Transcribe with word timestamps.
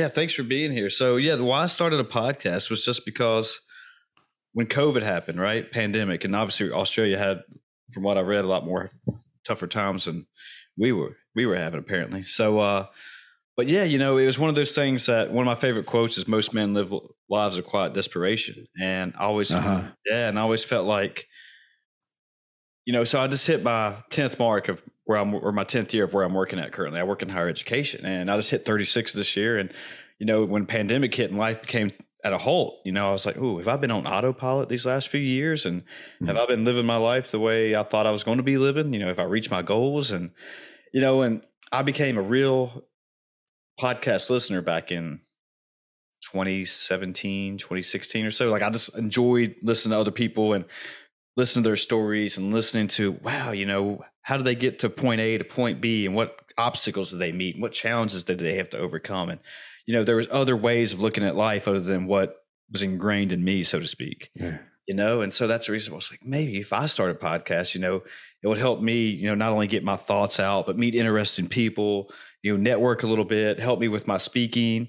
Yeah, 0.00 0.08
thanks 0.08 0.32
for 0.32 0.42
being 0.42 0.72
here. 0.72 0.88
So 0.88 1.16
yeah, 1.16 1.36
why 1.36 1.64
I 1.64 1.66
started 1.66 2.00
a 2.00 2.04
podcast 2.04 2.70
was 2.70 2.86
just 2.86 3.04
because 3.04 3.60
when 4.54 4.66
COVID 4.66 5.02
happened, 5.02 5.38
right? 5.38 5.70
Pandemic, 5.70 6.24
and 6.24 6.34
obviously 6.34 6.72
Australia 6.72 7.18
had, 7.18 7.42
from 7.92 8.02
what 8.02 8.16
I 8.16 8.22
read, 8.22 8.46
a 8.46 8.48
lot 8.48 8.64
more 8.64 8.90
tougher 9.44 9.66
times 9.66 10.06
than 10.06 10.26
we 10.78 10.92
were 10.92 11.18
we 11.34 11.44
were 11.44 11.56
having 11.56 11.80
apparently. 11.80 12.22
So 12.22 12.58
uh 12.60 12.86
but 13.56 13.68
yeah, 13.68 13.84
you 13.84 13.98
know, 13.98 14.16
it 14.16 14.24
was 14.24 14.38
one 14.38 14.48
of 14.48 14.54
those 14.54 14.72
things 14.72 15.04
that 15.06 15.32
one 15.32 15.46
of 15.46 15.54
my 15.54 15.60
favorite 15.60 15.84
quotes 15.84 16.16
is 16.16 16.26
most 16.26 16.54
men 16.54 16.72
live 16.72 16.94
lives 17.28 17.58
of 17.58 17.66
quiet 17.66 17.92
desperation. 17.92 18.66
And 18.80 19.12
I 19.18 19.24
always 19.24 19.52
uh-huh. 19.52 19.88
yeah, 20.06 20.28
and 20.28 20.38
I 20.38 20.42
always 20.42 20.64
felt 20.64 20.86
like 20.86 21.26
you 22.84 22.92
know, 22.92 23.04
so 23.04 23.20
I 23.20 23.26
just 23.28 23.46
hit 23.46 23.62
my 23.62 23.96
10th 24.10 24.38
mark 24.38 24.68
of 24.68 24.82
where 25.04 25.18
I'm 25.18 25.34
or 25.34 25.52
my 25.52 25.64
10th 25.64 25.92
year 25.92 26.04
of 26.04 26.14
where 26.14 26.24
I'm 26.24 26.34
working 26.34 26.58
at 26.58 26.72
currently. 26.72 27.00
I 27.00 27.04
work 27.04 27.22
in 27.22 27.28
higher 27.28 27.48
education 27.48 28.04
and 28.04 28.30
I 28.30 28.36
just 28.36 28.50
hit 28.50 28.64
36 28.64 29.12
this 29.12 29.36
year. 29.36 29.58
And, 29.58 29.72
you 30.18 30.26
know, 30.26 30.44
when 30.44 30.66
pandemic 30.66 31.14
hit 31.14 31.30
and 31.30 31.38
life 31.38 31.60
became 31.60 31.92
at 32.22 32.32
a 32.32 32.38
halt, 32.38 32.80
you 32.84 32.92
know, 32.92 33.08
I 33.08 33.12
was 33.12 33.26
like, 33.26 33.36
oh, 33.38 33.58
have 33.58 33.68
I 33.68 33.76
been 33.76 33.90
on 33.90 34.06
autopilot 34.06 34.68
these 34.68 34.86
last 34.86 35.08
few 35.08 35.20
years? 35.20 35.66
And 35.66 35.82
mm-hmm. 35.82 36.26
have 36.26 36.36
I 36.36 36.46
been 36.46 36.64
living 36.64 36.86
my 36.86 36.96
life 36.96 37.30
the 37.30 37.40
way 37.40 37.74
I 37.74 37.82
thought 37.82 38.06
I 38.06 38.10
was 38.10 38.24
going 38.24 38.36
to 38.36 38.42
be 38.42 38.58
living? 38.58 38.92
You 38.92 39.00
know, 39.00 39.10
if 39.10 39.18
I 39.18 39.24
reach 39.24 39.50
my 39.50 39.62
goals 39.62 40.10
and, 40.10 40.30
you 40.92 41.00
know, 41.00 41.22
and 41.22 41.42
I 41.72 41.82
became 41.82 42.18
a 42.18 42.22
real 42.22 42.84
podcast 43.80 44.30
listener 44.30 44.62
back 44.62 44.92
in 44.92 45.20
2017, 46.32 47.58
2016 47.58 48.26
or 48.26 48.30
so. 48.30 48.50
Like 48.50 48.62
I 48.62 48.70
just 48.70 48.96
enjoyed 48.96 49.56
listening 49.62 49.92
to 49.92 50.00
other 50.00 50.10
people 50.10 50.52
and 50.52 50.64
listening 51.36 51.62
to 51.62 51.70
their 51.70 51.76
stories 51.76 52.38
and 52.38 52.52
listening 52.52 52.88
to, 52.88 53.12
wow, 53.22 53.52
you 53.52 53.66
know, 53.66 54.02
how 54.22 54.36
do 54.36 54.42
they 54.42 54.54
get 54.54 54.80
to 54.80 54.90
point 54.90 55.20
A 55.20 55.38
to 55.38 55.44
point 55.44 55.80
B 55.80 56.06
and 56.06 56.14
what 56.14 56.36
obstacles 56.58 57.10
did 57.10 57.18
they 57.18 57.32
meet 57.32 57.54
and 57.54 57.62
what 57.62 57.72
challenges 57.72 58.24
did 58.24 58.38
they 58.38 58.56
have 58.56 58.70
to 58.70 58.78
overcome? 58.78 59.30
And, 59.30 59.40
you 59.86 59.94
know, 59.94 60.04
there 60.04 60.16
was 60.16 60.28
other 60.30 60.56
ways 60.56 60.92
of 60.92 61.00
looking 61.00 61.24
at 61.24 61.36
life 61.36 61.66
other 61.66 61.80
than 61.80 62.06
what 62.06 62.36
was 62.70 62.82
ingrained 62.82 63.32
in 63.32 63.42
me, 63.42 63.62
so 63.62 63.80
to 63.80 63.88
speak. 63.88 64.30
Yeah. 64.34 64.58
You 64.86 64.94
know, 64.94 65.20
and 65.20 65.32
so 65.32 65.46
that's 65.46 65.66
the 65.66 65.72
reason 65.72 65.92
I 65.92 65.96
was 65.96 66.10
like, 66.10 66.24
maybe 66.24 66.58
if 66.58 66.72
I 66.72 66.86
start 66.86 67.12
a 67.12 67.14
podcast, 67.14 67.74
you 67.74 67.80
know, 67.80 68.02
it 68.42 68.48
would 68.48 68.58
help 68.58 68.80
me, 68.80 69.06
you 69.06 69.28
know, 69.28 69.36
not 69.36 69.52
only 69.52 69.68
get 69.68 69.84
my 69.84 69.96
thoughts 69.96 70.40
out, 70.40 70.66
but 70.66 70.78
meet 70.78 70.96
interesting 70.96 71.46
people, 71.46 72.10
you 72.42 72.56
know, 72.56 72.60
network 72.60 73.04
a 73.04 73.06
little 73.06 73.24
bit, 73.24 73.60
help 73.60 73.78
me 73.78 73.86
with 73.86 74.08
my 74.08 74.16
speaking. 74.16 74.88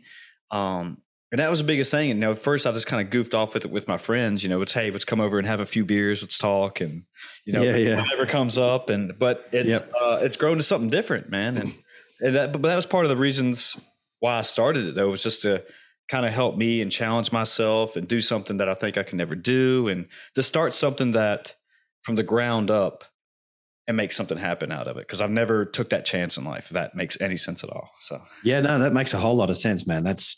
Um, 0.51 1.01
and 1.31 1.40
that 1.40 1.50
was 1.50 1.59
the 1.59 1.66
biggest 1.66 1.92
thing. 1.92 2.12
And 2.12 2.19
you 2.19 2.28
know, 2.28 2.36
first 2.36 2.68
I 2.68 2.72
just 2.72 2.88
kind 2.88 3.02
of 3.02 3.09
goofed 3.09 3.34
off 3.34 3.53
with 3.53 3.66
it 3.66 3.72
with 3.72 3.88
my 3.88 3.97
friends. 3.97 4.44
You 4.44 4.50
know, 4.50 4.62
it's 4.62 4.74
hey, 4.74 4.92
let's 4.92 5.06
come 5.06 5.22
over 5.22 5.40
and 5.40 5.47
have 5.47 5.62
a 5.62 5.66
few 5.66 5.86
beers, 5.86 6.22
let's 6.22 6.38
talk, 6.38 6.81
and 6.81 7.03
you 7.46 7.53
know, 7.53 7.62
yeah, 7.62 7.75
yeah. 7.78 8.02
whatever 8.02 8.25
comes 8.25 8.58
up. 8.58 8.90
And 8.90 9.18
but 9.18 9.47
it's 9.52 9.84
yep. 9.84 9.92
uh, 10.00 10.19
it's 10.22 10.38
grown 10.38 10.58
to 10.58 10.64
something 10.64 10.90
different, 10.90 11.30
man. 11.30 11.58
And, 11.58 11.74
and 12.19 12.36
that 12.36 12.52
but 12.52 12.62
that 12.64 12.75
was 12.75 12.86
part 12.86 13.06
of 13.06 13.09
the 13.09 13.18
reasons 13.18 13.80
why 14.19 14.38
I 14.38 14.42
started 14.42 14.86
it 14.86 14.96
though 14.96 15.09
was 15.09 15.24
just 15.24 15.44
to 15.44 15.64
kind 16.09 16.25
of 16.25 16.34
help 16.34 16.58
me 16.58 16.81
and 16.81 16.92
challenge 16.92 17.31
myself 17.31 17.96
and 17.96 18.08
do 18.08 18.19
something 18.19 18.58
that 18.58 18.68
I 18.68 18.74
think 18.74 18.98
I 18.98 19.03
can 19.03 19.18
never 19.18 19.36
do, 19.36 19.88
and 19.88 20.08
to 20.36 20.44
start 20.44 20.74
something 20.74 21.13
that 21.13 21.56
from 22.03 22.16
the 22.16 22.24
ground 22.24 22.69
up 22.69 23.06
and 23.88 23.97
make 23.97 24.12
something 24.12 24.38
happen 24.38 24.72
out 24.72 24.88
of 24.88 24.97
it 24.97 25.08
because 25.08 25.22
I've 25.22 25.31
never 25.31 25.66
took 25.66 25.90
that 25.90 26.06
chance 26.06 26.38
in 26.38 26.44
life. 26.44 26.66
If 26.66 26.72
that 26.72 26.96
makes 26.96 27.19
any 27.19 27.38
sense 27.38 27.64
at 27.64 27.69
all. 27.69 27.90
So 28.00 28.22
yeah, 28.44 28.62
no, 28.62 28.80
that 28.80 28.94
makes 28.94 29.14
a 29.14 29.18
whole 29.18 29.36
lot 29.36 29.50
of 29.50 29.58
sense, 29.58 29.88
man. 29.88 30.03
That's 30.03 30.36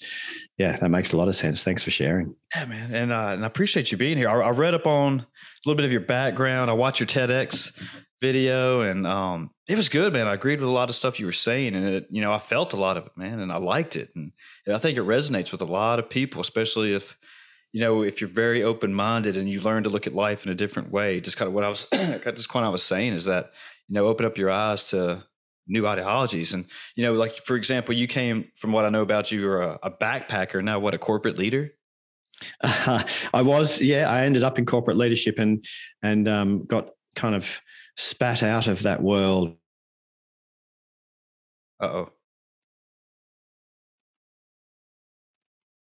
yeah, 0.57 0.77
that 0.77 0.89
makes 0.89 1.11
a 1.13 1.17
lot 1.17 1.27
of 1.27 1.35
sense. 1.35 1.63
Thanks 1.63 1.83
for 1.83 1.91
sharing. 1.91 2.35
Yeah, 2.55 2.65
man, 2.65 2.93
and 2.93 3.11
uh, 3.11 3.31
and 3.33 3.43
I 3.43 3.47
appreciate 3.47 3.91
you 3.91 3.97
being 3.97 4.17
here. 4.17 4.29
I, 4.29 4.39
I, 4.39 4.49
read 4.51 4.73
up 4.73 4.87
on 4.87 5.19
a 5.19 5.25
little 5.65 5.75
bit 5.75 5.85
of 5.85 5.91
your 5.91 6.01
background. 6.01 6.71
I 6.71 6.73
watched 6.73 6.99
your 6.99 7.07
TEDx 7.07 7.77
video, 8.21 8.81
and 8.81 9.05
um, 9.05 9.51
it 9.67 9.75
was 9.75 9.89
good, 9.89 10.13
man. 10.13 10.27
I 10.27 10.33
agreed 10.33 10.59
with 10.59 10.69
a 10.69 10.73
lot 10.73 10.89
of 10.89 10.95
stuff 10.95 11.19
you 11.19 11.25
were 11.25 11.33
saying, 11.33 11.75
and 11.75 11.85
it, 11.85 12.07
you 12.09 12.21
know, 12.21 12.31
I 12.31 12.39
felt 12.39 12.73
a 12.73 12.77
lot 12.77 12.95
of 12.95 13.07
it, 13.07 13.11
man, 13.17 13.39
and 13.39 13.51
I 13.51 13.57
liked 13.57 13.97
it, 13.97 14.09
and 14.15 14.31
I 14.67 14.77
think 14.77 14.97
it 14.97 15.03
resonates 15.03 15.51
with 15.51 15.61
a 15.61 15.65
lot 15.65 15.99
of 15.99 16.09
people, 16.09 16.41
especially 16.41 16.93
if 16.93 17.17
you 17.73 17.81
know, 17.81 18.03
if 18.03 18.21
you're 18.21 18.29
very 18.29 18.63
open 18.63 18.93
minded 18.93 19.35
and 19.35 19.49
you 19.49 19.59
learn 19.59 19.83
to 19.83 19.89
look 19.89 20.05
at 20.05 20.13
life 20.13 20.45
in 20.45 20.51
a 20.51 20.55
different 20.55 20.91
way, 20.91 21.19
just 21.19 21.37
kind 21.37 21.47
of 21.47 21.55
what 21.55 21.63
I 21.63 21.69
was, 21.69 21.85
just 21.91 22.47
kind 22.49 22.63
what 22.63 22.63
I 22.63 22.69
was 22.69 22.83
saying 22.83 23.13
is 23.13 23.25
that, 23.25 23.51
you 23.89 23.95
know, 23.95 24.05
open 24.05 24.27
up 24.27 24.37
your 24.37 24.51
eyes 24.51 24.83
to 24.85 25.23
new 25.67 25.87
ideologies. 25.87 26.53
And, 26.53 26.65
you 26.95 27.03
know, 27.03 27.13
like, 27.13 27.37
for 27.37 27.55
example, 27.55 27.95
you 27.95 28.07
came 28.07 28.51
from 28.55 28.71
what 28.71 28.85
I 28.85 28.89
know 28.89 29.01
about 29.01 29.31
you, 29.31 29.41
you're 29.41 29.63
a, 29.63 29.79
a 29.81 29.91
backpacker, 29.91 30.63
now 30.63 30.77
what, 30.77 30.93
a 30.93 30.99
corporate 30.99 31.39
leader? 31.39 31.71
Uh, 32.61 33.03
I 33.33 33.41
was, 33.41 33.81
yeah, 33.81 34.07
I 34.07 34.21
ended 34.21 34.43
up 34.43 34.59
in 34.59 34.67
corporate 34.67 34.97
leadership 34.97 35.39
and, 35.39 35.65
and 36.03 36.27
um, 36.27 36.65
got 36.65 36.91
kind 37.15 37.33
of 37.33 37.59
spat 37.97 38.43
out 38.43 38.67
of 38.67 38.83
that 38.83 39.01
world. 39.01 39.57
Uh 41.79 41.87
oh. 41.87 42.09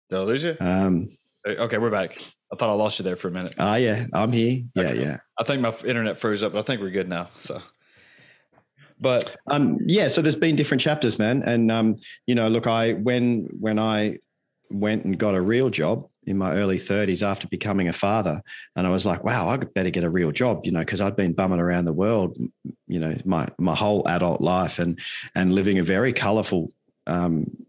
Did 0.08 0.18
I 0.18 0.22
lose 0.22 0.44
you? 0.44 0.56
Um, 0.60 1.16
Okay, 1.46 1.78
we're 1.78 1.90
back. 1.90 2.18
I 2.52 2.56
thought 2.56 2.68
I 2.68 2.74
lost 2.74 2.98
you 2.98 3.02
there 3.02 3.16
for 3.16 3.28
a 3.28 3.30
minute. 3.30 3.54
Ah, 3.58 3.72
uh, 3.72 3.76
yeah, 3.76 4.06
I'm 4.12 4.30
here. 4.30 4.62
Yeah, 4.74 4.82
okay. 4.82 5.00
yeah. 5.00 5.18
I 5.38 5.44
think 5.44 5.62
my 5.62 5.74
internet 5.86 6.18
froze 6.18 6.42
up, 6.42 6.52
but 6.52 6.58
I 6.58 6.62
think 6.62 6.82
we're 6.82 6.90
good 6.90 7.08
now. 7.08 7.28
So, 7.40 7.62
but 9.00 9.36
um, 9.46 9.78
yeah. 9.86 10.08
So 10.08 10.20
there's 10.20 10.36
been 10.36 10.54
different 10.54 10.82
chapters, 10.82 11.18
man, 11.18 11.42
and 11.42 11.72
um, 11.72 11.96
you 12.26 12.34
know, 12.34 12.48
look, 12.48 12.66
I 12.66 12.92
when 12.92 13.48
when 13.58 13.78
I 13.78 14.18
went 14.70 15.06
and 15.06 15.18
got 15.18 15.34
a 15.34 15.40
real 15.40 15.70
job 15.70 16.08
in 16.24 16.36
my 16.36 16.52
early 16.52 16.78
30s 16.78 17.26
after 17.26 17.48
becoming 17.48 17.88
a 17.88 17.92
father, 17.92 18.42
and 18.76 18.86
I 18.86 18.90
was 18.90 19.06
like, 19.06 19.24
wow, 19.24 19.48
I 19.48 19.56
better 19.56 19.90
get 19.90 20.04
a 20.04 20.10
real 20.10 20.32
job, 20.32 20.66
you 20.66 20.72
know, 20.72 20.80
because 20.80 21.00
I'd 21.00 21.16
been 21.16 21.32
bumming 21.32 21.58
around 21.58 21.86
the 21.86 21.94
world, 21.94 22.36
you 22.86 23.00
know, 23.00 23.16
my 23.24 23.48
my 23.58 23.74
whole 23.74 24.06
adult 24.08 24.42
life, 24.42 24.78
and 24.78 25.00
and 25.34 25.54
living 25.54 25.78
a 25.78 25.82
very 25.82 26.12
colourful. 26.12 26.70
Um, 27.06 27.64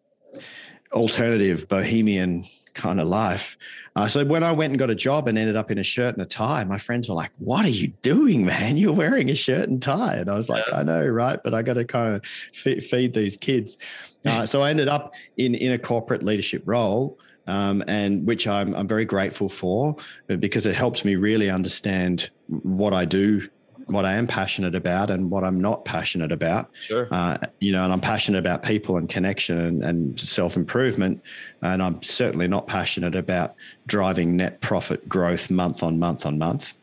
alternative 0.93 1.69
bohemian 1.69 2.43
kind 2.73 2.99
of 2.99 3.07
life. 3.07 3.57
Uh, 3.95 4.07
so 4.07 4.23
when 4.25 4.43
I 4.43 4.51
went 4.51 4.71
and 4.71 4.79
got 4.79 4.89
a 4.89 4.95
job 4.95 5.27
and 5.27 5.37
ended 5.37 5.55
up 5.55 5.71
in 5.71 5.77
a 5.77 5.83
shirt 5.83 6.15
and 6.15 6.21
a 6.21 6.25
tie, 6.25 6.63
my 6.63 6.77
friends 6.77 7.09
were 7.09 7.15
like, 7.15 7.31
"What 7.39 7.65
are 7.65 7.69
you 7.69 7.87
doing, 8.01 8.45
man? 8.45 8.77
You're 8.77 8.93
wearing 8.93 9.29
a 9.29 9.35
shirt 9.35 9.69
and 9.69 9.81
tie." 9.81 10.15
And 10.15 10.29
I 10.29 10.35
was 10.35 10.49
like, 10.49 10.63
yeah. 10.69 10.79
"I 10.79 10.83
know, 10.83 11.05
right? 11.05 11.39
But 11.43 11.53
I 11.53 11.61
got 11.61 11.73
to 11.73 11.85
kind 11.85 12.15
of 12.15 12.25
feed, 12.25 12.83
feed 12.83 13.13
these 13.13 13.37
kids." 13.37 13.77
Uh, 14.25 14.45
so 14.45 14.61
I 14.61 14.69
ended 14.69 14.87
up 14.87 15.15
in 15.37 15.55
in 15.55 15.73
a 15.73 15.79
corporate 15.79 16.23
leadership 16.23 16.63
role. 16.65 17.17
Um, 17.47 17.83
and 17.87 18.25
which 18.27 18.47
I'm, 18.47 18.75
I'm 18.75 18.87
very 18.87 19.03
grateful 19.03 19.49
for 19.49 19.95
because 20.27 20.67
it 20.67 20.75
helps 20.75 21.03
me 21.03 21.15
really 21.15 21.49
understand 21.49 22.29
what 22.47 22.93
I 22.93 23.03
do 23.03 23.49
what 23.87 24.05
I 24.05 24.13
am 24.13 24.27
passionate 24.27 24.75
about 24.75 25.09
and 25.09 25.29
what 25.29 25.43
I'm 25.43 25.59
not 25.59 25.85
passionate 25.85 26.31
about. 26.31 26.69
Sure. 26.85 27.07
Uh, 27.11 27.37
you 27.59 27.71
know, 27.71 27.83
and 27.83 27.93
I'm 27.93 28.01
passionate 28.01 28.39
about 28.39 28.63
people 28.63 28.97
and 28.97 29.07
connection 29.09 29.59
and, 29.59 29.83
and 29.83 30.19
self 30.19 30.55
improvement. 30.55 31.21
And 31.61 31.81
I'm 31.81 32.01
certainly 32.03 32.47
not 32.47 32.67
passionate 32.67 33.15
about 33.15 33.55
driving 33.87 34.35
net 34.35 34.61
profit 34.61 35.07
growth 35.07 35.49
month 35.49 35.83
on 35.83 35.99
month 35.99 36.25
on 36.25 36.37
month. 36.37 36.73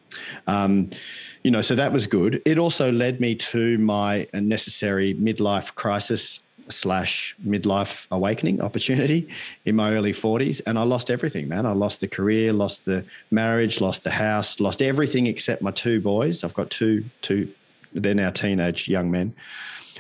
Um, 0.47 0.91
you 1.43 1.51
know, 1.51 1.63
so 1.63 1.75
that 1.77 1.93
was 1.93 2.07
good. 2.07 2.43
It 2.45 2.59
also 2.59 2.91
led 2.91 3.21
me 3.21 3.35
to 3.37 3.79
my 3.79 4.27
necessary 4.35 5.15
midlife 5.15 5.75
crisis 5.75 6.41
slash 6.71 7.35
midlife 7.47 8.07
awakening 8.11 8.61
opportunity 8.61 9.29
in 9.65 9.77
my 9.77 9.93
early 9.93 10.13
40s 10.13 10.61
and 10.67 10.79
i 10.79 10.83
lost 10.83 11.11
everything 11.11 11.49
man 11.49 11.67
i 11.67 11.73
lost 11.73 12.01
the 12.01 12.09
career 12.09 12.53
lost 12.53 12.85
the 12.85 13.05
marriage 13.31 13.81
lost 13.81 14.05
the 14.05 14.11
house 14.11 14.61
lost 14.61 14.83
everything 14.83 15.27
except 15.27 15.63
my 15.63 15.71
two 15.71 16.01
boys 16.01 16.45
i've 16.45 16.55
got 16.55 16.71
two 16.71 17.05
two 17.23 17.51
they're 17.93 18.15
now 18.15 18.31
teenage 18.31 18.89
young 18.89 19.11
men 19.11 19.35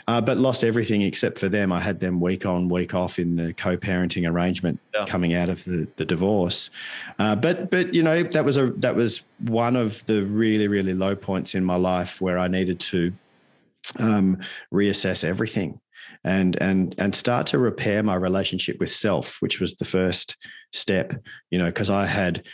uh, 0.08 0.22
but 0.22 0.38
lost 0.38 0.64
everything 0.64 1.02
except 1.02 1.38
for 1.38 1.50
them. 1.50 1.70
I 1.70 1.80
had 1.80 2.00
them 2.00 2.18
week 2.18 2.46
on, 2.46 2.70
week 2.70 2.94
off 2.94 3.18
in 3.18 3.36
the 3.36 3.52
co-parenting 3.52 4.26
arrangement 4.26 4.80
yeah. 4.94 5.04
coming 5.04 5.34
out 5.34 5.50
of 5.50 5.62
the, 5.64 5.86
the 5.96 6.04
divorce. 6.06 6.70
Uh, 7.18 7.36
but 7.36 7.70
but 7.70 7.92
you 7.94 8.02
know 8.02 8.22
that 8.22 8.42
was 8.42 8.56
a 8.56 8.68
that 8.78 8.96
was 8.96 9.22
one 9.40 9.76
of 9.76 10.04
the 10.06 10.24
really 10.24 10.66
really 10.66 10.94
low 10.94 11.14
points 11.14 11.54
in 11.54 11.62
my 11.62 11.76
life 11.76 12.22
where 12.22 12.38
I 12.38 12.48
needed 12.48 12.80
to 12.80 13.12
um, 13.98 14.40
reassess 14.72 15.24
everything 15.24 15.78
and 16.28 16.56
and 16.60 16.94
and 16.98 17.14
start 17.14 17.46
to 17.48 17.58
repair 17.58 18.02
my 18.02 18.14
relationship 18.14 18.78
with 18.78 18.90
self, 18.90 19.38
which 19.40 19.60
was 19.60 19.74
the 19.76 19.84
first 19.84 20.36
step. 20.72 21.12
You 21.50 21.58
know, 21.58 21.66
because 21.66 21.90
I 21.90 22.04
had 22.04 22.46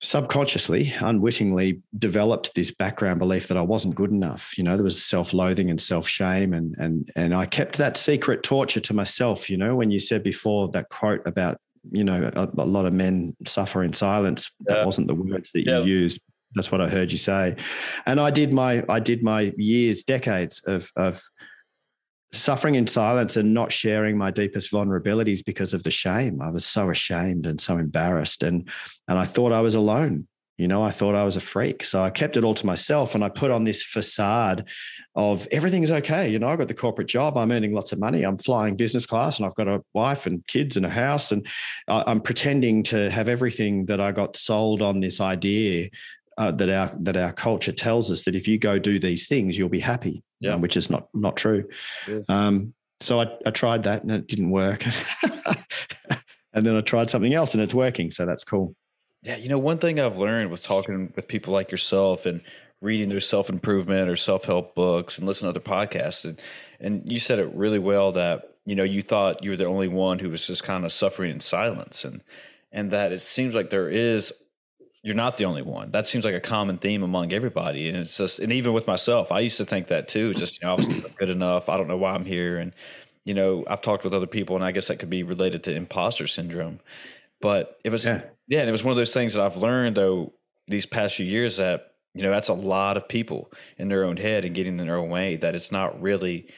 subconsciously, 0.00 0.94
unwittingly 1.00 1.82
developed 1.98 2.54
this 2.54 2.70
background 2.70 3.18
belief 3.18 3.48
that 3.48 3.56
I 3.56 3.62
wasn't 3.62 3.96
good 3.96 4.12
enough. 4.12 4.56
You 4.56 4.62
know, 4.62 4.76
there 4.76 4.84
was 4.84 5.04
self-loathing 5.04 5.70
and 5.70 5.80
self-shame, 5.80 6.52
and 6.52 6.76
and 6.78 7.10
and 7.16 7.34
I 7.34 7.46
kept 7.46 7.78
that 7.78 7.96
secret 7.96 8.44
torture 8.44 8.80
to 8.80 8.94
myself. 8.94 9.50
You 9.50 9.56
know, 9.56 9.74
when 9.74 9.90
you 9.90 9.98
said 9.98 10.22
before 10.22 10.68
that 10.68 10.88
quote 10.88 11.26
about 11.26 11.58
you 11.90 12.04
know 12.04 12.30
a, 12.34 12.48
a 12.56 12.64
lot 12.64 12.86
of 12.86 12.92
men 12.92 13.36
suffer 13.44 13.82
in 13.82 13.92
silence, 13.92 14.50
yeah. 14.68 14.76
that 14.76 14.86
wasn't 14.86 15.08
the 15.08 15.14
words 15.16 15.50
that 15.52 15.66
yeah. 15.66 15.80
you 15.80 15.86
used. 15.86 16.20
That's 16.54 16.72
what 16.72 16.80
I 16.80 16.88
heard 16.88 17.12
you 17.12 17.18
say, 17.18 17.56
and 18.06 18.20
I 18.20 18.30
did 18.30 18.52
my 18.52 18.84
I 18.88 19.00
did 19.00 19.22
my 19.22 19.52
years, 19.56 20.04
decades 20.04 20.62
of 20.64 20.90
of 20.96 21.20
suffering 22.32 22.74
in 22.74 22.86
silence 22.86 23.36
and 23.36 23.54
not 23.54 23.72
sharing 23.72 24.18
my 24.18 24.30
deepest 24.30 24.70
vulnerabilities 24.70 25.44
because 25.44 25.72
of 25.72 25.82
the 25.82 25.90
shame. 25.90 26.42
I 26.42 26.50
was 26.50 26.66
so 26.66 26.90
ashamed 26.90 27.46
and 27.46 27.60
so 27.60 27.78
embarrassed 27.78 28.42
and 28.42 28.68
and 29.08 29.18
I 29.18 29.24
thought 29.24 29.52
I 29.52 29.60
was 29.60 29.74
alone. 29.74 30.28
You 30.58 30.66
know, 30.66 30.82
I 30.82 30.90
thought 30.90 31.14
I 31.14 31.24
was 31.24 31.36
a 31.36 31.40
freak. 31.40 31.84
So 31.84 32.02
I 32.02 32.10
kept 32.10 32.36
it 32.36 32.42
all 32.42 32.54
to 32.54 32.66
myself 32.66 33.14
and 33.14 33.22
I 33.22 33.28
put 33.28 33.52
on 33.52 33.62
this 33.62 33.84
facade 33.84 34.64
of 35.14 35.46
everything's 35.52 35.92
okay. 35.92 36.28
You 36.28 36.40
know, 36.40 36.48
I've 36.48 36.58
got 36.58 36.66
the 36.66 36.74
corporate 36.74 37.06
job. 37.06 37.38
I'm 37.38 37.52
earning 37.52 37.72
lots 37.72 37.92
of 37.92 38.00
money. 38.00 38.24
I'm 38.24 38.38
flying 38.38 38.74
business 38.74 39.06
class 39.06 39.38
and 39.38 39.46
I've 39.46 39.54
got 39.54 39.68
a 39.68 39.82
wife 39.94 40.26
and 40.26 40.44
kids 40.48 40.76
and 40.76 40.84
a 40.84 40.90
house. 40.90 41.30
And 41.30 41.46
I'm 41.86 42.20
pretending 42.20 42.82
to 42.84 43.08
have 43.08 43.28
everything 43.28 43.86
that 43.86 44.00
I 44.00 44.10
got 44.10 44.36
sold 44.36 44.82
on 44.82 44.98
this 44.98 45.20
idea 45.20 45.90
uh, 46.38 46.50
that 46.52 46.68
our 46.68 46.92
that 47.00 47.16
our 47.16 47.32
culture 47.32 47.72
tells 47.72 48.10
us 48.10 48.24
that 48.24 48.34
if 48.34 48.48
you 48.48 48.58
go 48.58 48.80
do 48.80 48.98
these 48.98 49.28
things, 49.28 49.56
you'll 49.56 49.68
be 49.68 49.80
happy 49.80 50.22
yeah. 50.40 50.54
Um, 50.54 50.60
which 50.60 50.76
is 50.76 50.90
not 50.90 51.08
not 51.14 51.36
true. 51.36 51.68
Yeah. 52.06 52.20
Um, 52.28 52.74
so 53.00 53.20
I, 53.20 53.28
I 53.46 53.50
tried 53.50 53.84
that 53.84 54.02
and 54.02 54.10
it 54.12 54.26
didn't 54.26 54.50
work. 54.50 54.84
and 56.52 56.66
then 56.66 56.76
I 56.76 56.80
tried 56.80 57.10
something 57.10 57.34
else 57.34 57.54
and 57.54 57.62
it's 57.62 57.74
working. 57.74 58.10
So 58.10 58.26
that's 58.26 58.44
cool. 58.44 58.74
Yeah, 59.22 59.36
you 59.36 59.48
know, 59.48 59.58
one 59.58 59.78
thing 59.78 59.98
I've 59.98 60.18
learned 60.18 60.50
with 60.50 60.62
talking 60.62 61.12
with 61.16 61.26
people 61.26 61.52
like 61.52 61.70
yourself 61.70 62.24
and 62.24 62.40
reading 62.80 63.08
their 63.08 63.20
self 63.20 63.50
improvement 63.50 64.08
or 64.08 64.16
self 64.16 64.44
help 64.44 64.74
books 64.74 65.18
and 65.18 65.26
listening 65.26 65.52
to 65.52 65.58
other 65.58 65.68
podcasts, 65.68 66.24
and 66.24 66.40
and 66.80 67.10
you 67.10 67.18
said 67.18 67.40
it 67.40 67.52
really 67.54 67.80
well 67.80 68.12
that 68.12 68.54
you 68.64 68.76
know 68.76 68.84
you 68.84 69.02
thought 69.02 69.42
you 69.42 69.50
were 69.50 69.56
the 69.56 69.64
only 69.64 69.88
one 69.88 70.20
who 70.20 70.30
was 70.30 70.46
just 70.46 70.62
kind 70.62 70.84
of 70.84 70.92
suffering 70.92 71.32
in 71.32 71.40
silence, 71.40 72.04
and 72.04 72.22
and 72.70 72.92
that 72.92 73.12
it 73.12 73.20
seems 73.20 73.54
like 73.54 73.70
there 73.70 73.88
is 73.88 74.32
you're 75.02 75.14
not 75.14 75.36
the 75.36 75.44
only 75.44 75.62
one. 75.62 75.90
That 75.92 76.06
seems 76.06 76.24
like 76.24 76.34
a 76.34 76.40
common 76.40 76.78
theme 76.78 77.02
among 77.02 77.32
everybody. 77.32 77.88
And 77.88 77.96
it's 77.96 78.16
just, 78.16 78.40
and 78.40 78.52
even 78.52 78.72
with 78.72 78.86
myself, 78.86 79.30
I 79.30 79.40
used 79.40 79.58
to 79.58 79.64
think 79.64 79.88
that 79.88 80.08
too. 80.08 80.34
Just, 80.34 80.54
you 80.54 80.58
know, 80.62 80.72
I 80.72 80.74
was 80.74 80.88
good 80.88 81.30
enough. 81.30 81.68
I 81.68 81.76
don't 81.76 81.88
know 81.88 81.96
why 81.96 82.12
I'm 82.12 82.24
here. 82.24 82.58
And, 82.58 82.72
you 83.24 83.34
know, 83.34 83.64
I've 83.68 83.82
talked 83.82 84.04
with 84.04 84.14
other 84.14 84.26
people 84.26 84.56
and 84.56 84.64
I 84.64 84.72
guess 84.72 84.88
that 84.88 84.98
could 84.98 85.10
be 85.10 85.22
related 85.22 85.64
to 85.64 85.74
imposter 85.74 86.26
syndrome. 86.26 86.80
But 87.40 87.78
it 87.84 87.90
was, 87.90 88.04
yeah. 88.04 88.22
yeah, 88.48 88.60
and 88.60 88.68
it 88.68 88.72
was 88.72 88.82
one 88.82 88.90
of 88.90 88.96
those 88.96 89.14
things 89.14 89.34
that 89.34 89.44
I've 89.44 89.56
learned 89.56 89.96
though 89.96 90.32
these 90.66 90.86
past 90.86 91.16
few 91.16 91.26
years 91.26 91.58
that, 91.58 91.92
you 92.14 92.22
know, 92.24 92.30
that's 92.30 92.48
a 92.48 92.54
lot 92.54 92.96
of 92.96 93.06
people 93.06 93.52
in 93.76 93.88
their 93.88 94.04
own 94.04 94.16
head 94.16 94.44
and 94.44 94.54
getting 94.54 94.80
in 94.80 94.86
their 94.86 94.98
own 94.98 95.10
way 95.10 95.36
that 95.36 95.54
it's 95.54 95.70
not 95.70 96.00
really 96.02 96.48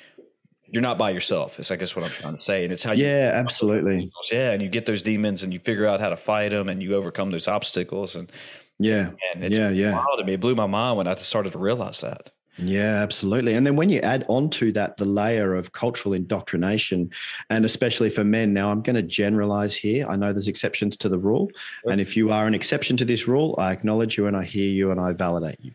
you're 0.70 0.82
not 0.82 0.98
by 0.98 1.10
yourself. 1.10 1.58
It's 1.58 1.70
I 1.70 1.76
guess 1.76 1.94
what 1.96 2.04
I'm 2.04 2.10
trying 2.10 2.36
to 2.36 2.40
say, 2.40 2.64
and 2.64 2.72
it's 2.72 2.84
how 2.84 2.92
you 2.92 3.04
yeah, 3.04 3.32
absolutely, 3.34 4.10
yeah, 4.30 4.52
and 4.52 4.62
you 4.62 4.68
get 4.68 4.86
those 4.86 5.02
demons 5.02 5.42
and 5.42 5.52
you 5.52 5.58
figure 5.58 5.86
out 5.86 6.00
how 6.00 6.08
to 6.08 6.16
fight 6.16 6.50
them 6.50 6.68
and 6.68 6.82
you 6.82 6.94
overcome 6.94 7.30
those 7.30 7.48
obstacles 7.48 8.16
and 8.16 8.30
yeah, 8.78 9.10
and 9.34 9.44
it's 9.44 9.56
yeah, 9.56 9.70
yeah. 9.70 9.96
Wild 9.96 10.18
to 10.18 10.24
me. 10.24 10.34
It 10.34 10.40
blew 10.40 10.54
my 10.54 10.66
mind 10.66 10.96
when 10.96 11.06
I 11.06 11.14
started 11.16 11.52
to 11.52 11.58
realize 11.58 12.00
that. 12.00 12.30
Yeah, 12.56 13.02
absolutely. 13.02 13.54
And 13.54 13.66
then 13.66 13.76
when 13.76 13.88
you 13.88 14.00
add 14.00 14.24
onto 14.28 14.72
that 14.72 14.96
the 14.96 15.04
layer 15.04 15.54
of 15.54 15.72
cultural 15.72 16.14
indoctrination, 16.14 17.10
and 17.48 17.64
especially 17.64 18.10
for 18.10 18.24
men, 18.24 18.52
now 18.52 18.70
I'm 18.70 18.82
going 18.82 18.96
to 18.96 19.02
generalize 19.02 19.76
here. 19.76 20.06
I 20.08 20.16
know 20.16 20.32
there's 20.32 20.48
exceptions 20.48 20.96
to 20.98 21.08
the 21.08 21.18
rule. 21.18 21.50
And 21.88 22.00
if 22.00 22.16
you 22.16 22.30
are 22.30 22.46
an 22.46 22.54
exception 22.54 22.96
to 22.98 23.04
this 23.04 23.26
rule, 23.26 23.54
I 23.58 23.72
acknowledge 23.72 24.18
you 24.18 24.26
and 24.26 24.36
I 24.36 24.44
hear 24.44 24.68
you 24.68 24.90
and 24.90 25.00
I 25.00 25.12
validate 25.12 25.58
you. 25.60 25.72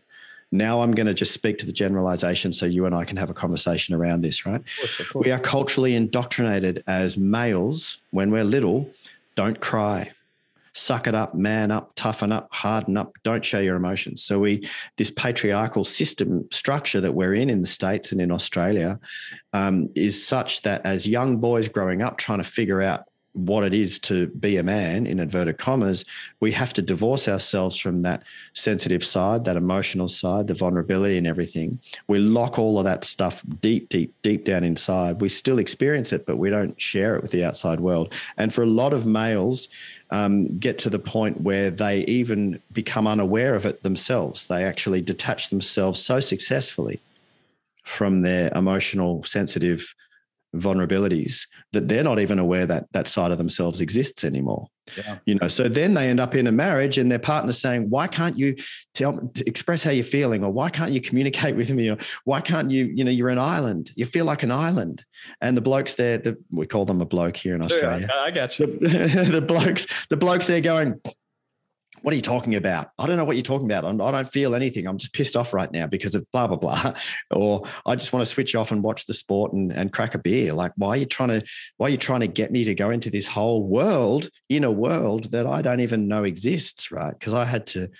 Now 0.52 0.80
I'm 0.80 0.92
going 0.92 1.06
to 1.06 1.14
just 1.14 1.32
speak 1.32 1.58
to 1.58 1.66
the 1.66 1.72
generalization 1.72 2.52
so 2.52 2.66
you 2.66 2.86
and 2.86 2.94
I 2.94 3.04
can 3.04 3.16
have 3.16 3.30
a 3.30 3.34
conversation 3.34 3.94
around 3.94 4.20
this, 4.20 4.46
right? 4.46 4.60
Of 4.60 4.66
course, 4.78 5.00
of 5.00 5.08
course. 5.10 5.24
We 5.24 5.32
are 5.32 5.38
culturally 5.38 5.94
indoctrinated 5.94 6.84
as 6.86 7.16
males 7.16 7.98
when 8.10 8.30
we're 8.30 8.44
little, 8.44 8.88
don't 9.34 9.60
cry. 9.60 10.10
Suck 10.72 11.06
it 11.06 11.14
up, 11.14 11.34
man 11.34 11.70
up, 11.70 11.92
toughen 11.94 12.32
up, 12.32 12.48
harden 12.52 12.98
up, 12.98 13.14
don't 13.24 13.44
show 13.44 13.60
your 13.60 13.76
emotions. 13.76 14.22
So 14.22 14.38
we 14.38 14.68
this 14.98 15.10
patriarchal 15.10 15.84
system 15.84 16.46
structure 16.52 17.00
that 17.00 17.12
we're 17.12 17.34
in 17.34 17.48
in 17.48 17.62
the 17.62 17.66
States 17.66 18.12
and 18.12 18.20
in 18.20 18.30
Australia 18.30 19.00
um, 19.54 19.88
is 19.94 20.24
such 20.24 20.62
that 20.62 20.84
as 20.84 21.08
young 21.08 21.38
boys 21.38 21.68
growing 21.68 22.02
up 22.02 22.18
trying 22.18 22.38
to 22.38 22.44
figure 22.44 22.82
out 22.82 23.06
what 23.36 23.64
it 23.64 23.74
is 23.74 23.98
to 23.98 24.26
be 24.28 24.56
a 24.56 24.62
man 24.62 25.06
in 25.06 25.20
inverted 25.20 25.58
commas 25.58 26.04
we 26.40 26.52
have 26.52 26.72
to 26.72 26.82
divorce 26.82 27.28
ourselves 27.28 27.76
from 27.76 28.02
that 28.02 28.22
sensitive 28.52 29.04
side 29.04 29.44
that 29.44 29.56
emotional 29.56 30.08
side 30.08 30.46
the 30.46 30.54
vulnerability 30.54 31.16
and 31.16 31.26
everything. 31.26 31.78
We 32.08 32.18
lock 32.18 32.58
all 32.58 32.78
of 32.78 32.84
that 32.84 33.04
stuff 33.04 33.42
deep 33.60 33.88
deep 33.88 34.14
deep 34.22 34.44
down 34.44 34.64
inside. 34.64 35.20
We 35.20 35.28
still 35.28 35.58
experience 35.58 36.12
it 36.12 36.26
but 36.26 36.36
we 36.36 36.50
don't 36.50 36.80
share 36.80 37.16
it 37.16 37.22
with 37.22 37.30
the 37.30 37.44
outside 37.44 37.80
world. 37.80 38.14
And 38.36 38.52
for 38.52 38.62
a 38.62 38.66
lot 38.66 38.92
of 38.92 39.06
males 39.06 39.68
um, 40.10 40.58
get 40.58 40.78
to 40.80 40.90
the 40.90 40.98
point 40.98 41.40
where 41.40 41.70
they 41.70 42.00
even 42.04 42.60
become 42.72 43.06
unaware 43.06 43.54
of 43.54 43.66
it 43.66 43.82
themselves. 43.82 44.46
They 44.46 44.64
actually 44.64 45.02
detach 45.02 45.50
themselves 45.50 46.00
so 46.00 46.20
successfully 46.20 47.00
from 47.82 48.22
their 48.22 48.52
emotional 48.54 49.24
sensitive 49.24 49.94
vulnerabilities 50.56 51.46
that 51.72 51.88
they're 51.88 52.04
not 52.04 52.18
even 52.18 52.38
aware 52.38 52.66
that 52.66 52.86
that 52.92 53.08
side 53.08 53.30
of 53.30 53.38
themselves 53.38 53.80
exists 53.80 54.24
anymore. 54.24 54.66
Yeah. 54.96 55.18
you 55.26 55.34
know 55.34 55.48
so 55.48 55.68
then 55.68 55.94
they 55.94 56.08
end 56.08 56.20
up 56.20 56.36
in 56.36 56.46
a 56.46 56.52
marriage 56.52 56.96
and 56.96 57.10
their 57.10 57.18
partner's 57.18 57.58
saying 57.58 57.90
why 57.90 58.06
can't 58.06 58.38
you 58.38 58.54
tell 58.94 59.32
express 59.44 59.82
how 59.82 59.90
you're 59.90 60.04
feeling? 60.04 60.44
Or 60.44 60.52
why 60.52 60.70
can't 60.70 60.92
you 60.92 61.00
communicate 61.00 61.56
with 61.56 61.70
me? 61.70 61.90
Or 61.90 61.98
why 62.24 62.40
can't 62.40 62.70
you 62.70 62.84
you 62.84 63.02
know 63.04 63.10
you're 63.10 63.28
an 63.28 63.38
island. 63.38 63.90
You 63.96 64.06
feel 64.06 64.24
like 64.24 64.42
an 64.42 64.52
island. 64.52 65.04
And 65.40 65.56
the 65.56 65.60
blokes 65.60 65.94
there 65.94 66.18
the, 66.18 66.36
we 66.50 66.66
call 66.66 66.84
them 66.84 67.00
a 67.00 67.06
bloke 67.06 67.36
here 67.36 67.54
in 67.54 67.62
australia. 67.62 68.08
Yeah, 68.08 68.20
i 68.24 68.30
got 68.30 68.58
you. 68.58 68.66
The, 68.78 69.28
the 69.32 69.40
blokes 69.40 69.86
the 70.08 70.16
blokes 70.16 70.46
they're 70.46 70.60
going 70.60 71.00
what 72.06 72.12
are 72.12 72.16
you 72.16 72.22
talking 72.22 72.54
about? 72.54 72.92
I 73.00 73.06
don't 73.08 73.16
know 73.16 73.24
what 73.24 73.34
you're 73.34 73.42
talking 73.42 73.66
about. 73.66 73.84
I 73.84 74.12
don't 74.12 74.32
feel 74.32 74.54
anything. 74.54 74.86
I'm 74.86 74.96
just 74.96 75.12
pissed 75.12 75.36
off 75.36 75.52
right 75.52 75.72
now 75.72 75.88
because 75.88 76.14
of 76.14 76.24
blah, 76.30 76.46
blah, 76.46 76.56
blah. 76.56 76.94
Or 77.32 77.64
I 77.84 77.96
just 77.96 78.12
want 78.12 78.24
to 78.24 78.30
switch 78.30 78.54
off 78.54 78.70
and 78.70 78.80
watch 78.80 79.06
the 79.06 79.12
sport 79.12 79.52
and, 79.54 79.72
and 79.72 79.92
crack 79.92 80.14
a 80.14 80.18
beer. 80.18 80.52
Like, 80.52 80.70
why 80.76 80.90
are 80.90 80.96
you 80.98 81.04
trying 81.04 81.30
to, 81.30 81.42
why 81.78 81.88
are 81.88 81.90
you 81.90 81.96
trying 81.96 82.20
to 82.20 82.28
get 82.28 82.52
me 82.52 82.62
to 82.62 82.76
go 82.76 82.90
into 82.90 83.10
this 83.10 83.26
whole 83.26 83.66
world, 83.66 84.30
in 84.48 84.62
a 84.62 84.70
world 84.70 85.32
that 85.32 85.48
I 85.48 85.62
don't 85.62 85.80
even 85.80 86.06
know 86.06 86.22
exists? 86.22 86.92
Right. 86.92 87.12
Because 87.12 87.34
I 87.34 87.44
had 87.44 87.66
to, 87.68 87.90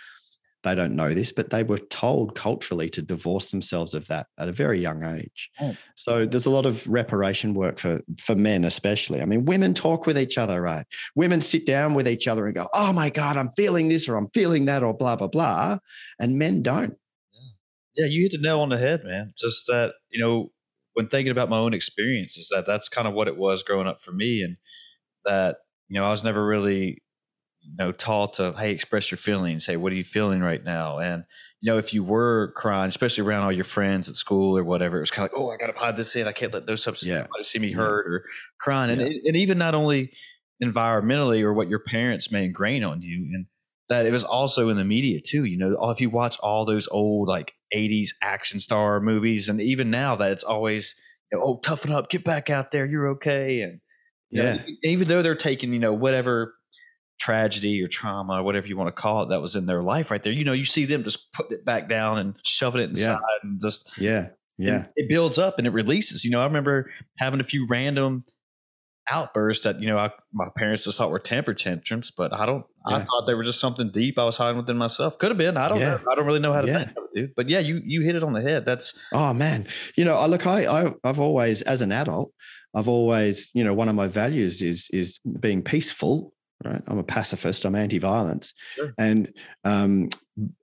they 0.66 0.74
don't 0.74 0.96
know 0.96 1.14
this, 1.14 1.30
but 1.30 1.50
they 1.50 1.62
were 1.62 1.78
told 1.78 2.34
culturally 2.34 2.90
to 2.90 3.00
divorce 3.00 3.50
themselves 3.50 3.94
of 3.94 4.08
that 4.08 4.26
at 4.36 4.48
a 4.48 4.52
very 4.52 4.80
young 4.80 5.04
age. 5.04 5.48
Oh. 5.60 5.76
So 5.94 6.26
there's 6.26 6.46
a 6.46 6.50
lot 6.50 6.66
of 6.66 6.86
reparation 6.88 7.54
work 7.54 7.78
for 7.78 8.00
for 8.18 8.34
men, 8.34 8.64
especially. 8.64 9.22
I 9.22 9.26
mean, 9.26 9.44
women 9.44 9.74
talk 9.74 10.06
with 10.06 10.18
each 10.18 10.36
other, 10.36 10.60
right? 10.60 10.84
Women 11.14 11.40
sit 11.40 11.66
down 11.66 11.94
with 11.94 12.08
each 12.08 12.26
other 12.26 12.46
and 12.46 12.54
go, 12.54 12.68
"Oh 12.74 12.92
my 12.92 13.10
God, 13.10 13.36
I'm 13.36 13.52
feeling 13.56 13.88
this 13.88 14.08
or 14.08 14.16
I'm 14.16 14.28
feeling 14.34 14.64
that 14.64 14.82
or 14.82 14.92
blah 14.92 15.14
blah 15.14 15.28
blah," 15.28 15.78
and 16.18 16.36
men 16.36 16.62
don't. 16.62 16.96
Yeah, 17.32 18.04
yeah 18.04 18.06
you 18.06 18.22
hit 18.22 18.32
the 18.32 18.38
nail 18.38 18.60
on 18.60 18.70
the 18.70 18.78
head, 18.78 19.04
man. 19.04 19.32
Just 19.38 19.66
that 19.68 19.94
you 20.10 20.20
know, 20.20 20.50
when 20.94 21.08
thinking 21.08 21.30
about 21.32 21.48
my 21.48 21.58
own 21.58 21.74
experiences, 21.74 22.48
that 22.52 22.66
that's 22.66 22.88
kind 22.88 23.06
of 23.06 23.14
what 23.14 23.28
it 23.28 23.36
was 23.36 23.62
growing 23.62 23.86
up 23.86 24.02
for 24.02 24.10
me, 24.10 24.42
and 24.42 24.56
that 25.24 25.58
you 25.88 26.00
know, 26.00 26.04
I 26.04 26.10
was 26.10 26.24
never 26.24 26.44
really 26.44 27.02
you 27.66 27.74
know 27.76 27.92
taught 27.92 28.34
to 28.34 28.52
hey 28.52 28.70
express 28.70 29.10
your 29.10 29.18
feelings. 29.18 29.66
Hey 29.66 29.76
what 29.76 29.92
are 29.92 29.96
you 29.96 30.04
feeling 30.04 30.40
right 30.40 30.62
now? 30.62 30.98
And 30.98 31.24
you 31.60 31.70
know 31.70 31.78
if 31.78 31.92
you 31.92 32.02
were 32.04 32.52
crying 32.56 32.88
especially 32.88 33.24
around 33.24 33.44
all 33.44 33.52
your 33.52 33.64
friends 33.64 34.08
at 34.08 34.16
school 34.16 34.56
or 34.56 34.64
whatever 34.64 34.98
it 34.98 35.00
was 35.00 35.10
kind 35.10 35.28
of 35.28 35.32
like 35.32 35.40
oh 35.40 35.50
i 35.50 35.56
gotta 35.56 35.78
hide 35.78 35.96
this 35.96 36.14
in. 36.16 36.26
I 36.26 36.32
can't 36.32 36.52
let 36.52 36.66
those 36.66 36.82
subs 36.82 37.06
yeah. 37.06 37.26
see 37.42 37.58
me 37.58 37.72
hurt 37.72 38.06
or 38.06 38.24
crying. 38.58 38.90
And, 38.90 39.00
yeah. 39.00 39.18
and 39.26 39.36
even 39.36 39.58
not 39.58 39.74
only 39.74 40.12
environmentally 40.62 41.42
or 41.42 41.52
what 41.52 41.68
your 41.68 41.80
parents 41.80 42.30
may 42.30 42.44
ingrain 42.44 42.84
on 42.84 43.02
you 43.02 43.30
and 43.34 43.46
that 43.88 44.06
it 44.06 44.12
was 44.12 44.24
also 44.24 44.68
in 44.68 44.76
the 44.76 44.84
media 44.84 45.20
too 45.20 45.44
you 45.44 45.58
know 45.58 45.76
oh, 45.78 45.90
if 45.90 46.00
you 46.00 46.08
watch 46.08 46.38
all 46.40 46.64
those 46.64 46.88
old 46.88 47.28
like 47.28 47.52
80s 47.74 48.08
action 48.22 48.58
star 48.58 49.00
movies 49.00 49.50
and 49.50 49.60
even 49.60 49.90
now 49.90 50.16
that 50.16 50.32
it's 50.32 50.42
always 50.42 50.96
you 51.30 51.38
know, 51.38 51.44
oh, 51.44 51.60
toughen 51.62 51.92
up, 51.92 52.08
get 52.08 52.24
back 52.24 52.50
out 52.50 52.70
there, 52.70 52.86
you're 52.86 53.08
okay. 53.08 53.60
And 53.62 53.80
yeah, 54.30 54.56
know, 54.56 54.62
even 54.84 55.08
though 55.08 55.22
they're 55.22 55.34
taking, 55.34 55.72
you 55.72 55.78
know, 55.78 55.92
whatever 55.92 56.54
tragedy 57.18 57.82
or 57.82 57.88
trauma 57.88 58.40
or 58.40 58.42
whatever 58.42 58.66
you 58.66 58.76
want 58.76 58.88
to 58.94 59.00
call 59.00 59.22
it 59.22 59.28
that 59.28 59.40
was 59.40 59.56
in 59.56 59.66
their 59.66 59.82
life 59.82 60.10
right 60.10 60.22
there, 60.22 60.32
you 60.32 60.44
know, 60.44 60.52
you 60.52 60.64
see 60.64 60.84
them 60.84 61.04
just 61.04 61.32
putting 61.32 61.52
it 61.52 61.64
back 61.64 61.88
down 61.88 62.18
and 62.18 62.34
shoving 62.44 62.82
it 62.82 62.90
inside 62.90 63.12
yeah. 63.12 63.38
and 63.42 63.60
just 63.60 63.98
yeah, 63.98 64.28
yeah, 64.58 64.86
it 64.96 65.08
builds 65.08 65.38
up 65.38 65.58
and 65.58 65.66
it 65.66 65.72
releases. 65.72 66.24
You 66.24 66.30
know, 66.30 66.40
I 66.40 66.46
remember 66.46 66.90
having 67.18 67.40
a 67.40 67.44
few 67.44 67.66
random 67.66 68.24
outbursts 69.08 69.64
that 69.64 69.80
you 69.80 69.86
know 69.86 69.98
I, 69.98 70.10
my 70.32 70.48
parents 70.56 70.84
just 70.84 70.98
thought 70.98 71.10
were 71.10 71.18
temper 71.18 71.54
tantrums, 71.54 72.10
but 72.10 72.32
I 72.32 72.46
don't. 72.46 72.64
Yeah. 72.88 72.96
I 72.96 72.98
thought 73.00 73.26
they 73.26 73.34
were 73.34 73.44
just 73.44 73.60
something 73.60 73.90
deep 73.90 74.18
I 74.18 74.24
was 74.24 74.36
hiding 74.36 74.58
within 74.58 74.76
myself. 74.76 75.18
Could 75.18 75.30
have 75.30 75.38
been. 75.38 75.56
I 75.56 75.68
don't 75.68 75.80
yeah. 75.80 75.96
know. 75.96 76.00
I 76.10 76.14
don't 76.14 76.26
really 76.26 76.40
know 76.40 76.52
how 76.52 76.60
to 76.60 76.68
yeah. 76.68 76.84
think 76.84 76.96
dude. 77.16 77.34
But 77.34 77.48
yeah, 77.48 77.58
you 77.58 77.80
you 77.84 78.02
hit 78.02 78.14
it 78.14 78.22
on 78.22 78.32
the 78.32 78.42
head. 78.42 78.64
That's 78.64 78.94
oh 79.12 79.32
man. 79.32 79.66
You 79.96 80.04
know, 80.04 80.14
I 80.14 80.26
look. 80.26 80.46
I, 80.46 80.66
I 80.66 80.92
I've 81.02 81.18
always, 81.18 81.62
as 81.62 81.80
an 81.80 81.90
adult, 81.90 82.32
I've 82.74 82.88
always, 82.88 83.48
you 83.54 83.64
know, 83.64 83.74
one 83.74 83.88
of 83.88 83.94
my 83.94 84.06
values 84.06 84.62
is 84.62 84.88
is 84.92 85.18
being 85.40 85.62
peaceful. 85.62 86.32
Right. 86.64 86.82
I'm 86.86 86.98
a 86.98 87.04
pacifist. 87.04 87.64
I'm 87.64 87.74
anti-violence, 87.74 88.54
sure. 88.76 88.94
and 88.96 89.32
um, 89.64 90.08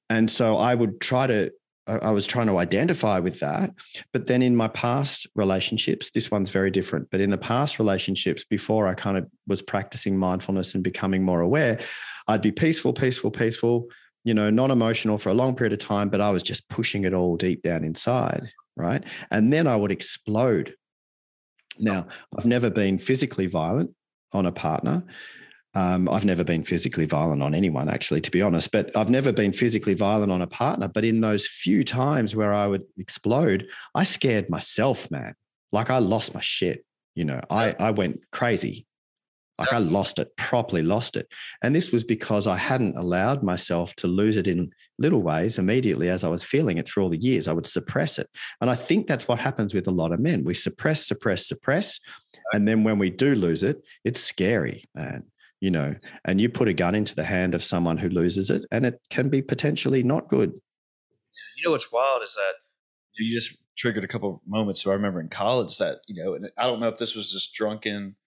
and 0.09 0.29
so 0.29 0.57
I 0.57 0.73
would 0.73 0.99
try 0.99 1.27
to 1.27 1.51
I 1.85 2.11
was 2.11 2.25
trying 2.25 2.47
to 2.47 2.59
identify 2.59 3.19
with 3.19 3.41
that. 3.41 3.71
But 4.13 4.27
then 4.27 4.41
in 4.41 4.55
my 4.55 4.69
past 4.69 5.27
relationships, 5.35 6.11
this 6.11 6.31
one's 6.31 6.49
very 6.49 6.71
different. 6.71 7.09
But 7.11 7.19
in 7.19 7.29
the 7.29 7.37
past 7.37 7.77
relationships, 7.77 8.45
before 8.45 8.87
I 8.87 8.93
kind 8.93 9.17
of 9.17 9.27
was 9.47 9.61
practicing 9.61 10.17
mindfulness 10.17 10.75
and 10.75 10.83
becoming 10.83 11.23
more 11.23 11.41
aware, 11.41 11.79
I'd 12.27 12.41
be 12.41 12.53
peaceful, 12.53 12.93
peaceful, 12.93 13.31
peaceful, 13.31 13.89
you 14.23 14.33
know, 14.33 14.49
non 14.49 14.71
emotional 14.71 15.17
for 15.17 15.29
a 15.29 15.33
long 15.33 15.55
period 15.55 15.73
of 15.73 15.79
time, 15.79 16.07
but 16.07 16.21
I 16.21 16.31
was 16.31 16.41
just 16.41 16.69
pushing 16.69 17.03
it 17.03 17.13
all 17.13 17.35
deep 17.35 17.63
down 17.63 17.83
inside. 17.83 18.49
Right. 18.77 19.03
And 19.29 19.51
then 19.51 19.67
I 19.67 19.75
would 19.75 19.91
explode. 19.91 20.75
Now, 21.79 22.05
I've 22.37 22.45
never 22.45 22.69
been 22.69 22.97
physically 22.97 23.47
violent 23.47 23.91
on 24.31 24.45
a 24.45 24.51
partner. 24.53 25.03
Um, 25.75 26.07
I've 26.07 26.25
never 26.25 26.43
been 26.43 26.63
physically 26.63 27.05
violent 27.05 27.41
on 27.41 27.55
anyone, 27.55 27.89
actually, 27.89 28.21
to 28.21 28.31
be 28.31 28.41
honest, 28.41 28.71
but 28.71 28.95
I've 28.95 29.09
never 29.09 29.31
been 29.31 29.53
physically 29.53 29.95
violent 29.95 30.31
on 30.31 30.41
a 30.41 30.47
partner. 30.47 30.87
But 30.87 31.03
in 31.03 31.21
those 31.21 31.47
few 31.47 31.83
times 31.83 32.35
where 32.35 32.53
I 32.53 32.67
would 32.67 32.83
explode, 32.97 33.67
I 33.95 34.03
scared 34.03 34.49
myself, 34.49 35.09
man. 35.09 35.35
Like 35.71 35.89
I 35.89 35.97
lost 35.97 36.35
my 36.35 36.41
shit. 36.41 36.85
You 37.15 37.25
know, 37.25 37.41
I, 37.49 37.75
I 37.79 37.91
went 37.91 38.21
crazy. 38.31 38.85
Like 39.59 39.71
I 39.71 39.77
lost 39.77 40.17
it, 40.17 40.35
properly 40.35 40.81
lost 40.81 41.15
it. 41.15 41.27
And 41.61 41.75
this 41.75 41.91
was 41.91 42.03
because 42.03 42.47
I 42.47 42.57
hadn't 42.57 42.97
allowed 42.97 43.43
myself 43.43 43.95
to 43.97 44.07
lose 44.07 44.35
it 44.35 44.47
in 44.47 44.71
little 44.97 45.21
ways 45.21 45.59
immediately 45.59 46.09
as 46.09 46.23
I 46.23 46.27
was 46.27 46.43
feeling 46.43 46.79
it 46.79 46.87
through 46.87 47.03
all 47.03 47.09
the 47.09 47.17
years. 47.17 47.47
I 47.47 47.53
would 47.53 47.67
suppress 47.67 48.17
it. 48.17 48.27
And 48.61 48.69
I 48.69 48.75
think 48.75 49.05
that's 49.05 49.27
what 49.27 49.39
happens 49.39 49.73
with 49.73 49.87
a 49.87 49.91
lot 49.91 50.11
of 50.11 50.19
men. 50.19 50.43
We 50.43 50.55
suppress, 50.55 51.07
suppress, 51.07 51.47
suppress. 51.47 51.99
And 52.51 52.67
then 52.67 52.83
when 52.83 52.97
we 52.97 53.11
do 53.11 53.35
lose 53.35 53.61
it, 53.61 53.83
it's 54.03 54.21
scary, 54.21 54.85
man 54.95 55.25
you 55.63 55.71
know, 55.71 55.95
and 56.25 56.41
you 56.41 56.49
put 56.49 56.67
a 56.67 56.73
gun 56.73 56.93
into 56.93 57.15
the 57.15 57.23
hand 57.23 57.55
of 57.55 57.63
someone 57.63 57.97
who 57.97 58.09
loses 58.09 58.49
it, 58.49 58.65
and 58.69 58.85
it 58.85 58.99
can 59.09 59.29
be 59.29 59.41
potentially 59.41 60.03
not 60.03 60.27
good. 60.27 60.51
You 61.55 61.63
know 61.63 61.71
what's 61.71 61.89
wild 61.89 62.21
is 62.21 62.33
that 62.33 62.55
you 63.17 63.33
just 63.33 63.57
triggered 63.77 64.03
a 64.03 64.07
couple 64.09 64.41
moments. 64.45 64.81
So 64.81 64.91
I 64.91 64.95
remember 64.95 65.21
in 65.21 65.29
college 65.29 65.77
that 65.77 65.99
you 66.05 66.21
know, 66.21 66.33
and 66.33 66.49
I 66.57 66.67
don't 66.67 66.81
know 66.81 66.89
if 66.89 66.97
this 66.97 67.15
was 67.15 67.31
just 67.31 67.53
drunken, 67.53 68.17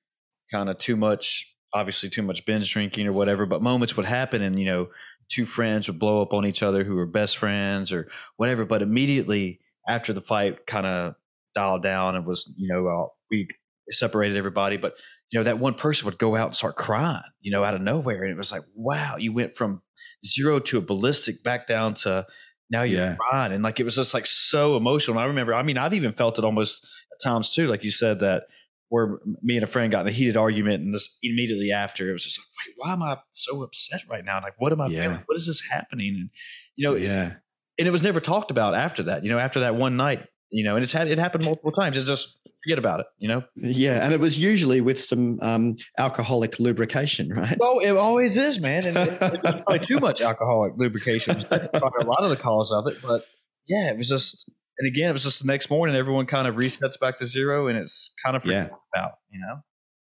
kind 0.51 0.71
of 0.71 0.79
too 0.79 0.97
much, 0.97 1.55
obviously 1.75 2.09
too 2.09 2.23
much 2.23 2.47
binge 2.47 2.73
drinking 2.73 3.07
or 3.07 3.13
whatever, 3.13 3.45
but 3.45 3.61
moments 3.61 3.99
would 3.99 4.07
happen, 4.07 4.41
and 4.41 4.59
you 4.59 4.65
know, 4.65 4.89
two 5.29 5.45
friends 5.45 5.89
would 5.89 5.99
blow 5.99 6.23
up 6.23 6.33
on 6.33 6.47
each 6.47 6.63
other 6.63 6.85
who 6.85 6.95
were 6.95 7.05
best 7.05 7.37
friends 7.37 7.93
or 7.93 8.09
whatever. 8.39 8.65
But 8.65 8.81
immediately 8.81 9.61
after 9.87 10.15
the 10.15 10.23
fight, 10.23 10.67
kind 10.67 10.87
of 10.87 11.17
dialed 11.55 11.83
down 11.83 12.17
and 12.17 12.25
was 12.25 12.51
you 12.57 12.69
know, 12.73 13.13
we 13.31 13.49
separated 13.91 14.39
everybody, 14.39 14.79
but 14.79 14.95
you 15.31 15.39
know, 15.39 15.45
that 15.45 15.59
one 15.59 15.75
person 15.75 16.07
would 16.07 16.19
go 16.19 16.37
out 16.37 16.49
and 16.49 16.55
start 16.55 16.77
crying, 16.77 17.23
you 17.41 17.51
know, 17.51 17.65
out 17.65 17.75
of 17.75 17.81
nowhere. 17.81 18.23
And 18.23 18.31
it 18.31 18.37
was 18.37 18.53
like, 18.53 18.63
wow, 18.75 19.17
you 19.19 19.33
went 19.33 19.57
from 19.57 19.83
zero 20.25 20.59
to 20.61 20.79
a 20.79 20.81
ballistic 20.81 21.43
back 21.43 21.67
down 21.67 21.95
to 21.95 22.27
now 22.71 22.83
you're 22.83 23.01
yeah. 23.01 23.17
crying. 23.17 23.53
And 23.53 23.63
like, 23.63 23.81
it 23.81 23.85
was 23.85 23.97
just 23.97 24.15
like 24.15 24.27
so 24.27 24.77
emotional. 24.77 25.17
And 25.17 25.25
I 25.25 25.29
remember, 25.29 25.55
I 25.55 25.63
mean, 25.63 25.79
I've 25.79 25.95
even 25.95 26.13
felt 26.13 26.39
it 26.39 26.45
almost 26.45 26.87
at 27.13 27.23
times 27.23 27.51
too, 27.51 27.67
like 27.67 27.83
you 27.83 27.91
said, 27.91 28.21
that 28.21 28.45
where 28.89 29.19
me 29.43 29.57
and 29.57 29.65
a 29.65 29.67
friend 29.67 29.91
got 29.91 30.03
in 30.03 30.09
a 30.09 30.13
heated 30.13 30.37
argument 30.37 30.83
and 30.83 30.95
just 30.95 31.19
immediately 31.23 31.73
after 31.73 32.09
it 32.09 32.13
was 32.13 32.25
just 32.25 32.39
like, 32.39 32.47
wait, 32.67 32.75
why 32.77 32.93
am 32.93 33.03
I 33.03 33.17
so 33.33 33.63
upset 33.63 34.03
right 34.09 34.25
now? 34.25 34.41
Like, 34.41 34.55
what 34.59 34.73
am 34.73 34.81
I 34.81 34.87
yeah. 34.87 35.03
feeling? 35.03 35.23
What 35.27 35.37
is 35.37 35.49
this 35.49 35.63
happening? 35.69 36.15
And, 36.21 36.31
you 36.77 36.89
know, 36.89 36.95
yeah. 36.95 37.33
And 37.79 37.87
it 37.87 37.91
was 37.91 38.05
never 38.05 38.21
talked 38.21 38.53
about 38.53 38.75
after 38.75 39.03
that, 39.05 39.25
you 39.25 39.31
know, 39.31 39.39
after 39.39 39.61
that 39.61 39.75
one 39.75 39.97
night, 39.97 40.27
you 40.57 40.65
know, 40.65 40.77
and 40.77 40.83
it's 40.83 40.93
had, 40.93 41.09
it 41.09 41.19
happened 41.19 41.45
multiple 41.45 41.73
times. 41.73 41.97
It's 41.97 42.09
just, 42.09 42.39
forget 42.65 42.79
about 42.79 42.99
it, 42.99 43.07
you 43.19 43.29
know? 43.29 43.45
Yeah. 43.55 44.05
And 44.05 44.13
it 44.13 44.19
was 44.19 44.39
usually 44.39 44.81
with 44.81 45.01
some 45.01 45.39
um, 45.41 45.77
alcoholic 45.99 46.59
lubrication, 46.59 47.29
right? 47.29 47.57
Oh, 47.61 47.79
it 47.79 47.97
always 47.97 48.37
is, 48.37 48.61
man. 48.61 48.87
And 48.87 48.97
it, 48.97 49.19
it's 49.21 49.43
probably 49.43 49.87
too 49.87 50.01
much 50.01 50.21
alcoholic 50.21 50.73
lubrication. 50.77 51.37
a 51.53 51.81
lot 52.05 52.25
of 52.25 52.31
the 52.31 52.37
cause 52.37 52.73
of 52.73 52.89
it. 52.89 52.97
But 53.01 53.25
yeah, 53.69 53.91
it 53.93 53.97
was 53.97 54.09
just, 54.09 54.51
and 54.79 54.89
again, 54.89 55.11
it 55.11 55.13
was 55.13 55.23
just 55.23 55.43
the 55.43 55.47
next 55.47 55.71
morning, 55.71 55.95
everyone 55.95 56.27
kind 56.27 56.49
of 56.49 56.57
resets 56.57 56.99
back 57.01 57.19
to 57.19 57.27
zero 57.27 57.69
and 57.69 57.79
it's 57.79 58.13
kind 58.25 58.35
of 58.35 58.45
yeah. 58.45 58.69
out, 58.97 59.13
you 59.31 59.39
know? 59.39 59.61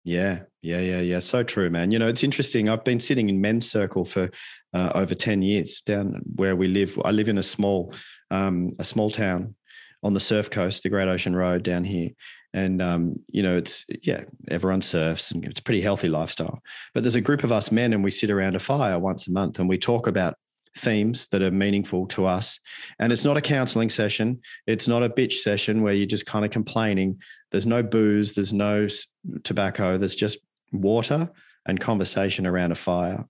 Yeah, 0.04 0.42
yeah, 0.62 0.80
yeah, 0.80 1.02
yeah. 1.02 1.20
So 1.20 1.44
true, 1.44 1.70
man. 1.70 1.92
You 1.92 2.00
know, 2.00 2.08
it's 2.08 2.24
interesting. 2.24 2.68
I've 2.68 2.84
been 2.84 3.00
sitting 3.00 3.30
in 3.30 3.40
men's 3.40 3.70
circle 3.70 4.06
for 4.06 4.30
uh, 4.74 4.92
over 4.96 5.14
ten 5.14 5.42
years 5.42 5.82
down 5.82 6.22
where 6.36 6.56
we 6.56 6.68
live. 6.68 6.98
I 7.04 7.12
live 7.12 7.30
in 7.30 7.38
a 7.38 7.44
small, 7.44 7.94
um, 8.32 8.70
a 8.80 8.86
small 8.86 9.12
town 9.12 9.56
on 10.04 10.14
the 10.14 10.20
surf 10.20 10.50
coast, 10.50 10.84
the 10.84 10.90
Great 10.90 11.08
Ocean 11.08 11.36
Road 11.36 11.64
down 11.64 11.84
here, 11.84 12.10
and 12.54 12.82
um, 12.82 13.20
you 13.28 13.44
know 13.44 13.58
it's 13.58 13.86
yeah 14.02 14.24
everyone 14.50 14.82
surfs 14.82 15.32
and 15.32 15.46
it's 15.46 15.60
a 15.60 15.64
pretty 15.64 15.82
healthy 15.82 16.08
lifestyle. 16.08 16.62
But 16.94 17.04
there's 17.04 17.16
a 17.16 17.22
group 17.22 17.44
of 17.44 17.52
us 17.52 17.72
men 17.72 17.94
and 17.94 18.04
we 18.04 18.12
sit 18.12 18.30
around 18.30 18.56
a 18.56 18.60
fire 18.60 19.00
once 19.00 19.28
a 19.28 19.32
month 19.32 19.60
and 19.60 19.70
we 19.70 19.78
talk 19.78 20.08
about 20.08 20.36
themes 20.78 21.28
that 21.30 21.42
are 21.42 21.52
meaningful 21.52 22.08
to 22.08 22.26
us. 22.26 22.60
And 23.00 23.12
it's 23.12 23.26
not 23.26 23.38
a 23.38 23.42
counseling 23.42 23.90
session. 23.90 24.40
It's 24.68 24.88
not 24.88 25.04
a 25.04 25.10
bitch 25.10 25.34
session 25.34 25.82
where 25.82 25.94
you're 25.94 26.06
just 26.06 26.26
kind 26.26 26.46
of 26.46 26.52
complaining. 26.52 27.22
There's 27.52 27.66
no 27.66 27.84
booze. 27.84 28.34
There's 28.34 28.54
no 28.54 28.88
tobacco. 29.44 29.98
There's 29.98 30.16
just 30.16 30.38
water 30.72 31.30
and 31.66 31.80
conversation 31.80 32.46
around 32.46 32.72
a 32.72 32.76
fire 32.76 33.26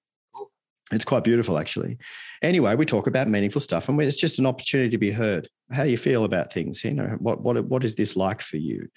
it's 0.91 1.05
quite 1.05 1.23
beautiful, 1.23 1.57
actually. 1.57 1.97
Anyway, 2.41 2.75
we 2.75 2.85
talk 2.85 3.07
about 3.07 3.27
meaningful 3.27 3.61
stuff, 3.61 3.89
and 3.89 4.01
it's 4.01 4.17
just 4.17 4.39
an 4.39 4.45
opportunity 4.45 4.89
to 4.89 4.97
be 4.97 5.11
heard. 5.11 5.47
How 5.71 5.83
you 5.83 5.97
feel 5.97 6.23
about 6.23 6.51
things, 6.51 6.83
you 6.83 6.93
know, 6.93 7.17
what 7.19 7.41
what 7.41 7.63
what 7.65 7.83
is 7.83 7.95
this 7.95 8.15
like 8.15 8.41
for 8.41 8.57
you? 8.57 8.87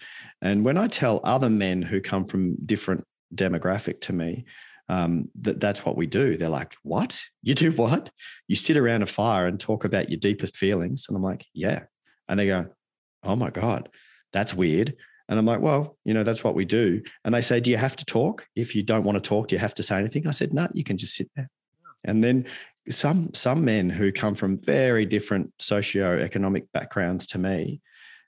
And 0.40 0.64
when 0.64 0.78
I 0.78 0.86
tell 0.86 1.20
other 1.22 1.50
men 1.50 1.82
who 1.82 2.00
come 2.00 2.24
from 2.24 2.56
different 2.64 3.04
demographic 3.34 4.00
to 4.02 4.12
me 4.12 4.44
um, 4.88 5.28
that 5.40 5.60
that's 5.60 5.84
what 5.84 5.96
we 5.96 6.06
do, 6.06 6.36
they're 6.36 6.48
like, 6.48 6.74
"What? 6.82 7.20
You 7.42 7.54
do 7.54 7.72
what? 7.72 8.10
You 8.48 8.56
sit 8.56 8.76
around 8.76 9.02
a 9.02 9.06
fire 9.06 9.46
and 9.46 9.60
talk 9.60 9.84
about 9.84 10.10
your 10.10 10.20
deepest 10.20 10.56
feelings?" 10.56 11.06
And 11.08 11.16
I'm 11.16 11.22
like, 11.22 11.44
"Yeah," 11.52 11.84
and 12.28 12.38
they 12.38 12.46
go, 12.46 12.68
"Oh 13.22 13.36
my 13.36 13.50
god, 13.50 13.90
that's 14.32 14.54
weird." 14.54 14.96
And 15.28 15.38
I'm 15.38 15.46
like, 15.46 15.60
well, 15.60 15.96
you 16.04 16.12
know, 16.12 16.24
that's 16.24 16.44
what 16.44 16.54
we 16.54 16.66
do. 16.66 17.00
And 17.24 17.34
they 17.34 17.40
say, 17.40 17.58
do 17.58 17.70
you 17.70 17.78
have 17.78 17.96
to 17.96 18.04
talk? 18.04 18.46
If 18.54 18.74
you 18.74 18.82
don't 18.82 19.04
want 19.04 19.16
to 19.16 19.26
talk, 19.26 19.48
do 19.48 19.54
you 19.54 19.60
have 19.60 19.74
to 19.76 19.82
say 19.82 19.96
anything? 19.96 20.26
I 20.26 20.32
said, 20.32 20.52
no, 20.52 20.68
you 20.74 20.84
can 20.84 20.98
just 20.98 21.14
sit 21.14 21.30
there. 21.34 21.48
And 22.04 22.22
then 22.22 22.46
some 22.88 23.32
some 23.34 23.64
men 23.64 23.88
who 23.88 24.12
come 24.12 24.34
from 24.34 24.58
very 24.58 25.06
different 25.06 25.52
socio-economic 25.58 26.70
backgrounds 26.72 27.26
to 27.28 27.38
me, 27.38 27.80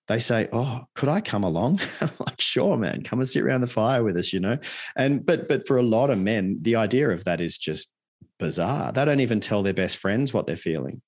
they 0.09 0.21
say, 0.21 0.49
"Oh, 0.53 0.83
could 0.95 1.09
I 1.09 1.21
come 1.21 1.45
along?" 1.45 1.81
I'm 2.01 2.11
like, 2.21 2.41
"Sure, 2.41 2.77
man, 2.77 3.03
come 3.03 3.21
and 3.21 3.29
sit 3.29 3.43
around 3.43 3.63
the 3.63 3.67
fire 3.67 4.05
with 4.05 4.17
us," 4.17 4.33
you 4.33 4.41
know. 4.41 4.59
And 4.97 5.25
but 5.25 5.49
but 5.49 5.67
for 5.67 5.77
a 5.77 5.83
lot 5.83 6.11
of 6.11 6.19
men, 6.19 6.59
the 6.61 6.77
idea 6.77 7.11
of 7.11 7.25
that 7.25 7.41
is 7.41 7.59
just 7.59 7.91
bizarre. 8.39 8.93
They 8.93 9.05
don't 9.05 9.21
even 9.21 9.41
tell 9.41 9.63
their 9.63 9.75
best 9.75 9.97
friends 9.97 10.33
what 10.33 10.47
they're 10.47 10.57
feeling. 10.57 11.03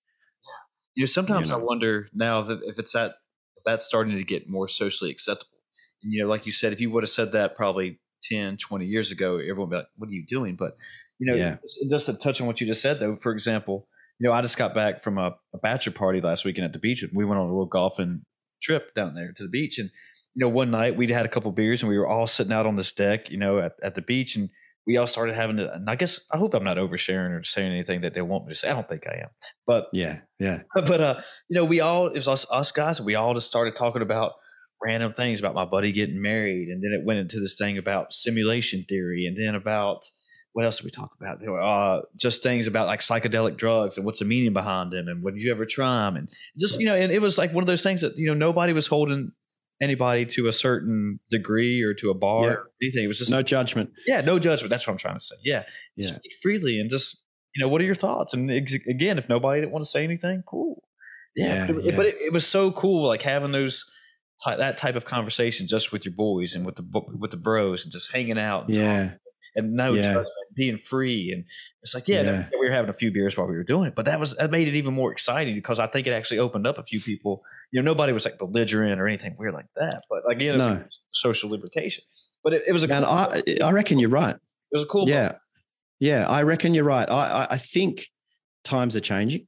You 0.95 1.03
know, 1.03 1.07
sometimes 1.07 1.49
you 1.49 1.55
know? 1.55 1.61
I 1.61 1.65
wonder 1.65 2.09
now 2.13 2.43
that 2.43 2.61
if 2.65 2.79
it's 2.79 2.95
that 2.95 3.17
that's 3.65 3.87
starting 3.87 4.17
to 4.17 4.25
get 4.25 4.49
more 4.49 4.69
socially 4.69 5.11
acceptable. 5.11 5.59
And 6.03 6.13
you 6.13 6.23
know, 6.23 6.29
like 6.29 6.47
you 6.47 6.53
said, 6.53 6.73
if 6.73 6.81
you 6.81 6.91
would 6.91 7.03
have 7.03 7.11
said 7.11 7.33
that 7.33 7.57
probably 7.57 8.01
10, 8.29 8.57
20 8.57 8.87
years 8.87 9.13
ago, 9.13 9.39
everyone 9.39 9.69
would 9.69 9.71
be 9.71 9.77
like, 9.77 9.89
"What 9.97 10.09
are 10.09 10.13
you 10.13 10.27
doing?" 10.27 10.57
But 10.57 10.77
you 11.19 11.27
know, 11.27 11.35
yeah. 11.35 11.57
just 11.89 12.07
to 12.07 12.15
touch 12.15 12.41
on 12.41 12.47
what 12.47 12.61
you 12.61 12.67
just 12.67 12.83
said, 12.83 13.01
though, 13.01 13.17
for 13.17 13.33
example, 13.33 13.89
you 14.19 14.29
know, 14.29 14.35
I 14.35 14.43
just 14.43 14.57
got 14.57 14.75
back 14.75 15.03
from 15.03 15.19
a, 15.19 15.37
a 15.55 15.59
bachelor 15.59 15.93
party 15.93 16.21
last 16.21 16.45
weekend 16.45 16.65
at 16.65 16.73
the 16.73 16.79
beach. 16.79 17.05
We 17.13 17.25
went 17.25 17.41
on 17.41 17.47
a 17.47 17.51
little 17.51 17.67
golfing 17.67 18.23
trip 18.63 18.95
down 18.95 19.15
there 19.15 19.33
to 19.33 19.43
the 19.43 19.49
beach. 19.49 19.79
And, 19.79 19.91
you 20.35 20.41
know, 20.41 20.49
one 20.49 20.71
night 20.71 20.97
we'd 20.97 21.11
had 21.11 21.27
a 21.27 21.29
couple 21.29 21.51
beers 21.53 21.83
and 21.83 21.91
we 21.91 21.99
were 21.99 22.07
all 22.07 22.27
sitting 22.27 22.53
out 22.53 22.67
on 22.67 22.77
this 22.77 22.93
deck, 22.93 23.31
you 23.31 23.39
know, 23.39 23.59
at, 23.59 23.73
at 23.83 23.95
the 23.95 24.03
beach. 24.03 24.37
And 24.37 24.51
we 24.87 24.97
all 24.97 25.07
started 25.07 25.35
having 25.35 25.57
to, 25.59 25.73
and 25.73 25.91
I 25.91 25.97
guess, 25.97 26.21
I 26.33 26.39
hope 26.39 26.55
I'm 26.55 26.65
not 26.65 26.77
oversharing 26.77 27.39
or 27.39 27.43
saying 27.43 27.73
anything 27.73 28.03
that 28.03 28.15
they 28.15 28.23
want 28.23 28.47
me 28.47 28.53
to 28.53 28.59
say. 28.59 28.69
I 28.69 28.75
don't 28.75 28.89
think 28.89 29.07
I 29.07 29.23
am. 29.23 29.29
But 29.67 29.89
yeah, 29.93 30.21
yeah. 30.39 30.63
But, 30.75 31.01
uh, 31.01 31.21
you 31.49 31.57
know, 31.57 31.65
we 31.65 31.81
all, 31.81 32.07
it 32.07 32.15
was 32.17 32.29
us, 32.29 32.47
us 32.51 32.73
guys, 32.73 33.01
we 33.01 33.15
all 33.17 33.35
just 33.35 33.49
started 33.49 33.77
talking 33.77 34.03
about, 34.03 34.33
random 34.83 35.13
things 35.13 35.39
about 35.41 35.55
my 35.55 35.65
buddy 35.65 35.91
getting 35.93 36.21
married 36.21 36.69
and 36.69 36.83
then 36.83 36.93
it 36.93 37.05
went 37.05 37.19
into 37.19 37.41
this 37.41 37.57
thing 37.57 37.79
about 37.79 38.13
simulation 38.13 38.85
theory 38.89 39.27
and 39.27 39.37
then 39.37 39.55
about 39.55 40.05
what 40.53 40.65
else 40.65 40.77
did 40.79 40.85
we 40.87 40.91
talk 40.91 41.11
about? 41.21 41.39
There 41.41 41.53
were 41.53 41.61
uh, 41.61 42.01
just 42.19 42.43
things 42.43 42.67
about 42.67 42.87
like 42.87 43.01
psychedelic 43.01 43.57
drugs 43.59 43.97
and 43.99 44.07
what's 44.07 44.21
the 44.21 44.25
meaning 44.25 44.53
behind 44.55 44.91
them 44.93 45.07
and 45.09 45.23
would 45.23 45.39
you 45.39 45.51
ever 45.51 45.67
try 45.67 46.05
them 46.07 46.17
and 46.17 46.29
just 46.59 46.81
you 46.81 46.87
know 46.87 46.95
and 46.95 47.13
it 47.13 47.21
was 47.21 47.37
like 47.39 47.53
one 47.53 47.63
of 47.63 47.67
those 47.69 47.83
things 47.83 48.01
that 48.01 48.17
you 48.17 48.27
know 48.27 48.35
nobody 48.35 48.73
was 48.73 48.87
holding 48.87 49.33
anybody 49.83 50.25
to 50.25 50.47
a 50.49 50.53
certain 50.53 51.21
degree 51.31 51.83
or 51.83 51.93
to 51.95 52.09
a 52.11 52.15
bar 52.15 52.45
Yeah. 52.45 52.51
or 52.53 52.71
anything. 52.83 53.05
It 53.05 53.09
was 53.09 53.19
just 53.19 53.31
no 53.31 53.43
judgment. 53.43 53.91
yeah, 54.07 54.23
no 54.23 54.39
judgment. 54.39 54.71
That's 54.71 54.87
what 54.87 54.93
I'm 54.93 54.99
trying 54.99 55.15
to 55.17 55.21
say. 55.21 55.37
Yeah, 55.45 55.65
Yeah. 55.97 56.07
speak 56.07 56.33
freely 56.43 56.81
and 56.81 56.89
just 56.89 57.23
you 57.55 57.63
know, 57.63 57.69
what 57.69 57.81
are 57.81 57.85
your 57.85 57.95
thoughts? 57.95 58.35
And 58.35 58.51
ex- 58.51 58.75
again, 58.87 59.17
if 59.19 59.31
nobody 59.31 59.61
didn't 59.63 59.73
want 59.73 59.85
to 59.85 59.91
say 59.91 60.05
anything, 60.05 60.43
cool. 60.47 60.83
Yeah, 61.35 61.67
Yeah, 61.67 61.73
but, 61.73 61.87
it, 61.87 61.97
but 61.97 62.07
it, 62.07 62.15
it 62.27 62.33
was 62.33 62.47
so 62.47 62.71
cool, 62.73 63.07
like 63.07 63.23
having 63.23 63.51
those 63.53 63.85
ty- 64.45 64.57
that 64.57 64.79
type 64.79 64.97
of 64.97 65.05
conversation 65.05 65.67
just 65.67 65.93
with 65.93 66.05
your 66.05 66.15
boys 66.15 66.55
and 66.55 66.65
with 66.67 66.77
the 66.77 66.85
with 67.19 67.31
the 67.31 67.37
bros 67.37 67.85
and 67.85 67.93
just 67.93 68.13
hanging 68.13 68.39
out. 68.39 68.67
And 68.69 68.77
Yeah. 68.77 69.11
and 69.55 69.73
no 69.75 69.95
Yeah. 69.95 70.03
judgment, 70.03 70.29
being 70.55 70.77
free, 70.79 71.33
and 71.33 71.45
it's 71.83 71.95
like 71.95 72.09
yeah, 72.09 72.23
Yeah. 72.23 72.49
we 72.59 72.69
were 72.69 72.75
having 72.75 72.91
a 72.91 72.95
few 72.95 73.11
beers 73.11 73.37
while 73.37 73.47
we 73.47 73.55
were 73.55 73.63
doing 73.65 73.89
it, 73.89 73.95
but 73.95 74.05
that 74.07 74.19
was 74.21 74.35
that 74.37 74.51
made 74.51 74.69
it 74.69 74.75
even 74.77 74.93
more 74.95 75.13
exciting 75.13 75.55
because 75.55 75.79
I 75.79 75.87
think 75.87 76.07
it 76.07 76.11
actually 76.11 76.39
opened 76.41 76.67
up 76.67 76.79
a 76.79 76.83
few 76.83 77.01
people. 77.01 77.43
You 77.73 77.81
know, 77.81 77.85
nobody 77.91 78.13
was 78.13 78.25
like 78.25 78.39
belligerent 78.39 79.01
or 79.01 79.07
anything 79.09 79.35
weird 79.39 79.55
like 79.55 79.67
that, 79.77 80.03
but 80.11 80.23
again, 80.31 80.57
it's 80.57 80.65
No. 80.65 80.73
like 80.75 80.87
social 81.11 81.49
lubrication. 81.51 82.05
But 82.45 82.53
it, 82.55 82.63
it 82.69 82.73
was 82.73 82.85
a 82.85 82.93
And 82.93 83.05
cool, 83.05 83.15
I, 83.15 83.43
I 83.63 83.71
reckon 83.73 83.99
you're 83.99 84.11
right. 84.11 84.35
it 84.35 84.41
was 84.73 84.83
a 84.83 84.87
cool. 84.87 85.09
Yeah. 85.09 85.37
Yeah. 86.01 86.27
I 86.29 86.43
reckon 86.43 86.75
you're 86.75 86.85
right. 86.85 87.09
I, 87.09 87.15
I, 87.45 87.47
I 87.55 87.59
think 87.59 88.09
times 88.65 88.95
are 88.97 89.01
changing, 89.01 89.47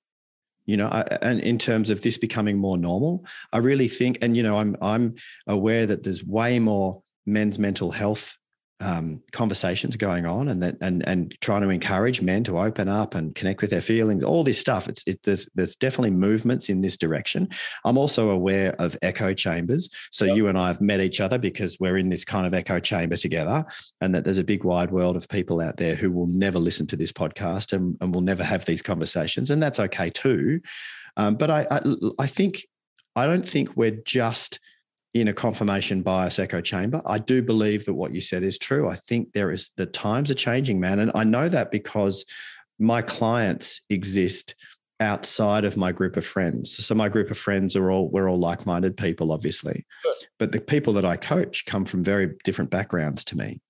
you 0.69 0.77
know, 0.77 0.89
I, 0.89 1.01
and 1.23 1.41
in 1.41 1.57
terms 1.57 1.89
of 1.89 2.03
this 2.03 2.19
becoming 2.19 2.59
more 2.59 2.77
normal, 2.77 3.25
I 3.55 3.59
really 3.59 3.89
think, 3.89 4.19
and, 4.21 4.37
you 4.37 4.43
know, 4.43 4.59
I'm, 4.59 4.77
I'm 4.83 5.15
aware 5.47 5.87
that 5.87 6.03
there's 6.03 6.23
way 6.23 6.59
more 6.59 7.03
men's 7.25 7.59
mental 7.59 7.91
health 7.91 8.37
um, 8.81 9.23
conversations 9.33 9.97
going 9.97 10.25
on 10.25 10.49
and 10.49 10.63
that 10.63 10.77
and 10.81 11.07
and 11.09 11.35
trying 11.41 11.63
to 11.63 11.69
encourage 11.69 12.23
men 12.23 12.45
to 12.45 12.59
open 12.59 12.89
up 12.89 13.15
and 13.15 13.35
connect 13.35 13.61
with 13.61 13.71
their 13.71 13.81
feelings 13.81 14.23
all 14.23 14.45
this 14.45 14.59
stuff. 14.61 14.89
It's 14.89 15.03
it, 15.07 15.21
there's 15.25 15.49
there's 15.55 15.77
definitely 15.77 16.11
movements 16.11 16.69
in 16.69 16.81
this 16.81 16.97
direction. 16.97 17.49
I'm 17.85 17.99
also 17.99 18.31
aware 18.31 18.75
of 18.81 18.97
echo 19.03 19.35
chambers. 19.35 19.89
So 20.13 20.27
Yep. 20.27 20.37
you 20.37 20.49
and 20.49 20.59
i 20.59 20.69
have 20.69 20.81
met 20.81 21.01
each 21.01 21.21
other 21.21 21.39
because 21.39 21.77
we're 21.81 21.99
in 21.99 22.09
this 22.09 22.25
kind 22.25 22.47
of 22.47 22.55
echo 22.55 22.79
chamber 22.79 23.17
together 23.17 23.65
and 24.01 24.15
that 24.15 24.25
there's 24.25 24.39
a 24.39 24.45
big 24.45 24.63
wide 24.65 24.91
world 24.91 25.17
of 25.17 25.29
people 25.29 25.61
out 25.61 25.77
there 25.77 25.95
who 25.95 26.11
will 26.13 26.27
never 26.27 26.59
listen 26.59 26.87
to 26.89 26.97
this 26.97 27.13
podcast 27.13 27.73
and, 27.73 27.97
and 28.01 28.15
will 28.15 28.21
never 28.21 28.45
have 28.45 28.65
these 28.65 28.83
conversations. 28.83 29.51
And 29.51 29.63
that's 29.63 29.81
okay 29.81 30.11
too. 30.11 30.61
Um, 31.17 31.35
but 31.37 31.51
I, 31.51 31.67
I 31.71 31.81
i 32.21 32.27
think 32.27 32.65
i 33.17 33.27
don't 33.27 33.49
think 33.49 33.77
we're 33.77 33.99
just 34.05 34.61
in 35.15 35.29
a 35.29 35.33
confirmation 35.33 36.03
bias 36.03 36.39
echo 36.39 36.61
chamber. 36.61 37.01
I 37.07 37.19
do 37.19 37.43
believe 37.43 37.87
that 37.87 37.95
what 37.95 38.13
you 38.13 38.21
said 38.21 38.43
is 38.43 38.59
true. 38.59 38.89
I 38.89 38.97
think 38.97 39.33
there 39.33 39.51
is 39.51 39.71
the 39.77 39.87
times 39.87 40.31
are 40.31 40.35
changing, 40.35 40.81
man. 40.81 40.99
And 40.99 41.11
I 41.15 41.25
know 41.25 41.49
that 41.49 41.71
because 41.71 42.25
my 42.79 43.03
clients 43.03 43.81
exist 43.89 44.55
outside 45.01 45.65
of 45.65 45.77
my 45.77 45.93
group 45.93 46.17
of 46.17 46.27
friends. 46.27 46.85
So 46.85 46.95
my 46.95 47.09
group 47.09 47.31
of 47.31 47.39
friends 47.39 47.77
are 47.77 47.91
all 47.91 48.09
we're 48.09 48.29
all 48.29 48.39
like-minded 48.39 48.97
people, 48.97 49.33
obviously. 49.33 49.87
Sure. 50.03 50.15
But 50.39 50.53
the 50.53 50.61
people 50.61 50.93
that 50.95 51.05
I 51.05 51.17
coach 51.17 51.65
come 51.67 51.85
from 51.85 52.03
very 52.03 52.35
different 52.45 52.71
backgrounds 52.71 53.25
to 53.27 53.37
me. 53.37 53.61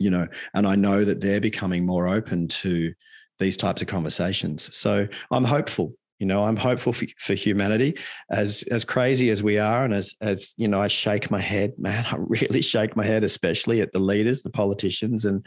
You 0.00 0.10
know, 0.10 0.28
and 0.54 0.66
I 0.66 0.76
know 0.76 1.04
that 1.04 1.20
they're 1.20 1.40
becoming 1.40 1.84
more 1.84 2.06
open 2.06 2.46
to 2.48 2.92
these 3.38 3.56
types 3.56 3.82
of 3.82 3.88
conversations. 3.88 4.74
So 4.76 5.08
I'm 5.30 5.44
hopeful 5.44 5.94
you 6.18 6.26
know 6.26 6.44
i'm 6.44 6.56
hopeful 6.56 6.92
for, 6.92 7.06
for 7.18 7.34
humanity 7.34 7.96
as 8.30 8.62
as 8.70 8.84
crazy 8.84 9.30
as 9.30 9.42
we 9.42 9.58
are 9.58 9.84
and 9.84 9.94
as 9.94 10.14
as 10.20 10.54
you 10.56 10.68
know 10.68 10.80
i 10.80 10.88
shake 10.88 11.30
my 11.30 11.40
head 11.40 11.72
man 11.78 12.04
i 12.10 12.16
really 12.18 12.62
shake 12.62 12.96
my 12.96 13.04
head 13.04 13.24
especially 13.24 13.80
at 13.80 13.92
the 13.92 13.98
leaders 13.98 14.42
the 14.42 14.50
politicians 14.50 15.24
and 15.24 15.46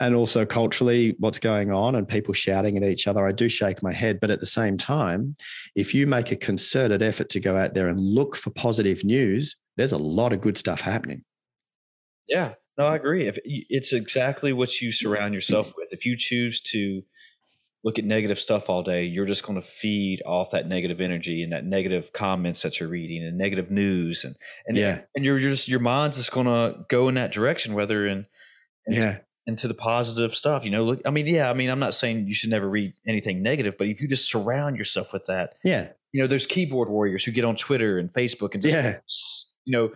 and 0.00 0.16
also 0.16 0.44
culturally 0.44 1.14
what's 1.20 1.38
going 1.38 1.70
on 1.70 1.94
and 1.94 2.08
people 2.08 2.34
shouting 2.34 2.76
at 2.76 2.82
each 2.82 3.06
other 3.06 3.26
i 3.26 3.32
do 3.32 3.48
shake 3.48 3.82
my 3.82 3.92
head 3.92 4.18
but 4.20 4.30
at 4.30 4.40
the 4.40 4.46
same 4.46 4.76
time 4.76 5.36
if 5.74 5.94
you 5.94 6.06
make 6.06 6.32
a 6.32 6.36
concerted 6.36 7.02
effort 7.02 7.28
to 7.28 7.40
go 7.40 7.56
out 7.56 7.74
there 7.74 7.88
and 7.88 8.00
look 8.00 8.34
for 8.36 8.50
positive 8.50 9.04
news 9.04 9.56
there's 9.76 9.92
a 9.92 9.98
lot 9.98 10.32
of 10.32 10.40
good 10.40 10.58
stuff 10.58 10.80
happening 10.80 11.22
Yeah, 12.26 12.54
no, 12.78 12.86
I 12.86 12.96
agree. 12.96 13.28
If 13.28 13.38
it's 13.44 13.92
exactly 13.92 14.52
what 14.52 14.80
you 14.80 14.92
surround 14.92 15.34
yourself 15.34 15.72
with. 15.76 15.88
If 15.92 16.04
you 16.04 16.16
choose 16.16 16.60
to 16.62 17.02
look 17.84 17.98
at 17.98 18.04
negative 18.04 18.38
stuff 18.40 18.70
all 18.70 18.82
day, 18.82 19.04
you're 19.04 19.26
just 19.26 19.44
going 19.44 19.60
to 19.60 19.66
feed 19.66 20.22
off 20.24 20.50
that 20.52 20.66
negative 20.66 21.00
energy 21.00 21.42
and 21.42 21.52
that 21.52 21.64
negative 21.66 22.12
comments 22.12 22.62
that 22.62 22.80
you're 22.80 22.88
reading 22.88 23.22
and 23.22 23.36
negative 23.36 23.70
news 23.70 24.24
and 24.24 24.34
and 24.66 24.76
Yeah. 24.76 25.00
and 25.14 25.24
you're, 25.24 25.38
you're 25.38 25.50
just 25.50 25.68
your 25.68 25.80
mind's 25.80 26.16
just 26.16 26.32
going 26.32 26.46
to 26.46 26.84
go 26.88 27.08
in 27.08 27.14
that 27.16 27.30
direction, 27.32 27.74
whether 27.74 28.06
in 28.06 28.26
into, 28.86 29.00
yeah 29.00 29.18
into 29.46 29.68
the 29.68 29.74
positive 29.74 30.34
stuff. 30.34 30.64
You 30.64 30.70
know, 30.70 30.84
look, 30.84 31.02
I 31.04 31.10
mean, 31.10 31.26
yeah, 31.26 31.50
I 31.50 31.52
mean, 31.52 31.68
I'm 31.68 31.78
not 31.78 31.92
saying 31.94 32.26
you 32.26 32.32
should 32.32 32.48
never 32.48 32.66
read 32.66 32.94
anything 33.06 33.42
negative, 33.42 33.76
but 33.76 33.88
if 33.88 34.00
you 34.00 34.08
just 34.08 34.26
surround 34.26 34.78
yourself 34.78 35.12
with 35.12 35.26
that, 35.26 35.54
yeah 35.62 35.88
you 36.12 36.20
know, 36.22 36.28
there's 36.28 36.46
keyboard 36.46 36.88
warriors 36.88 37.24
who 37.24 37.32
get 37.32 37.44
on 37.44 37.56
Twitter 37.56 37.98
and 37.98 38.10
Facebook 38.12 38.54
and 38.54 38.62
just, 38.62 38.72
Yeah. 38.72 38.98
you 39.66 39.72
know, 39.76 39.90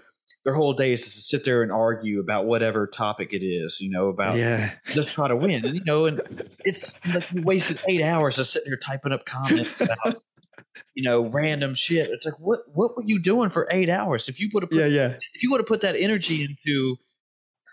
their 0.44 0.54
whole 0.54 0.72
day 0.72 0.92
is 0.92 1.02
to 1.02 1.10
sit 1.10 1.44
there 1.44 1.62
and 1.62 1.70
argue 1.70 2.20
about 2.20 2.46
whatever 2.46 2.86
topic 2.86 3.32
it 3.32 3.44
is, 3.44 3.80
you 3.80 3.90
know, 3.90 4.08
about 4.08 4.36
yeah 4.36 4.72
just 4.86 5.08
try 5.08 5.28
to 5.28 5.36
win, 5.36 5.64
and, 5.64 5.74
you 5.74 5.84
know, 5.84 6.06
and 6.06 6.20
it's 6.64 6.98
like 7.12 7.30
you 7.32 7.42
wasted 7.42 7.78
eight 7.88 8.02
hours 8.02 8.36
just 8.36 8.52
sitting 8.52 8.70
there 8.70 8.78
typing 8.78 9.12
up 9.12 9.26
comments 9.26 9.80
about, 9.80 10.16
you 10.94 11.02
know, 11.02 11.26
random 11.26 11.74
shit. 11.74 12.08
It's 12.10 12.24
like, 12.24 12.38
what, 12.38 12.60
what 12.72 12.96
were 12.96 13.04
you 13.04 13.20
doing 13.20 13.50
for 13.50 13.68
eight 13.70 13.88
hours? 13.88 14.28
If 14.28 14.40
you 14.40 14.48
would 14.54 14.62
have, 14.62 14.70
put, 14.70 14.78
yeah 14.78 14.86
yeah 14.86 15.16
if 15.34 15.42
you 15.42 15.50
would 15.50 15.60
have 15.60 15.66
put 15.66 15.82
that 15.82 15.96
energy 15.96 16.44
into 16.44 16.96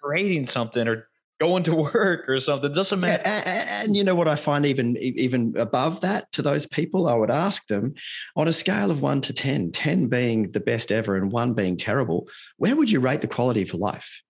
creating 0.02 0.46
something 0.46 0.88
or 0.88 1.08
going 1.40 1.64
to 1.64 1.76
work 1.76 2.30
or 2.30 2.40
something, 2.40 2.72
doesn't 2.72 3.00
matter. 3.00 3.22
a- 3.26 3.30
a- 3.30 3.68
and, 3.84 3.96
you 3.96 4.04
know 4.04 4.16
what 4.16 4.28
I 4.28 4.36
find 4.36 4.66
even 4.66 4.96
even 4.98 5.54
above 5.58 6.02
that 6.02 6.32
to 6.34 6.42
those 6.42 6.66
people, 6.66 7.08
I 7.08 7.14
would 7.16 7.32
ask 7.32 7.68
them 7.68 7.94
on 8.36 8.48
a 8.48 8.54
scale 8.54 8.92
of 8.92 9.02
one 9.02 9.22
to 9.22 9.34
10, 9.34 9.72
10 9.72 10.08
being 10.08 10.52
the 10.52 10.60
best 10.60 10.92
ever 10.92 11.18
and 11.18 11.32
one 11.32 11.54
being 11.54 11.78
terrible, 11.78 12.28
where 12.58 12.76
would 12.76 12.90
you 12.90 13.00
rate 13.00 13.22
the 13.22 13.28
quality 13.28 13.66
for 13.66 13.78
life? 13.78 14.22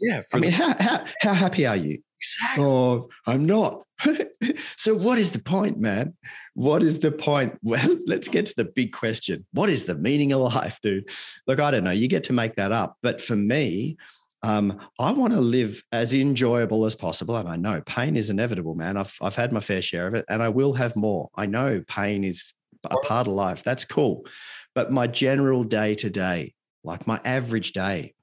Yeah, 0.00 0.22
I 0.32 0.36
the- 0.36 0.40
mean, 0.40 0.52
how, 0.52 0.74
how, 0.78 1.04
how 1.20 1.34
happy 1.34 1.66
are 1.66 1.76
you? 1.76 1.98
exactly. 2.22 2.64
Oh, 2.64 3.08
I'm 3.26 3.46
not. 3.46 3.82
so, 4.76 4.94
what 4.94 5.18
is 5.18 5.32
the 5.32 5.38
point, 5.38 5.78
man? 5.78 6.14
What 6.54 6.82
is 6.82 7.00
the 7.00 7.10
point? 7.12 7.58
Well, 7.62 7.96
let's 8.06 8.28
get 8.28 8.46
to 8.46 8.54
the 8.56 8.64
big 8.64 8.92
question. 8.92 9.46
What 9.52 9.68
is 9.70 9.84
the 9.86 9.94
meaning 9.94 10.32
of 10.32 10.40
life, 10.54 10.78
dude? 10.82 11.08
Look, 11.46 11.60
I 11.60 11.70
don't 11.70 11.84
know. 11.84 11.90
You 11.90 12.08
get 12.08 12.24
to 12.24 12.32
make 12.32 12.56
that 12.56 12.72
up. 12.72 12.96
But 13.02 13.20
for 13.20 13.36
me, 13.36 13.96
um, 14.42 14.78
I 14.98 15.12
want 15.12 15.32
to 15.34 15.40
live 15.40 15.82
as 15.92 16.14
enjoyable 16.14 16.86
as 16.86 16.94
possible. 16.94 17.36
And 17.36 17.48
I 17.48 17.56
know 17.56 17.80
pain 17.82 18.16
is 18.16 18.30
inevitable, 18.30 18.74
man. 18.74 18.96
I've, 18.96 19.14
I've 19.20 19.34
had 19.36 19.52
my 19.52 19.60
fair 19.60 19.82
share 19.82 20.06
of 20.06 20.14
it 20.14 20.24
and 20.28 20.42
I 20.42 20.48
will 20.48 20.72
have 20.74 20.96
more. 20.96 21.28
I 21.34 21.46
know 21.46 21.82
pain 21.86 22.24
is 22.24 22.54
a 22.84 22.96
part 22.98 23.26
of 23.26 23.34
life. 23.34 23.62
That's 23.62 23.84
cool. 23.84 24.24
But 24.74 24.90
my 24.92 25.06
general 25.06 25.64
day 25.64 25.94
to 25.96 26.08
day, 26.10 26.54
like 26.84 27.06
my 27.06 27.20
average 27.24 27.72
day, 27.72 28.14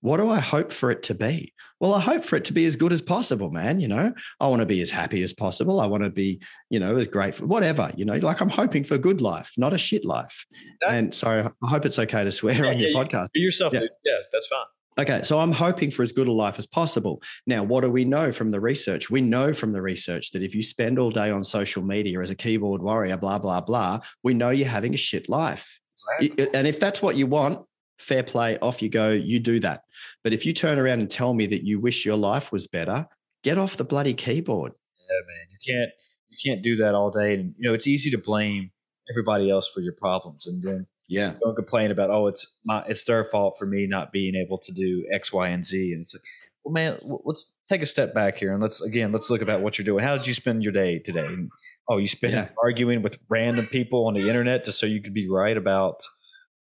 what 0.00 0.16
do 0.16 0.28
I 0.28 0.40
hope 0.40 0.72
for 0.72 0.90
it 0.90 1.04
to 1.04 1.14
be? 1.14 1.52
Well, 1.78 1.94
I 1.94 2.00
hope 2.00 2.24
for 2.24 2.34
it 2.36 2.44
to 2.46 2.52
be 2.52 2.64
as 2.66 2.74
good 2.74 2.92
as 2.92 3.00
possible, 3.02 3.50
man. 3.50 3.78
You 3.78 3.86
know, 3.88 4.12
I 4.40 4.48
want 4.48 4.60
to 4.60 4.66
be 4.66 4.82
as 4.82 4.90
happy 4.90 5.22
as 5.22 5.32
possible. 5.32 5.80
I 5.80 5.86
want 5.86 6.02
to 6.02 6.10
be, 6.10 6.40
you 6.70 6.80
know, 6.80 6.96
as 6.96 7.06
grateful, 7.06 7.46
whatever, 7.46 7.90
you 7.96 8.04
know, 8.04 8.14
like 8.16 8.40
I'm 8.40 8.48
hoping 8.48 8.82
for 8.82 8.94
a 8.94 8.98
good 8.98 9.20
life, 9.20 9.52
not 9.56 9.72
a 9.72 9.78
shit 9.78 10.04
life. 10.04 10.44
That- 10.80 10.94
and 10.94 11.14
so 11.14 11.48
I 11.62 11.66
hope 11.68 11.84
it's 11.86 11.98
okay 12.00 12.24
to 12.24 12.32
swear 12.32 12.54
Yeah, 12.64 12.70
on 12.70 12.78
your 12.80 12.90
yeah, 12.90 12.96
podcast. 12.98 13.28
Be 13.32 13.40
yourself, 13.40 13.72
Yeah. 13.72 13.80
dude. 13.80 13.90
Yeah, 14.04 14.16
that's 14.32 14.48
fine. 14.48 14.64
Okay, 14.98 15.22
so 15.22 15.38
I'm 15.38 15.52
hoping 15.52 15.90
for 15.90 16.02
as 16.02 16.12
good 16.12 16.28
a 16.28 16.32
life 16.32 16.58
as 16.58 16.66
possible. 16.66 17.22
Now, 17.46 17.62
what 17.62 17.82
do 17.82 17.90
we 17.90 18.04
know 18.04 18.30
from 18.30 18.50
the 18.50 18.60
research? 18.60 19.10
We 19.10 19.22
know 19.22 19.52
from 19.52 19.72
the 19.72 19.80
research 19.80 20.32
that 20.32 20.42
if 20.42 20.54
you 20.54 20.62
spend 20.62 20.98
all 20.98 21.10
day 21.10 21.30
on 21.30 21.42
social 21.44 21.82
media 21.82 22.20
as 22.20 22.30
a 22.30 22.34
keyboard 22.34 22.82
warrior, 22.82 23.16
blah, 23.16 23.38
blah, 23.38 23.62
blah, 23.62 24.00
we 24.22 24.34
know 24.34 24.50
you're 24.50 24.68
having 24.68 24.92
a 24.92 24.98
shit 24.98 25.28
life. 25.30 25.80
Exactly. 26.20 26.48
And 26.54 26.66
if 26.66 26.78
that's 26.78 27.00
what 27.00 27.16
you 27.16 27.26
want, 27.26 27.64
fair 27.98 28.22
play, 28.22 28.58
off 28.58 28.82
you 28.82 28.90
go, 28.90 29.10
you 29.10 29.40
do 29.40 29.60
that. 29.60 29.84
But 30.22 30.34
if 30.34 30.44
you 30.44 30.52
turn 30.52 30.78
around 30.78 31.00
and 31.00 31.10
tell 31.10 31.32
me 31.32 31.46
that 31.46 31.64
you 31.64 31.80
wish 31.80 32.04
your 32.04 32.16
life 32.16 32.52
was 32.52 32.66
better, 32.66 33.06
get 33.42 33.56
off 33.56 33.76
the 33.76 33.84
bloody 33.84 34.14
keyboard. 34.14 34.72
Yeah, 35.08 35.16
man. 35.26 35.46
You 35.50 35.74
can't 35.74 35.90
you 36.28 36.38
can't 36.44 36.62
do 36.62 36.76
that 36.76 36.94
all 36.94 37.10
day. 37.10 37.34
And 37.34 37.54
you 37.58 37.68
know, 37.68 37.74
it's 37.74 37.86
easy 37.86 38.10
to 38.10 38.18
blame 38.18 38.70
everybody 39.10 39.50
else 39.50 39.70
for 39.70 39.80
your 39.80 39.92
problems 39.92 40.46
and 40.46 40.62
then 40.62 40.86
Yeah. 41.08 41.34
don't 41.42 41.54
complain 41.56 41.90
about, 41.90 42.10
oh, 42.10 42.26
it's 42.26 42.46
my 42.64 42.82
it's 42.88 43.04
their 43.04 43.24
fault 43.24 43.56
for 43.58 43.66
me 43.66 43.86
not 43.88 44.12
being 44.12 44.34
able 44.34 44.58
to 44.58 44.72
do 44.72 45.04
X, 45.12 45.32
Y, 45.32 45.48
and 45.48 45.64
Z. 45.64 45.92
And 45.92 46.00
it's 46.02 46.14
like, 46.14 46.22
well, 46.64 46.72
man, 46.72 46.98
let's 47.24 47.52
take 47.68 47.82
a 47.82 47.86
step 47.86 48.14
back 48.14 48.38
here 48.38 48.52
and 48.52 48.62
let's 48.62 48.80
again 48.80 49.12
let's 49.12 49.28
look 49.30 49.42
about 49.42 49.60
what 49.62 49.78
you're 49.78 49.84
doing. 49.84 50.04
How 50.04 50.16
did 50.16 50.26
you 50.26 50.34
spend 50.34 50.62
your 50.62 50.72
day 50.72 50.98
today? 51.00 51.26
And, 51.26 51.50
oh, 51.88 51.98
you 51.98 52.06
spent 52.08 52.32
Yeah. 52.32 52.48
arguing 52.62 53.02
with 53.02 53.18
random 53.28 53.66
people 53.66 54.06
on 54.06 54.14
the 54.14 54.28
internet 54.28 54.64
just 54.64 54.78
so 54.78 54.86
you 54.86 55.02
could 55.02 55.12
be 55.14 55.28
right 55.28 55.56
about, 55.56 56.02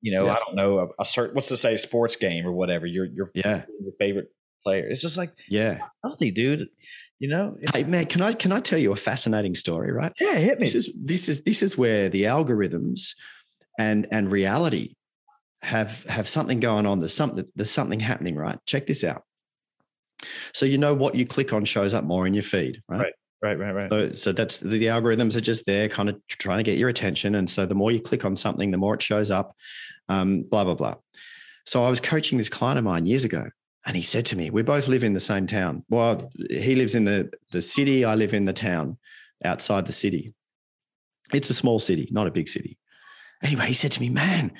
you 0.01 0.17
know, 0.17 0.25
Yeah. 0.25 0.33
I 0.33 0.39
don't 0.45 0.55
know, 0.55 0.79
a, 0.79 1.01
a 1.01 1.05
certain 1.05 1.35
what's 1.35 1.49
to 1.49 1.57
say 1.57 1.77
sports 1.77 2.15
game 2.15 2.45
or 2.47 2.51
whatever. 2.53 2.85
Your 2.85 3.05
your 3.05 3.27
Yeah. 3.35 3.65
your 3.81 3.91
favorite 3.99 4.29
player. 4.63 4.87
It's 4.87 5.01
just 5.01 5.17
like 5.17 5.31
Yeah. 5.49 5.85
healthy, 6.03 6.31
dude. 6.31 6.69
You 7.19 7.27
know, 7.27 7.55
it's, 7.61 7.75
Hey 7.75 7.83
man, 7.83 8.05
can 8.07 8.21
I 8.21 8.33
can 8.33 8.51
I 8.51 8.59
tell 8.61 8.79
you 8.79 8.93
a 8.93 8.95
fascinating 8.95 9.53
story, 9.55 9.91
right? 9.91 10.11
yeah, 10.19 10.35
hit 10.35 10.59
me. 10.59 10.65
This 10.65 10.75
is 10.75 10.89
this 10.95 11.29
is 11.29 11.43
this 11.43 11.61
is 11.61 11.77
where 11.77 12.09
the 12.09 12.23
algorithms 12.23 13.13
and 13.81 14.07
and 14.11 14.31
reality 14.31 14.95
have 15.61 16.03
have 16.05 16.27
something 16.27 16.59
going 16.59 16.85
on. 16.85 16.99
There's 16.99 17.13
something 17.13 17.45
there's 17.55 17.71
something 17.71 17.99
happening, 17.99 18.35
right? 18.35 18.57
Check 18.65 18.87
this 18.87 19.03
out. 19.03 19.23
So 20.53 20.65
you 20.65 20.77
know 20.77 20.93
what 20.93 21.15
you 21.15 21.25
click 21.25 21.51
on 21.53 21.65
shows 21.65 21.93
up 21.93 22.03
more 22.03 22.27
in 22.27 22.33
your 22.33 22.43
feed, 22.43 22.81
right? 22.87 22.99
Right. 22.99 23.13
Right, 23.43 23.57
right, 23.57 23.73
right. 23.73 23.89
So, 23.89 24.13
so 24.13 24.31
that's 24.33 24.59
the, 24.59 24.67
the 24.67 24.85
algorithms 24.85 25.35
are 25.35 25.41
just 25.41 25.65
there, 25.65 25.89
kind 25.89 26.09
of 26.09 26.21
trying 26.27 26.59
to 26.59 26.63
get 26.63 26.77
your 26.77 26.89
attention. 26.89 27.33
And 27.33 27.49
so 27.49 27.65
the 27.65 27.73
more 27.73 27.91
you 27.91 27.99
click 27.99 28.23
on 28.23 28.35
something, 28.35 28.69
the 28.69 28.77
more 28.77 28.93
it 28.93 29.01
shows 29.01 29.31
up. 29.31 29.55
Um, 30.09 30.43
blah 30.43 30.63
blah 30.63 30.75
blah. 30.75 30.95
So 31.65 31.83
I 31.83 31.89
was 31.89 31.99
coaching 31.99 32.37
this 32.37 32.49
client 32.49 32.77
of 32.77 32.83
mine 32.83 33.07
years 33.07 33.23
ago, 33.23 33.45
and 33.83 33.95
he 33.95 34.03
said 34.03 34.27
to 34.27 34.35
me, 34.35 34.51
"We 34.51 34.61
both 34.61 34.87
live 34.87 35.03
in 35.03 35.13
the 35.13 35.19
same 35.19 35.47
town. 35.47 35.83
Well, 35.89 36.29
he 36.51 36.75
lives 36.75 36.93
in 36.93 37.05
the 37.05 37.31
the 37.51 37.63
city. 37.63 38.05
I 38.05 38.13
live 38.13 38.35
in 38.35 38.45
the 38.45 38.53
town 38.53 38.99
outside 39.43 39.87
the 39.87 39.91
city. 39.91 40.35
It's 41.33 41.49
a 41.49 41.55
small 41.55 41.79
city, 41.79 42.09
not 42.11 42.27
a 42.27 42.31
big 42.31 42.47
city." 42.47 42.77
Anyway, 43.43 43.67
he 43.67 43.73
said 43.73 43.91
to 43.93 44.01
me, 44.01 44.09
"Man." 44.09 44.51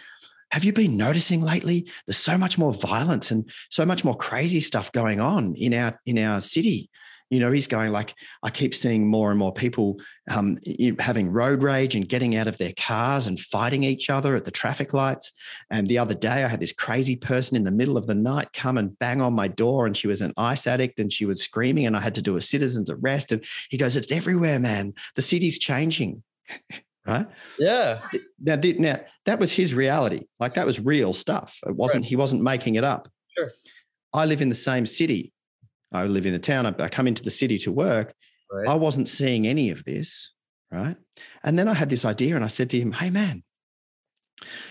Have 0.52 0.66
you 0.66 0.74
been 0.74 0.98
noticing 0.98 1.40
lately? 1.40 1.90
There's 2.06 2.18
so 2.18 2.38
much 2.38 2.58
more 2.58 2.74
violence 2.74 3.32
and 3.32 3.50
so 3.70 3.86
much 3.86 4.04
more 4.04 4.18
crazy 4.18 4.60
stuff 4.60 4.92
going 4.92 5.22
on 5.22 5.56
in 5.56 5.74
our 5.74 5.98
in 6.06 6.18
our 6.18 6.42
city 6.42 6.90
you 7.32 7.40
know 7.40 7.52
he's 7.52 7.66
going 7.66 7.92
like 7.92 8.14
i 8.44 8.50
keep 8.52 8.76
seeing 8.76 9.08
more 9.08 9.32
and 9.32 9.40
more 9.40 9.54
people 9.54 10.00
um, 10.30 10.58
having 11.00 11.32
road 11.32 11.64
rage 11.64 11.96
and 11.96 12.08
getting 12.08 12.36
out 12.36 12.48
of 12.48 12.58
their 12.58 12.74
cars 12.78 13.26
and 13.26 13.40
fighting 13.40 13.84
each 13.84 14.10
other 14.12 14.36
at 14.36 14.46
the 14.46 14.52
traffic 14.52 14.94
lights 14.94 15.34
and 15.72 15.88
the 15.88 15.98
other 15.98 16.14
day 16.14 16.44
i 16.44 16.48
had 16.48 16.60
this 16.60 16.74
crazy 16.74 17.16
person 17.16 17.56
in 17.56 17.64
the 17.64 17.72
middle 17.72 17.98
of 17.98 18.06
the 18.06 18.14
night 18.14 18.54
come 18.54 18.78
and 18.78 19.00
bang 19.00 19.22
on 19.22 19.34
my 19.34 19.48
door 19.48 19.88
and 19.88 19.98
she 19.98 20.08
was 20.08 20.22
an 20.22 20.34
ice 20.38 20.68
addict 20.68 21.00
and 21.00 21.12
she 21.12 21.26
was 21.26 21.42
screaming 21.42 21.88
and 21.88 21.98
i 21.98 22.00
had 22.00 22.16
to 22.16 22.22
do 22.22 22.36
a 22.36 22.42
citizen's 22.42 22.92
arrest 22.92 23.32
and 23.32 23.44
he 23.70 23.78
goes 23.78 23.96
it's 23.96 24.12
everywhere 24.12 24.60
man 24.60 24.94
the 25.16 25.22
city's 25.22 25.58
changing 25.58 26.22
right 27.06 27.28
yeah 27.58 28.02
now, 28.40 28.60
now 28.78 29.00
that 29.26 29.40
was 29.40 29.52
his 29.52 29.74
reality 29.74 30.26
like 30.40 30.54
that 30.54 30.66
was 30.66 30.80
real 30.80 31.14
stuff 31.14 31.60
it 31.66 31.76
wasn't 31.76 32.04
right. 32.04 32.10
he 32.10 32.16
wasn't 32.16 32.42
making 32.42 32.76
it 32.76 32.84
up 32.84 33.08
sure 33.36 33.50
i 34.14 34.26
live 34.26 34.42
in 34.42 34.50
the 34.50 34.56
same 34.56 34.86
city 34.86 35.34
I 35.92 36.06
live 36.06 36.26
in 36.26 36.34
the 36.34 36.40
town. 36.40 36.66
I, 36.66 36.90
come 36.90 37.08
into 37.08 37.24
the 37.24 37.32
city 37.32 37.58
to 37.60 37.72
work. 37.72 38.14
Right. 38.52 38.68
I 38.68 38.76
wasn't 38.76 39.10
seeing 39.10 39.48
any 39.48 39.70
of 39.70 39.84
this. 39.84 40.34
Right. 40.72 40.96
And 41.44 41.60
then 41.60 41.68
I 41.68 41.74
had 41.74 41.90
this 41.90 42.06
idea 42.06 42.36
and 42.36 42.46
I 42.46 42.48
said 42.48 42.70
to 42.70 42.80
him, 42.80 42.94
Hey, 42.94 43.10
man, 43.10 43.44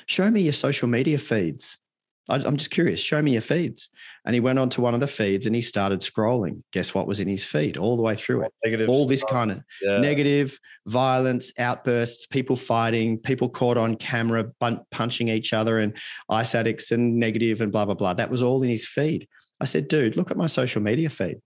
show 0.06 0.30
me 0.30 0.42
your 0.42 0.54
social 0.54 0.88
media 0.88 1.18
feeds. 1.18 1.78
I'm 2.28 2.56
just 2.56 2.70
curious. 2.70 3.00
Show 3.00 3.20
me 3.20 3.32
your 3.32 3.40
feeds. 3.40 3.90
And 4.24 4.34
he 4.34 4.40
went 4.40 4.58
on 4.58 4.68
to 4.70 4.80
one 4.80 4.94
of 4.94 5.00
the 5.00 5.06
feeds 5.08 5.46
and 5.46 5.54
he 5.54 5.62
started 5.62 6.00
scrolling. 6.00 6.62
Guess 6.72 6.94
what 6.94 7.08
was 7.08 7.18
in 7.18 7.26
his 7.26 7.44
feed 7.44 7.76
all 7.76 7.96
the 7.96 8.02
way 8.02 8.14
through 8.14 8.42
it? 8.42 8.52
Negative 8.64 8.88
all 8.88 9.06
this 9.06 9.22
stuff. 9.22 9.32
kind 9.32 9.50
of 9.50 9.62
yeah. 9.82 9.98
negative 9.98 10.58
violence, 10.86 11.52
outbursts, 11.58 12.26
people 12.26 12.54
fighting, 12.54 13.18
people 13.18 13.48
caught 13.48 13.76
on 13.76 13.96
camera 13.96 14.46
punching 14.92 15.28
each 15.28 15.52
other, 15.52 15.80
and 15.80 15.96
ice 16.28 16.54
addicts 16.54 16.92
and 16.92 17.16
negative 17.16 17.60
and 17.60 17.72
blah, 17.72 17.84
blah, 17.84 17.94
blah. 17.94 18.14
That 18.14 18.30
was 18.30 18.42
all 18.42 18.62
in 18.62 18.70
his 18.70 18.86
feed. 18.86 19.26
I 19.60 19.64
said, 19.64 19.88
dude, 19.88 20.16
look 20.16 20.30
at 20.30 20.36
my 20.36 20.46
social 20.46 20.82
media 20.82 21.10
feed. 21.10 21.38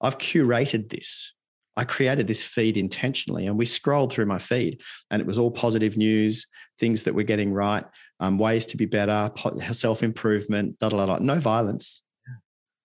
I've 0.00 0.18
curated 0.18 0.90
this. 0.90 1.32
I 1.76 1.84
created 1.84 2.26
this 2.26 2.42
feed 2.42 2.76
intentionally 2.78 3.46
and 3.46 3.58
we 3.58 3.66
scrolled 3.66 4.12
through 4.12 4.26
my 4.26 4.38
feed 4.38 4.80
and 5.10 5.20
it 5.20 5.26
was 5.26 5.38
all 5.38 5.50
positive 5.50 5.96
news, 5.96 6.46
things 6.78 7.02
that 7.02 7.14
we're 7.14 7.22
getting 7.22 7.52
right, 7.52 7.84
um, 8.20 8.38
ways 8.38 8.66
to 8.66 8.76
be 8.76 8.86
better, 8.86 9.30
self 9.72 10.02
improvement, 10.02 10.78
da, 10.78 10.88
da, 10.88 11.06
da, 11.06 11.18
no 11.18 11.38
violence, 11.38 12.02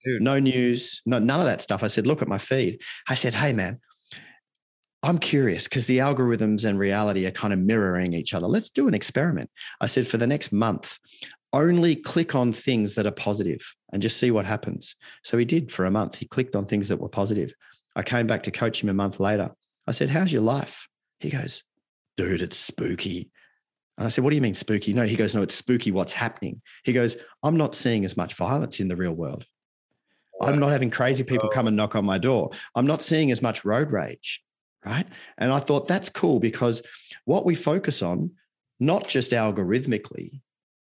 Dude. 0.03 0.21
no 0.21 0.39
news, 0.39 1.01
no, 1.05 1.19
none 1.19 1.39
of 1.39 1.45
that 1.45 1.61
stuff. 1.61 1.83
I 1.83 1.87
said, 1.87 2.07
look 2.07 2.21
at 2.21 2.27
my 2.27 2.37
feed. 2.37 2.81
I 3.07 3.15
said, 3.15 3.33
hey, 3.33 3.53
man, 3.53 3.79
I'm 5.03 5.17
curious 5.17 5.63
because 5.65 5.87
the 5.87 5.99
algorithms 5.99 6.65
and 6.65 6.77
reality 6.77 7.25
are 7.25 7.31
kind 7.31 7.53
of 7.53 7.59
mirroring 7.59 8.13
each 8.13 8.33
other. 8.33 8.47
Let's 8.47 8.69
do 8.69 8.87
an 8.87 8.93
experiment. 8.93 9.49
I 9.79 9.87
said, 9.87 10.07
for 10.07 10.17
the 10.17 10.27
next 10.27 10.51
month, 10.51 10.97
only 11.53 11.95
click 11.95 12.35
on 12.35 12.53
things 12.53 12.95
that 12.95 13.05
are 13.05 13.11
positive 13.11 13.61
and 13.91 14.01
just 14.01 14.17
see 14.17 14.31
what 14.31 14.45
happens. 14.45 14.95
So 15.23 15.37
he 15.37 15.45
did 15.45 15.71
for 15.71 15.85
a 15.85 15.91
month. 15.91 16.15
He 16.15 16.27
clicked 16.27 16.55
on 16.55 16.65
things 16.65 16.87
that 16.87 16.99
were 16.99 17.09
positive. 17.09 17.53
I 17.95 18.03
came 18.03 18.27
back 18.27 18.43
to 18.43 18.51
coach 18.51 18.81
him 18.81 18.89
a 18.89 18.93
month 18.93 19.19
later. 19.19 19.51
I 19.87 19.91
said, 19.91 20.09
How's 20.09 20.31
your 20.31 20.43
life? 20.43 20.87
He 21.19 21.29
goes, 21.29 21.63
Dude, 22.15 22.41
it's 22.41 22.57
spooky. 22.57 23.31
And 23.97 24.08
I 24.08 24.10
said, 24.10 24.23
What 24.23 24.32
do 24.32 24.36
you 24.36 24.41
mean 24.41 24.54
spooky? 24.54 24.93
No, 24.93 25.04
he 25.06 25.15
goes, 25.15 25.36
No, 25.36 25.41
it's 25.41 25.56
spooky 25.56 25.91
what's 25.91 26.13
happening. 26.13 26.62
He 26.84 26.93
goes, 26.93 27.17
I'm 27.43 27.58
not 27.58 27.75
seeing 27.75 28.06
as 28.06 28.17
much 28.17 28.36
violence 28.36 28.80
in 28.80 28.88
the 28.88 28.95
real 28.95 29.13
world. 29.13 29.45
I'm 30.41 30.60
not 30.60 30.71
having 30.71 30.89
crazy 30.89 31.23
people 31.23 31.49
come 31.49 31.67
and 31.67 31.77
knock 31.77 31.95
on 31.95 32.04
my 32.04 32.17
door. 32.17 32.49
I'm 32.73 32.88
not 32.88 33.04
seeing 33.04 33.32
as 33.32 33.43
much 33.43 33.63
road 33.63 33.91
rage. 33.91 34.41
Right. 34.84 35.06
And 35.38 35.51
I 35.51 35.60
thought 35.60 35.88
that's 35.88 36.10
cool 36.10 36.39
because 36.39 36.82
what 37.25 37.45
we 37.45 37.54
focus 37.54 38.01
on, 38.01 38.32
not 38.80 39.08
just 39.08 39.32
algorithmically, 39.34 40.41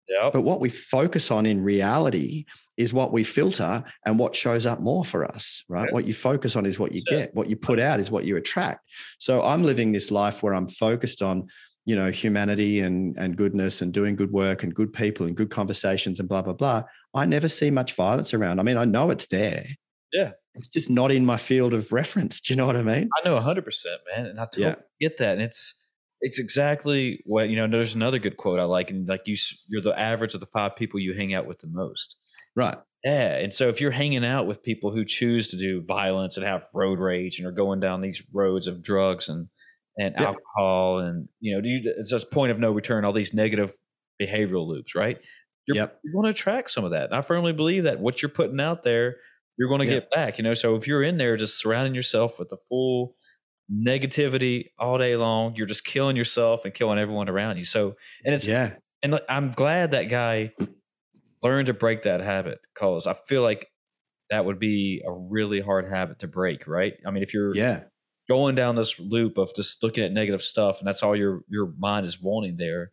Yep. 0.09 0.33
But 0.33 0.41
what 0.41 0.59
we 0.59 0.69
focus 0.69 1.29
on 1.29 1.45
in 1.45 1.63
reality 1.63 2.45
is 2.77 2.93
what 2.93 3.11
we 3.11 3.23
filter 3.23 3.83
and 4.05 4.17
what 4.17 4.35
shows 4.35 4.65
up 4.65 4.79
more 4.79 5.05
for 5.05 5.23
us, 5.23 5.63
right? 5.69 5.93
What 5.93 6.05
you 6.05 6.13
focus 6.15 6.55
on 6.55 6.65
is 6.65 6.79
what 6.79 6.93
you 6.93 7.03
get. 7.03 7.33
What 7.35 7.49
you 7.49 7.55
put 7.55 7.79
out 7.79 7.99
is 7.99 8.09
what 8.09 8.25
you 8.25 8.35
attract. 8.35 8.89
So 9.19 9.43
I'm 9.43 9.63
living 9.63 9.91
this 9.91 10.09
life 10.09 10.41
where 10.41 10.55
I'm 10.55 10.67
focused 10.67 11.21
on, 11.21 11.47
you 11.85 11.95
know, 11.95 12.11
humanity 12.11 12.79
and 12.81 13.17
and 13.17 13.35
goodness 13.35 13.81
and 13.81 13.93
doing 13.93 14.15
good 14.15 14.31
work 14.31 14.63
and 14.63 14.73
good 14.73 14.93
people 14.93 15.25
and 15.25 15.35
good 15.35 15.49
conversations 15.49 16.19
and 16.19 16.29
blah 16.29 16.41
blah 16.41 16.53
blah. 16.53 16.83
I 17.13 17.25
never 17.25 17.49
see 17.49 17.71
much 17.71 17.93
violence 17.93 18.33
around. 18.33 18.59
I 18.59 18.63
mean, 18.63 18.77
I 18.77 18.85
know 18.85 19.09
it's 19.09 19.27
there. 19.27 19.65
Yeah. 20.11 20.31
It's 20.55 20.67
just 20.67 20.89
not 20.89 21.11
in 21.11 21.25
my 21.25 21.37
field 21.37 21.73
of 21.73 21.91
reference. 21.91 22.41
Do 22.41 22.53
you 22.53 22.57
know 22.57 22.65
what 22.65 22.75
I 22.75 22.81
mean? 22.81 23.09
I 23.17 23.27
know 23.27 23.39
100%, 23.39 23.85
man. 24.15 24.25
And 24.25 24.39
I 24.39 24.45
totally 24.45 24.65
yeah. 24.65 24.75
get 24.99 25.17
that. 25.19 25.33
And 25.33 25.41
it's 25.41 25.75
it's 26.21 26.39
exactly 26.39 27.23
what 27.25 27.49
you 27.49 27.55
know. 27.55 27.67
There's 27.67 27.95
another 27.95 28.19
good 28.19 28.35
quote 28.35 28.59
I 28.59 28.63
like, 28.63 28.89
and 28.89 29.07
like 29.07 29.21
you, 29.25 29.37
you're 29.67 29.81
the 29.81 29.97
average 29.97 30.33
of 30.33 30.41
the 30.41 30.47
five 30.47 30.75
people 30.75 30.99
you 30.99 31.13
hang 31.13 31.33
out 31.33 31.47
with 31.47 31.59
the 31.59 31.67
most. 31.67 32.17
Right. 32.55 32.77
Yeah. 33.05 33.37
And 33.37 33.53
so 33.53 33.69
if 33.69 33.79
you're 33.79 33.91
hanging 33.91 34.25
out 34.25 34.45
with 34.45 34.61
people 34.61 34.91
who 34.91 35.05
choose 35.05 35.47
to 35.49 35.57
do 35.57 35.81
violence 35.81 36.35
and 36.35 36.45
have 36.45 36.65
road 36.73 36.99
rage 36.99 37.39
and 37.39 37.47
are 37.47 37.53
going 37.53 37.79
down 37.79 38.01
these 38.01 38.21
roads 38.33 38.67
of 38.67 38.83
drugs 38.83 39.29
and 39.29 39.47
and 39.99 40.15
alcohol 40.17 40.99
and 40.99 41.27
you 41.39 41.55
know, 41.55 41.61
you, 41.63 41.93
it's 41.97 42.09
just 42.09 42.31
point 42.31 42.51
of 42.51 42.59
no 42.59 42.71
return. 42.71 43.05
All 43.05 43.13
these 43.13 43.33
negative 43.33 43.71
behavioral 44.21 44.67
loops, 44.67 44.95
right? 44.95 45.19
You're, 45.67 45.77
yep. 45.77 45.99
you're 46.03 46.13
going 46.13 46.25
to 46.25 46.31
attract 46.31 46.71
some 46.71 46.83
of 46.83 46.91
that. 46.91 47.05
And 47.05 47.15
I 47.15 47.21
firmly 47.21 47.53
believe 47.53 47.83
that 47.83 47.99
what 47.99 48.21
you're 48.21 48.29
putting 48.29 48.59
out 48.59 48.83
there, 48.83 49.17
you're 49.57 49.69
going 49.69 49.87
to 49.87 49.93
yep. 49.93 50.03
get 50.03 50.11
back. 50.11 50.37
You 50.39 50.43
know, 50.43 50.55
so 50.55 50.75
if 50.75 50.87
you're 50.87 51.03
in 51.03 51.17
there 51.17 51.37
just 51.37 51.59
surrounding 51.59 51.93
yourself 51.93 52.39
with 52.39 52.49
the 52.49 52.57
full 52.67 53.15
negativity 53.71 54.71
all 54.77 54.97
day 54.97 55.15
long. 55.15 55.55
You're 55.55 55.67
just 55.67 55.85
killing 55.85 56.15
yourself 56.15 56.65
and 56.65 56.73
killing 56.73 56.99
everyone 56.99 57.29
around 57.29 57.57
you. 57.57 57.65
So, 57.65 57.95
and 58.25 58.33
it's, 58.33 58.47
yeah. 58.47 58.73
And 59.01 59.19
I'm 59.29 59.51
glad 59.51 59.91
that 59.91 60.09
guy 60.09 60.53
learned 61.41 61.67
to 61.67 61.73
break 61.73 62.03
that 62.03 62.19
habit 62.19 62.59
because 62.73 63.07
I 63.07 63.13
feel 63.13 63.41
like 63.41 63.67
that 64.29 64.45
would 64.45 64.59
be 64.59 65.01
a 65.05 65.11
really 65.11 65.61
hard 65.61 65.89
habit 65.89 66.19
to 66.19 66.27
break, 66.27 66.67
right? 66.67 66.95
I 67.05 67.11
mean, 67.11 67.23
if 67.23 67.33
you're, 67.33 67.55
yeah, 67.55 67.83
going 68.29 68.55
down 68.55 68.75
this 68.75 68.99
loop 68.99 69.37
of 69.37 69.53
just 69.55 69.83
looking 69.83 70.03
at 70.03 70.11
negative 70.13 70.41
stuff 70.41 70.79
and 70.79 70.87
that's 70.87 71.03
all 71.03 71.15
your 71.15 71.41
your 71.49 71.73
mind 71.77 72.05
is 72.05 72.21
wanting 72.21 72.55
there 72.55 72.91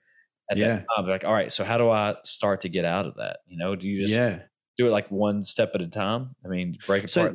at 0.50 0.56
yeah. 0.56 0.68
that 0.68 0.86
time 0.96 1.06
like 1.06 1.24
all 1.24 1.32
right 1.32 1.52
so 1.52 1.62
how 1.62 1.78
do 1.78 1.88
i 1.90 2.14
start 2.24 2.60
to 2.62 2.68
get 2.68 2.84
out 2.84 3.06
of 3.06 3.14
that 3.16 3.38
you 3.46 3.56
know 3.56 3.76
do 3.76 3.88
you 3.88 3.98
just 3.98 4.12
yeah 4.12 4.40
do 4.78 4.86
it 4.86 4.90
like 4.90 5.10
one 5.10 5.44
step 5.44 5.70
at 5.74 5.80
a 5.80 5.86
time 5.86 6.34
i 6.44 6.48
mean 6.48 6.76
break 6.86 7.04
it 7.04 7.10
so 7.10 7.34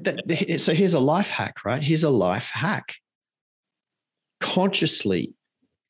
so 0.57 0.73
here's 0.73 0.93
a 0.93 0.99
life 0.99 1.29
hack 1.29 1.63
right 1.63 1.83
here's 1.83 2.03
a 2.03 2.09
life 2.09 2.49
hack 2.53 2.95
consciously 4.41 5.35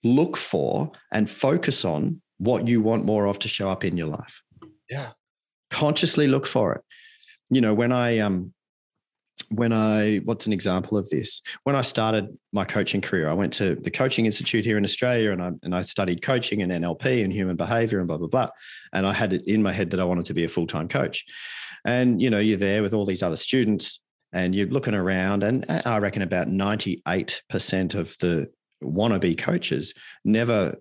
look 0.03 0.37
for 0.37 0.91
and 1.11 1.29
focus 1.29 1.85
on 1.85 2.21
what 2.37 2.67
you 2.67 2.81
want 2.81 3.05
more 3.05 3.25
of 3.25 3.39
to 3.39 3.47
show 3.47 3.69
up 3.69 3.83
in 3.83 3.97
your 3.97 4.07
life. 4.07 4.41
Yeah. 4.89 5.11
Consciously 5.69 6.27
look 6.27 6.47
for 6.47 6.73
it. 6.73 6.81
You 7.49 7.61
know, 7.61 7.73
when 7.73 7.91
I 7.91 8.19
um 8.19 8.53
when 9.49 9.73
I 9.73 10.17
what's 10.25 10.45
an 10.45 10.53
example 10.53 10.97
of 10.97 11.09
this? 11.09 11.41
When 11.63 11.75
I 11.75 11.81
started 11.81 12.27
my 12.51 12.65
coaching 12.65 13.01
career, 13.01 13.29
I 13.29 13.33
went 13.33 13.53
to 13.53 13.75
the 13.75 13.91
coaching 13.91 14.25
institute 14.25 14.65
here 14.65 14.77
in 14.77 14.83
Australia 14.83 15.31
and 15.31 15.41
I 15.41 15.51
and 15.63 15.75
I 15.75 15.81
studied 15.81 16.21
coaching 16.21 16.61
and 16.61 16.71
NLP 16.71 17.23
and 17.23 17.31
human 17.33 17.55
behavior 17.55 17.99
and 17.99 18.07
blah 18.07 18.17
blah 18.17 18.27
blah. 18.27 18.47
And 18.93 19.05
I 19.05 19.13
had 19.13 19.33
it 19.33 19.47
in 19.47 19.61
my 19.61 19.71
head 19.71 19.91
that 19.91 19.99
I 19.99 20.05
wanted 20.05 20.25
to 20.25 20.33
be 20.33 20.43
a 20.43 20.49
full-time 20.49 20.87
coach. 20.87 21.25
And 21.85 22.21
you 22.21 22.29
know, 22.29 22.39
you're 22.39 22.57
there 22.57 22.81
with 22.81 22.93
all 22.93 23.05
these 23.05 23.23
other 23.23 23.35
students 23.35 23.99
and 24.33 24.55
you're 24.55 24.67
looking 24.67 24.93
around, 24.93 25.43
and 25.43 25.65
I 25.85 25.97
reckon 25.97 26.21
about 26.21 26.47
98% 26.47 27.95
of 27.95 28.15
the 28.19 28.49
wannabe 28.81 29.37
coaches 29.37 29.93
never, 30.23 30.75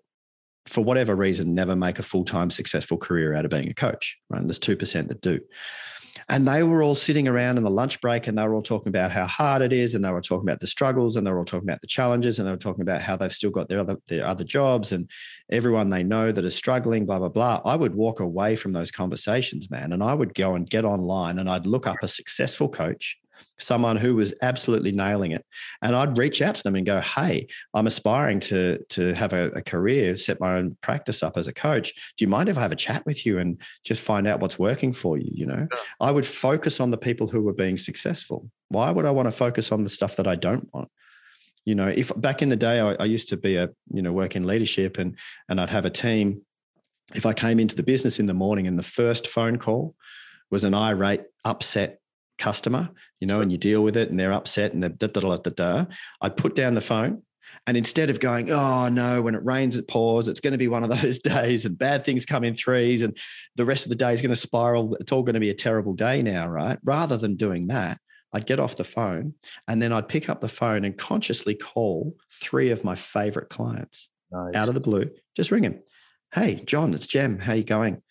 for 0.66 0.82
whatever 0.82 1.16
reason, 1.16 1.54
never 1.54 1.74
make 1.74 1.98
a 1.98 2.04
full 2.04 2.24
time 2.24 2.50
successful 2.50 2.96
career 2.96 3.34
out 3.34 3.44
of 3.44 3.50
being 3.50 3.68
a 3.68 3.74
coach. 3.74 4.18
Right? 4.28 4.40
And 4.40 4.48
there's 4.48 4.60
2% 4.60 5.08
that 5.08 5.20
do. 5.20 5.40
And 6.30 6.46
they 6.46 6.62
were 6.62 6.80
all 6.80 6.94
sitting 6.94 7.26
around 7.26 7.58
in 7.58 7.64
the 7.64 7.70
lunch 7.70 8.00
break 8.00 8.28
and 8.28 8.38
they 8.38 8.44
were 8.44 8.54
all 8.54 8.62
talking 8.62 8.88
about 8.88 9.10
how 9.10 9.26
hard 9.26 9.62
it 9.62 9.72
is. 9.72 9.96
And 9.96 10.04
they 10.04 10.12
were 10.12 10.20
talking 10.20 10.48
about 10.48 10.60
the 10.60 10.66
struggles 10.68 11.16
and 11.16 11.26
they 11.26 11.30
were 11.32 11.38
all 11.38 11.44
talking 11.44 11.68
about 11.68 11.80
the 11.80 11.88
challenges 11.88 12.38
and 12.38 12.46
they 12.46 12.52
were 12.52 12.56
talking 12.56 12.82
about 12.82 13.02
how 13.02 13.16
they've 13.16 13.32
still 13.32 13.50
got 13.50 13.68
their 13.68 13.80
other, 13.80 13.96
their 14.06 14.24
other 14.24 14.44
jobs 14.44 14.92
and 14.92 15.10
everyone 15.50 15.90
they 15.90 16.04
know 16.04 16.30
that 16.30 16.44
is 16.44 16.54
struggling, 16.54 17.04
blah, 17.04 17.18
blah, 17.18 17.28
blah. 17.28 17.60
I 17.64 17.74
would 17.74 17.96
walk 17.96 18.20
away 18.20 18.54
from 18.54 18.70
those 18.70 18.92
conversations, 18.92 19.68
man. 19.72 19.92
And 19.92 20.04
I 20.04 20.14
would 20.14 20.32
go 20.34 20.54
and 20.54 20.70
get 20.70 20.84
online 20.84 21.40
and 21.40 21.50
I'd 21.50 21.66
look 21.66 21.88
up 21.88 21.96
a 22.00 22.08
successful 22.08 22.68
coach 22.68 23.18
someone 23.58 23.96
who 23.96 24.14
was 24.16 24.34
absolutely 24.42 24.92
nailing 24.92 25.32
it. 25.32 25.44
And 25.82 25.94
I'd 25.94 26.18
reach 26.18 26.42
out 26.42 26.54
to 26.56 26.62
them 26.62 26.76
and 26.76 26.86
go, 26.86 27.00
Hey, 27.00 27.46
I'm 27.74 27.86
aspiring 27.86 28.40
to, 28.40 28.78
to 28.90 29.12
have 29.14 29.32
a, 29.32 29.50
a 29.50 29.62
career, 29.62 30.16
set 30.16 30.40
my 30.40 30.56
own 30.56 30.76
practice 30.82 31.22
up 31.22 31.36
as 31.36 31.46
a 31.46 31.52
coach. 31.52 31.92
Do 32.16 32.24
you 32.24 32.28
mind 32.28 32.48
if 32.48 32.58
I 32.58 32.62
have 32.62 32.72
a 32.72 32.76
chat 32.76 33.04
with 33.06 33.26
you 33.26 33.38
and 33.38 33.60
just 33.84 34.02
find 34.02 34.26
out 34.26 34.40
what's 34.40 34.58
working 34.58 34.92
for 34.92 35.18
you? 35.18 35.30
You 35.32 35.46
know, 35.46 35.68
yeah. 35.70 35.78
I 36.00 36.10
would 36.10 36.26
focus 36.26 36.80
on 36.80 36.90
the 36.90 36.98
people 36.98 37.26
who 37.26 37.42
were 37.42 37.52
being 37.52 37.78
successful. 37.78 38.50
Why 38.68 38.90
would 38.90 39.06
I 39.06 39.10
want 39.10 39.26
to 39.26 39.32
focus 39.32 39.72
on 39.72 39.84
the 39.84 39.90
stuff 39.90 40.16
that 40.16 40.26
I 40.26 40.36
don't 40.36 40.72
want? 40.72 40.88
You 41.64 41.74
know, 41.74 41.88
if 41.88 42.10
back 42.16 42.42
in 42.42 42.48
the 42.48 42.56
day 42.56 42.80
I, 42.80 42.94
I 42.94 43.04
used 43.04 43.28
to 43.28 43.36
be 43.36 43.56
a, 43.56 43.68
you 43.92 44.02
know, 44.02 44.12
work 44.12 44.34
in 44.34 44.46
leadership 44.46 44.98
and 44.98 45.16
and 45.48 45.60
I'd 45.60 45.70
have 45.70 45.84
a 45.84 45.90
team. 45.90 46.42
If 47.14 47.26
I 47.26 47.32
came 47.32 47.58
into 47.58 47.74
the 47.74 47.82
business 47.82 48.20
in 48.20 48.26
the 48.26 48.34
morning 48.34 48.68
and 48.68 48.78
the 48.78 48.84
first 48.84 49.26
phone 49.26 49.58
call 49.58 49.96
was 50.50 50.64
an 50.64 50.74
irate, 50.74 51.24
upset 51.44 51.99
customer, 52.40 52.90
you 53.20 53.26
know, 53.26 53.40
and 53.40 53.52
you 53.52 53.58
deal 53.58 53.84
with 53.84 53.96
it 53.96 54.10
and 54.10 54.18
they're 54.18 54.32
upset 54.32 54.72
and 54.72 54.82
da, 54.82 55.06
da, 55.06 55.20
da, 55.20 55.36
da, 55.36 55.50
da, 55.50 55.84
I'd 56.20 56.36
put 56.36 56.56
down 56.56 56.74
the 56.74 56.80
phone 56.80 57.22
and 57.66 57.76
instead 57.76 58.10
of 58.10 58.20
going, 58.20 58.50
oh 58.50 58.88
no, 58.88 59.22
when 59.22 59.34
it 59.34 59.44
rains, 59.44 59.76
it 59.76 59.86
pours, 59.86 60.28
it's 60.28 60.40
going 60.40 60.52
to 60.52 60.58
be 60.58 60.68
one 60.68 60.82
of 60.82 60.90
those 61.00 61.18
days 61.18 61.66
and 61.66 61.78
bad 61.78 62.04
things 62.04 62.26
come 62.26 62.44
in 62.44 62.56
threes 62.56 63.02
and 63.02 63.16
the 63.56 63.64
rest 63.64 63.84
of 63.84 63.90
the 63.90 63.96
day 63.96 64.12
is 64.12 64.22
going 64.22 64.30
to 64.30 64.36
spiral. 64.36 64.96
It's 64.96 65.12
all 65.12 65.22
going 65.22 65.34
to 65.34 65.40
be 65.40 65.50
a 65.50 65.54
terrible 65.54 65.94
day 65.94 66.22
now, 66.22 66.48
right? 66.48 66.78
Rather 66.82 67.16
than 67.16 67.36
doing 67.36 67.68
that, 67.68 67.98
I'd 68.32 68.46
get 68.46 68.60
off 68.60 68.76
the 68.76 68.84
phone 68.84 69.34
and 69.68 69.82
then 69.82 69.92
I'd 69.92 70.08
pick 70.08 70.28
up 70.28 70.40
the 70.40 70.48
phone 70.48 70.84
and 70.84 70.96
consciously 70.96 71.54
call 71.54 72.16
three 72.32 72.70
of 72.70 72.84
my 72.84 72.94
favorite 72.94 73.50
clients 73.50 74.08
nice. 74.30 74.54
out 74.54 74.68
of 74.68 74.74
the 74.74 74.80
blue. 74.80 75.10
Just 75.36 75.50
ring 75.50 75.62
them. 75.62 75.80
Hey, 76.32 76.56
John, 76.64 76.94
it's 76.94 77.08
Jem. 77.08 77.40
How 77.40 77.54
you 77.54 77.64
going? 77.64 78.02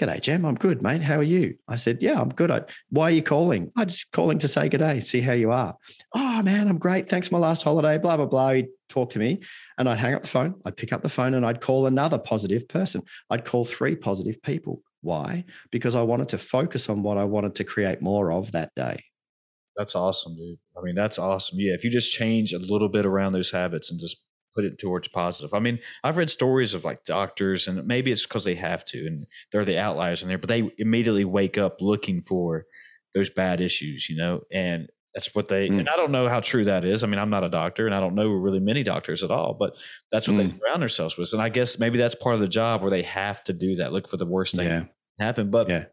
G'day, 0.00 0.20
Jem. 0.20 0.44
I'm 0.44 0.56
good, 0.56 0.82
mate. 0.82 1.02
How 1.02 1.18
are 1.18 1.22
you? 1.22 1.56
I 1.68 1.76
said, 1.76 1.98
Yeah, 2.00 2.20
I'm 2.20 2.30
good. 2.30 2.50
I, 2.50 2.62
why 2.90 3.04
are 3.04 3.10
you 3.12 3.22
calling? 3.22 3.70
I'm 3.76 3.86
just 3.86 4.10
calling 4.10 4.40
to 4.40 4.48
say 4.48 4.68
good 4.68 4.78
day, 4.78 4.98
see 5.00 5.20
how 5.20 5.34
you 5.34 5.52
are. 5.52 5.76
Oh, 6.12 6.42
man, 6.42 6.66
I'm 6.66 6.78
great. 6.78 7.08
Thanks 7.08 7.28
for 7.28 7.34
my 7.34 7.38
last 7.38 7.62
holiday, 7.62 7.98
blah, 7.98 8.16
blah, 8.16 8.26
blah. 8.26 8.52
He'd 8.54 8.66
talk 8.88 9.10
to 9.10 9.20
me 9.20 9.40
and 9.78 9.88
I'd 9.88 10.00
hang 10.00 10.14
up 10.14 10.22
the 10.22 10.28
phone. 10.28 10.56
I'd 10.64 10.76
pick 10.76 10.92
up 10.92 11.02
the 11.02 11.08
phone 11.08 11.34
and 11.34 11.46
I'd 11.46 11.60
call 11.60 11.86
another 11.86 12.18
positive 12.18 12.66
person. 12.66 13.02
I'd 13.30 13.44
call 13.44 13.64
three 13.64 13.94
positive 13.94 14.42
people. 14.42 14.82
Why? 15.00 15.44
Because 15.70 15.94
I 15.94 16.02
wanted 16.02 16.30
to 16.30 16.38
focus 16.38 16.88
on 16.88 17.04
what 17.04 17.16
I 17.16 17.24
wanted 17.24 17.54
to 17.56 17.64
create 17.64 18.02
more 18.02 18.32
of 18.32 18.50
that 18.50 18.72
day. 18.74 18.98
That's 19.76 19.94
awesome, 19.94 20.34
dude. 20.34 20.58
I 20.76 20.82
mean, 20.82 20.96
that's 20.96 21.20
awesome. 21.20 21.60
Yeah. 21.60 21.74
If 21.74 21.84
you 21.84 21.90
just 21.90 22.12
change 22.12 22.52
a 22.52 22.58
little 22.58 22.88
bit 22.88 23.06
around 23.06 23.32
those 23.32 23.52
habits 23.52 23.92
and 23.92 24.00
just 24.00 24.24
put 24.54 24.64
it 24.64 24.78
towards 24.78 25.08
positive. 25.08 25.54
I 25.54 25.58
mean, 25.58 25.78
I've 26.02 26.16
read 26.16 26.30
stories 26.30 26.74
of 26.74 26.84
like 26.84 27.04
doctors, 27.04 27.68
and 27.68 27.86
maybe 27.86 28.12
it's 28.12 28.24
because 28.24 28.44
they 28.44 28.54
have 28.54 28.84
to, 28.86 29.06
and 29.06 29.26
they're 29.52 29.64
the 29.64 29.78
outliers 29.78 30.22
in 30.22 30.28
there, 30.28 30.38
but 30.38 30.48
they 30.48 30.70
immediately 30.78 31.24
wake 31.24 31.58
up 31.58 31.78
looking 31.80 32.22
for 32.22 32.66
those 33.14 33.30
bad 33.30 33.60
issues, 33.60 34.08
you 34.08 34.16
know, 34.16 34.40
and 34.52 34.88
that's 35.14 35.34
what 35.34 35.48
they. 35.48 35.68
Mm. 35.68 35.80
And 35.80 35.88
I 35.88 35.96
don't 35.96 36.10
know 36.10 36.28
how 36.28 36.40
true 36.40 36.64
that 36.64 36.84
is. 36.84 37.04
I 37.04 37.06
mean, 37.06 37.18
I'm 37.18 37.30
not 37.30 37.44
a 37.44 37.48
doctor, 37.48 37.86
and 37.86 37.94
I 37.94 38.00
don't 38.00 38.14
know 38.14 38.28
really 38.28 38.60
many 38.60 38.82
doctors 38.82 39.22
at 39.22 39.30
all, 39.30 39.54
but 39.54 39.76
that's 40.10 40.26
what 40.28 40.36
mm. 40.36 40.50
they 40.52 40.58
surround 40.58 40.82
themselves 40.82 41.16
with. 41.16 41.32
And 41.32 41.42
I 41.42 41.48
guess 41.48 41.78
maybe 41.78 41.98
that's 41.98 42.14
part 42.14 42.34
of 42.34 42.40
the 42.40 42.48
job 42.48 42.82
where 42.82 42.90
they 42.90 43.02
have 43.02 43.42
to 43.44 43.52
do 43.52 43.76
that, 43.76 43.92
look 43.92 44.08
for 44.08 44.16
the 44.16 44.26
worst 44.26 44.56
thing 44.56 44.68
yeah. 44.68 44.84
happen. 45.18 45.50
But 45.50 45.68
yeah. 45.68 45.84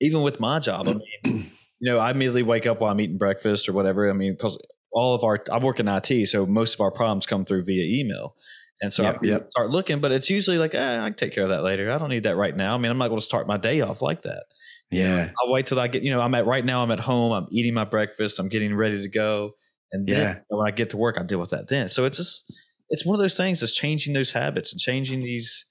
even 0.00 0.22
with 0.22 0.40
my 0.40 0.58
job, 0.58 0.88
I 0.88 0.94
mean. 1.24 1.50
you 1.80 1.92
know, 1.92 1.98
I 1.98 2.10
immediately 2.10 2.42
wake 2.42 2.66
up 2.66 2.80
while 2.80 2.90
I'm 2.90 3.00
eating 3.00 3.18
breakfast 3.18 3.68
or 3.68 3.72
whatever. 3.72 4.08
I 4.08 4.14
mean, 4.14 4.32
because 4.32 4.58
all 4.96 5.14
of 5.14 5.24
our 5.24 5.44
I 5.52 5.58
work 5.58 5.78
in 5.78 5.86
IT, 5.88 6.26
so 6.26 6.46
most 6.46 6.74
of 6.74 6.80
our 6.80 6.90
problems 6.90 7.26
come 7.26 7.44
through 7.44 7.64
via 7.64 7.84
email. 8.00 8.34
And 8.80 8.92
so 8.92 9.02
yep, 9.04 9.18
I 9.22 9.26
yep. 9.26 9.50
start 9.50 9.70
looking, 9.70 10.00
but 10.00 10.10
it's 10.10 10.28
usually 10.28 10.58
like, 10.58 10.74
eh, 10.74 10.98
I 11.00 11.08
can 11.08 11.14
take 11.14 11.32
care 11.32 11.44
of 11.44 11.50
that 11.50 11.62
later. 11.62 11.90
I 11.90 11.98
don't 11.98 12.10
need 12.10 12.24
that 12.24 12.36
right 12.36 12.54
now. 12.54 12.74
I 12.74 12.78
mean, 12.78 12.90
I'm 12.90 12.98
not 12.98 13.08
going 13.08 13.18
to 13.18 13.24
start 13.24 13.46
my 13.46 13.56
day 13.56 13.80
off 13.80 14.02
like 14.02 14.22
that. 14.22 14.44
Yeah. 14.90 15.30
I'll 15.40 15.52
wait 15.52 15.66
till 15.66 15.78
I 15.78 15.88
get, 15.88 16.02
you 16.02 16.12
know, 16.12 16.20
I'm 16.20 16.34
at 16.34 16.46
right 16.46 16.64
now, 16.64 16.82
I'm 16.82 16.90
at 16.90 17.00
home, 17.00 17.32
I'm 17.32 17.46
eating 17.50 17.74
my 17.74 17.84
breakfast, 17.84 18.38
I'm 18.38 18.48
getting 18.48 18.74
ready 18.74 19.00
to 19.02 19.08
go. 19.08 19.52
And 19.92 20.06
then 20.06 20.18
yeah. 20.18 20.38
when 20.48 20.66
I 20.66 20.70
get 20.70 20.90
to 20.90 20.96
work, 20.96 21.18
I 21.18 21.22
deal 21.22 21.40
with 21.40 21.50
that 21.50 21.68
then. 21.68 21.88
So 21.88 22.04
it's 22.04 22.18
just, 22.18 22.52
it's 22.88 23.04
one 23.04 23.14
of 23.14 23.20
those 23.20 23.36
things 23.36 23.60
that's 23.60 23.74
changing 23.74 24.14
those 24.14 24.32
habits 24.32 24.72
and 24.72 24.80
changing 24.80 25.20
these, 25.20 25.64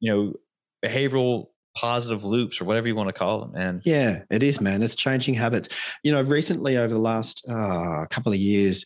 you 0.00 0.12
know, 0.12 0.32
behavioral 0.84 1.46
positive 1.74 2.24
loops 2.24 2.60
or 2.60 2.64
whatever 2.64 2.86
you 2.86 2.94
want 2.94 3.08
to 3.08 3.12
call 3.12 3.40
them. 3.40 3.52
And 3.54 3.82
yeah, 3.84 4.22
it 4.30 4.42
is, 4.42 4.60
man. 4.60 4.82
It's 4.82 4.96
changing 4.96 5.34
habits. 5.34 5.68
You 6.02 6.12
know, 6.12 6.22
recently 6.22 6.76
over 6.76 6.92
the 6.92 7.00
last 7.00 7.44
uh, 7.48 8.06
couple 8.10 8.32
of 8.32 8.38
years, 8.38 8.84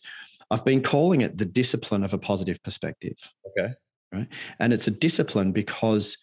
I've 0.49 0.65
been 0.65 0.81
calling 0.81 1.21
it 1.21 1.37
the 1.37 1.45
discipline 1.45 2.03
of 2.03 2.13
a 2.13 2.17
positive 2.17 2.61
perspective. 2.63 3.17
Okay. 3.47 3.73
Right. 4.11 4.27
And 4.59 4.71
it's 4.71 4.87
a 4.87 4.91
discipline 4.91 5.51
because 5.51 6.17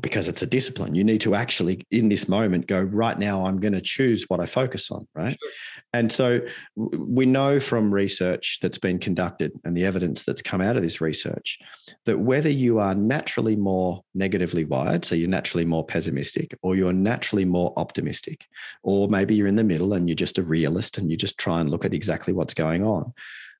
because 0.00 0.28
it's 0.28 0.42
a 0.42 0.46
discipline. 0.46 0.94
You 0.94 1.04
need 1.04 1.20
to 1.22 1.34
actually, 1.34 1.86
in 1.90 2.08
this 2.08 2.28
moment, 2.28 2.66
go 2.66 2.82
right 2.82 3.18
now. 3.18 3.46
I'm 3.46 3.58
going 3.58 3.72
to 3.72 3.80
choose 3.80 4.24
what 4.28 4.40
I 4.40 4.46
focus 4.46 4.90
on, 4.90 5.08
right? 5.14 5.38
Sure. 5.40 5.52
And 5.94 6.12
so 6.12 6.40
we 6.76 7.24
know 7.24 7.60
from 7.60 7.92
research 7.92 8.58
that's 8.60 8.78
been 8.78 8.98
conducted 8.98 9.52
and 9.64 9.76
the 9.76 9.86
evidence 9.86 10.24
that's 10.24 10.42
come 10.42 10.60
out 10.60 10.76
of 10.76 10.82
this 10.82 11.00
research 11.00 11.58
that 12.04 12.18
whether 12.18 12.50
you 12.50 12.78
are 12.78 12.94
naturally 12.94 13.56
more 13.56 14.02
negatively 14.14 14.64
wired, 14.64 15.04
so 15.04 15.14
you're 15.14 15.28
naturally 15.28 15.64
more 15.64 15.84
pessimistic, 15.84 16.56
or 16.62 16.76
you're 16.76 16.92
naturally 16.92 17.44
more 17.44 17.72
optimistic, 17.76 18.44
or 18.82 19.08
maybe 19.08 19.34
you're 19.34 19.46
in 19.46 19.56
the 19.56 19.64
middle 19.64 19.94
and 19.94 20.08
you're 20.08 20.16
just 20.16 20.38
a 20.38 20.42
realist 20.42 20.98
and 20.98 21.10
you 21.10 21.16
just 21.16 21.38
try 21.38 21.60
and 21.60 21.70
look 21.70 21.84
at 21.84 21.94
exactly 21.94 22.34
what's 22.34 22.54
going 22.54 22.84
on, 22.84 23.14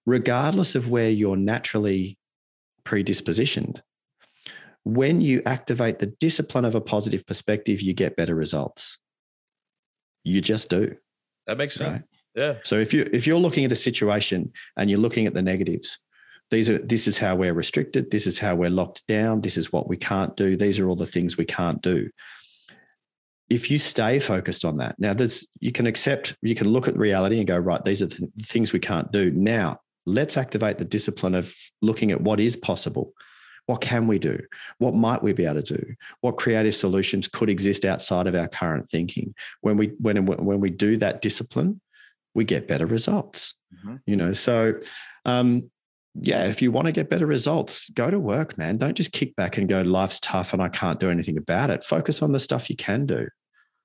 regardless 0.05 0.75
of 0.75 0.91
where 0.91 1.11
you're 1.11 1.37
naturally 1.37 2.19
predispositioned 2.85 3.81
when 4.87 5.21
you 5.21 5.43
activate 5.47 5.99
the 5.99 6.07
discipline 6.07 6.65
of 6.65 6.77
a 6.77 6.81
positive 6.81 7.27
perspective, 7.27 7.83
you 7.83 7.93
get 7.93 8.15
better 8.15 8.37
results. 8.37 8.99
You 10.23 10.41
just 10.41 10.71
do. 10.71 10.95
That 11.49 11.59
makes 11.59 11.75
sense. 11.75 11.91
Right? 11.91 12.03
Yeah. 12.37 12.55
So 12.63 12.77
if 12.77 12.95
you 12.95 13.11
if 13.13 13.27
you're 13.27 13.41
looking 13.41 13.65
at 13.65 13.73
a 13.73 13.77
situation 13.77 14.53
and 14.77 14.89
you're 14.89 15.01
looking 15.01 15.27
at 15.27 15.35
the 15.35 15.43
negatives, 15.43 15.99
these 16.51 16.71
are 16.71 16.79
this 16.79 17.09
is 17.09 17.19
how 17.19 17.35
we're 17.35 17.53
restricted, 17.53 18.13
this 18.13 18.29
is 18.29 18.39
how 18.39 18.55
we're 18.55 18.71
locked 18.71 19.05
down, 19.09 19.41
this 19.41 19.59
is 19.59 19.73
what 19.73 19.89
we 19.89 19.97
can't 19.97 20.37
do, 20.37 20.57
these 20.57 20.79
are 20.79 20.89
all 20.89 20.95
the 20.95 21.05
things 21.05 21.37
we 21.37 21.45
can't 21.45 21.83
do. 21.83 22.09
If 23.51 23.73
you 23.73 23.81
stay 23.81 24.21
focused 24.21 24.65
on 24.65 24.77
that, 24.77 25.01
now 25.01 25.15
there's 25.15 25.49
you 25.59 25.73
can 25.73 25.89
accept, 25.89 26.37
you 26.43 26.55
can 26.55 26.69
look 26.69 26.87
at 26.87 26.97
reality 26.97 27.39
and 27.39 27.47
go, 27.47 27.59
right, 27.59 27.83
these 27.83 28.03
are 28.03 28.07
the 28.07 28.31
things 28.45 28.73
we 28.73 28.79
can't 28.79 29.11
do. 29.11 29.33
Now 29.33 29.81
let's 30.05 30.37
activate 30.37 30.79
the 30.79 30.85
discipline 30.85 31.35
of 31.35 31.53
looking 31.83 32.13
at 32.13 32.21
what 32.21 32.39
is 32.39 32.55
possible 32.55 33.15
what 33.67 33.81
can 33.81 34.07
we 34.07 34.19
do? 34.19 34.41
What 34.79 34.95
might 34.95 35.23
we 35.23 35.33
be 35.33 35.45
able 35.45 35.63
to 35.63 35.77
do? 35.77 35.95
What 36.21 36.39
creative 36.39 36.75
solutions 36.75 37.29
could 37.29 37.51
exist 37.51 37.85
outside 37.85 38.27
of 38.27 38.35
our 38.35 38.49
current 38.49 38.89
thinking? 38.89 39.35
When 39.61 39.77
we 39.77 39.89
when 39.99 40.25
when 40.27 40.61
we 40.61 40.71
do 40.71 40.97
that 40.99 41.21
discipline, 41.21 41.81
we 42.35 42.45
get 42.45 42.69
better 42.69 42.87
results. 42.87 43.55
Mm-hmm. 43.75 43.97
You 44.07 44.17
know, 44.17 44.33
so 44.33 44.75
um, 45.25 45.71
yeah, 46.15 46.47
if 46.47 46.63
you 46.63 46.73
want 46.73 46.87
to 46.87 46.93
get 46.93 47.11
better 47.11 47.27
results, 47.27 47.91
go 47.91 48.11
to 48.11 48.19
work, 48.19 48.57
man. 48.57 48.79
Don't 48.79 48.95
just 48.95 49.13
kick 49.13 49.37
back 49.37 49.59
and 49.59 49.69
go, 49.69 49.83
life's 49.83 50.21
tough 50.21 50.53
and 50.53 50.63
I 50.63 50.69
can't 50.69 51.01
do 51.01 51.11
anything 51.11 51.37
about 51.37 51.71
it. 51.71 51.85
Focus 51.85 52.23
on 52.23 52.33
the 52.33 52.39
stuff 52.39 52.71
you 52.71 52.77
can 52.77 53.05
do. 53.05 53.29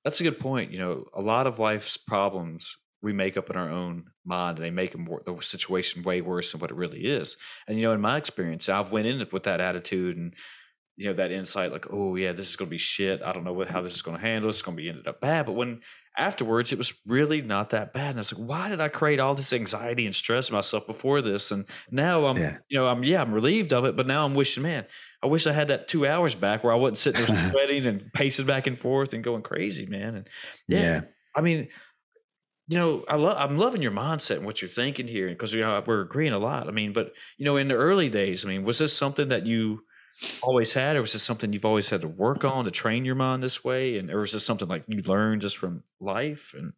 That's 0.04 0.20
a 0.20 0.24
good 0.24 0.40
point. 0.40 0.72
You 0.72 0.78
know, 0.78 1.04
a 1.14 1.20
lot 1.20 1.46
of 1.46 1.58
life's 1.58 1.96
problems 1.96 2.76
we 3.02 3.12
make 3.12 3.36
up 3.36 3.50
in 3.50 3.56
our 3.56 3.68
own 3.68 4.04
mind 4.24 4.58
and 4.58 4.64
they 4.64 4.70
make 4.70 4.92
them, 4.92 5.08
the 5.26 5.38
situation 5.40 6.02
way 6.02 6.20
worse 6.20 6.52
than 6.52 6.60
what 6.60 6.70
it 6.70 6.76
really 6.76 7.00
is. 7.00 7.36
And 7.66 7.76
you 7.78 7.84
know, 7.84 7.92
in 7.92 8.00
my 8.00 8.16
experience, 8.16 8.68
I've 8.68 8.92
went 8.92 9.06
in 9.06 9.26
with 9.32 9.42
that 9.44 9.60
attitude 9.60 10.16
and 10.16 10.34
you 10.96 11.06
know 11.06 11.14
that 11.14 11.32
insight, 11.32 11.72
like, 11.72 11.86
oh 11.90 12.16
yeah, 12.16 12.32
this 12.32 12.48
is 12.48 12.56
going 12.56 12.68
to 12.68 12.70
be 12.70 12.78
shit. 12.78 13.22
I 13.22 13.32
don't 13.32 13.44
know 13.44 13.52
what, 13.52 13.68
how 13.68 13.82
this 13.82 13.94
is 13.94 14.02
going 14.02 14.16
to 14.16 14.22
handle. 14.22 14.48
It's 14.48 14.62
going 14.62 14.76
to 14.76 14.82
be 14.82 14.88
ended 14.88 15.08
up 15.08 15.20
bad. 15.20 15.46
But 15.46 15.52
when 15.52 15.80
afterwards, 16.16 16.70
it 16.72 16.78
was 16.78 16.92
really 17.06 17.40
not 17.40 17.70
that 17.70 17.92
bad. 17.92 18.10
And 18.10 18.18
I 18.18 18.20
was 18.20 18.32
like, 18.32 18.46
why 18.46 18.68
did 18.68 18.80
I 18.80 18.88
create 18.88 19.18
all 19.18 19.34
this 19.34 19.52
anxiety 19.52 20.04
and 20.04 20.14
stress 20.14 20.50
myself 20.50 20.86
before 20.86 21.22
this? 21.22 21.50
And 21.50 21.64
now 21.90 22.26
I'm, 22.26 22.36
yeah. 22.36 22.58
you 22.68 22.78
know, 22.78 22.86
I'm 22.86 23.02
yeah, 23.02 23.22
I'm 23.22 23.32
relieved 23.32 23.72
of 23.72 23.84
it. 23.84 23.96
But 23.96 24.06
now 24.06 24.24
I'm 24.24 24.34
wishing, 24.34 24.62
man, 24.62 24.86
I 25.22 25.26
wish 25.26 25.46
I 25.46 25.52
had 25.52 25.68
that 25.68 25.88
two 25.88 26.06
hours 26.06 26.34
back 26.34 26.62
where 26.62 26.72
I 26.72 26.76
wasn't 26.76 26.98
sitting 26.98 27.24
there 27.24 27.50
sweating 27.50 27.86
and 27.86 28.12
pacing 28.12 28.46
back 28.46 28.66
and 28.66 28.78
forth 28.78 29.14
and 29.14 29.24
going 29.24 29.42
crazy, 29.42 29.86
man. 29.86 30.14
And 30.14 30.28
yeah, 30.68 30.80
yeah. 30.80 31.00
I 31.34 31.40
mean, 31.40 31.68
you 32.72 32.78
know, 32.78 33.04
I 33.06 33.16
love 33.16 33.36
I'm 33.38 33.58
loving 33.58 33.82
your 33.82 33.92
mindset 33.92 34.36
and 34.36 34.46
what 34.46 34.62
you're 34.62 34.68
thinking 34.68 35.06
here 35.06 35.28
because 35.28 35.52
you 35.52 35.60
know, 35.60 35.82
we're 35.86 36.00
agreeing 36.00 36.32
a 36.32 36.38
lot. 36.38 36.68
I 36.68 36.70
mean, 36.70 36.94
but 36.94 37.12
you 37.36 37.44
know, 37.44 37.58
in 37.58 37.68
the 37.68 37.74
early 37.74 38.08
days, 38.08 38.46
I 38.46 38.48
mean, 38.48 38.64
was 38.64 38.78
this 38.78 38.96
something 38.96 39.28
that 39.28 39.44
you 39.44 39.84
always 40.42 40.72
had, 40.72 40.96
or 40.96 41.02
was 41.02 41.12
this 41.12 41.22
something 41.22 41.52
you've 41.52 41.66
always 41.66 41.90
had 41.90 42.00
to 42.00 42.08
work 42.08 42.46
on 42.46 42.64
to 42.64 42.70
train 42.70 43.04
your 43.04 43.14
mind 43.14 43.42
this 43.42 43.62
way, 43.62 43.98
and 43.98 44.10
or 44.10 44.22
was 44.22 44.32
this 44.32 44.46
something 44.46 44.68
like 44.68 44.84
you 44.86 45.02
learned 45.02 45.42
just 45.42 45.58
from 45.58 45.82
life 46.00 46.54
and 46.56 46.72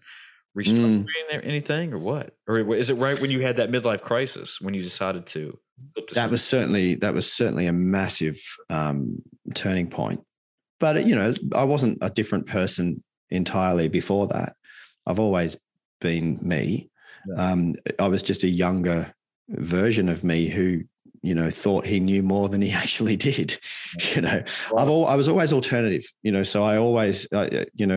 restructuring 0.59 1.07
mm. 1.33 1.47
anything, 1.47 1.93
or 1.93 1.99
what? 1.99 2.35
Or 2.49 2.75
is 2.75 2.91
it 2.91 2.99
right 2.99 3.21
when 3.21 3.31
you 3.31 3.43
had 3.43 3.59
that 3.59 3.71
midlife 3.71 4.03
crisis 4.03 4.61
when 4.61 4.75
you 4.75 4.83
decided 4.83 5.27
to? 5.27 5.57
to 6.09 6.15
that 6.17 6.29
was 6.29 6.43
certainly 6.43 6.97
that 6.97 7.15
was 7.15 7.33
certainly 7.33 7.69
a 7.69 7.73
massive 7.73 8.43
um, 8.69 9.23
turning 9.55 9.89
point. 9.91 10.23
But 10.81 11.07
you 11.07 11.15
know, 11.15 11.35
I 11.55 11.63
wasn't 11.63 11.99
a 12.01 12.11
different 12.11 12.49
person 12.49 13.01
entirely 13.31 13.87
before 13.87 14.27
that. 14.29 14.55
I've 15.07 15.21
always 15.21 15.57
been 16.05 16.39
me. 16.43 16.91
Yeah. 17.27 17.51
Um, 17.51 17.75
I 17.99 18.09
was 18.09 18.23
just 18.23 18.45
a 18.45 18.49
younger 18.49 19.13
version 19.49 20.11
of 20.11 20.23
me 20.23 20.49
who, 20.49 20.83
you 21.23 21.35
know, 21.35 21.51
thought 21.51 21.87
he 21.87 21.99
knew 21.99 22.23
more 22.23 22.51
than 22.51 22.61
he 22.61 22.71
actually 22.83 23.17
did. 23.17 23.59
You 24.15 24.21
know, 24.21 24.43
I've 24.77 24.91
all, 24.91 25.07
I 25.07 25.15
was 25.15 25.29
always 25.29 25.53
alternative. 25.53 26.05
You 26.23 26.31
know, 26.31 26.43
so 26.43 26.63
I 26.63 26.77
always, 26.77 27.27
uh, 27.33 27.65
you 27.75 27.87
know. 27.87 27.97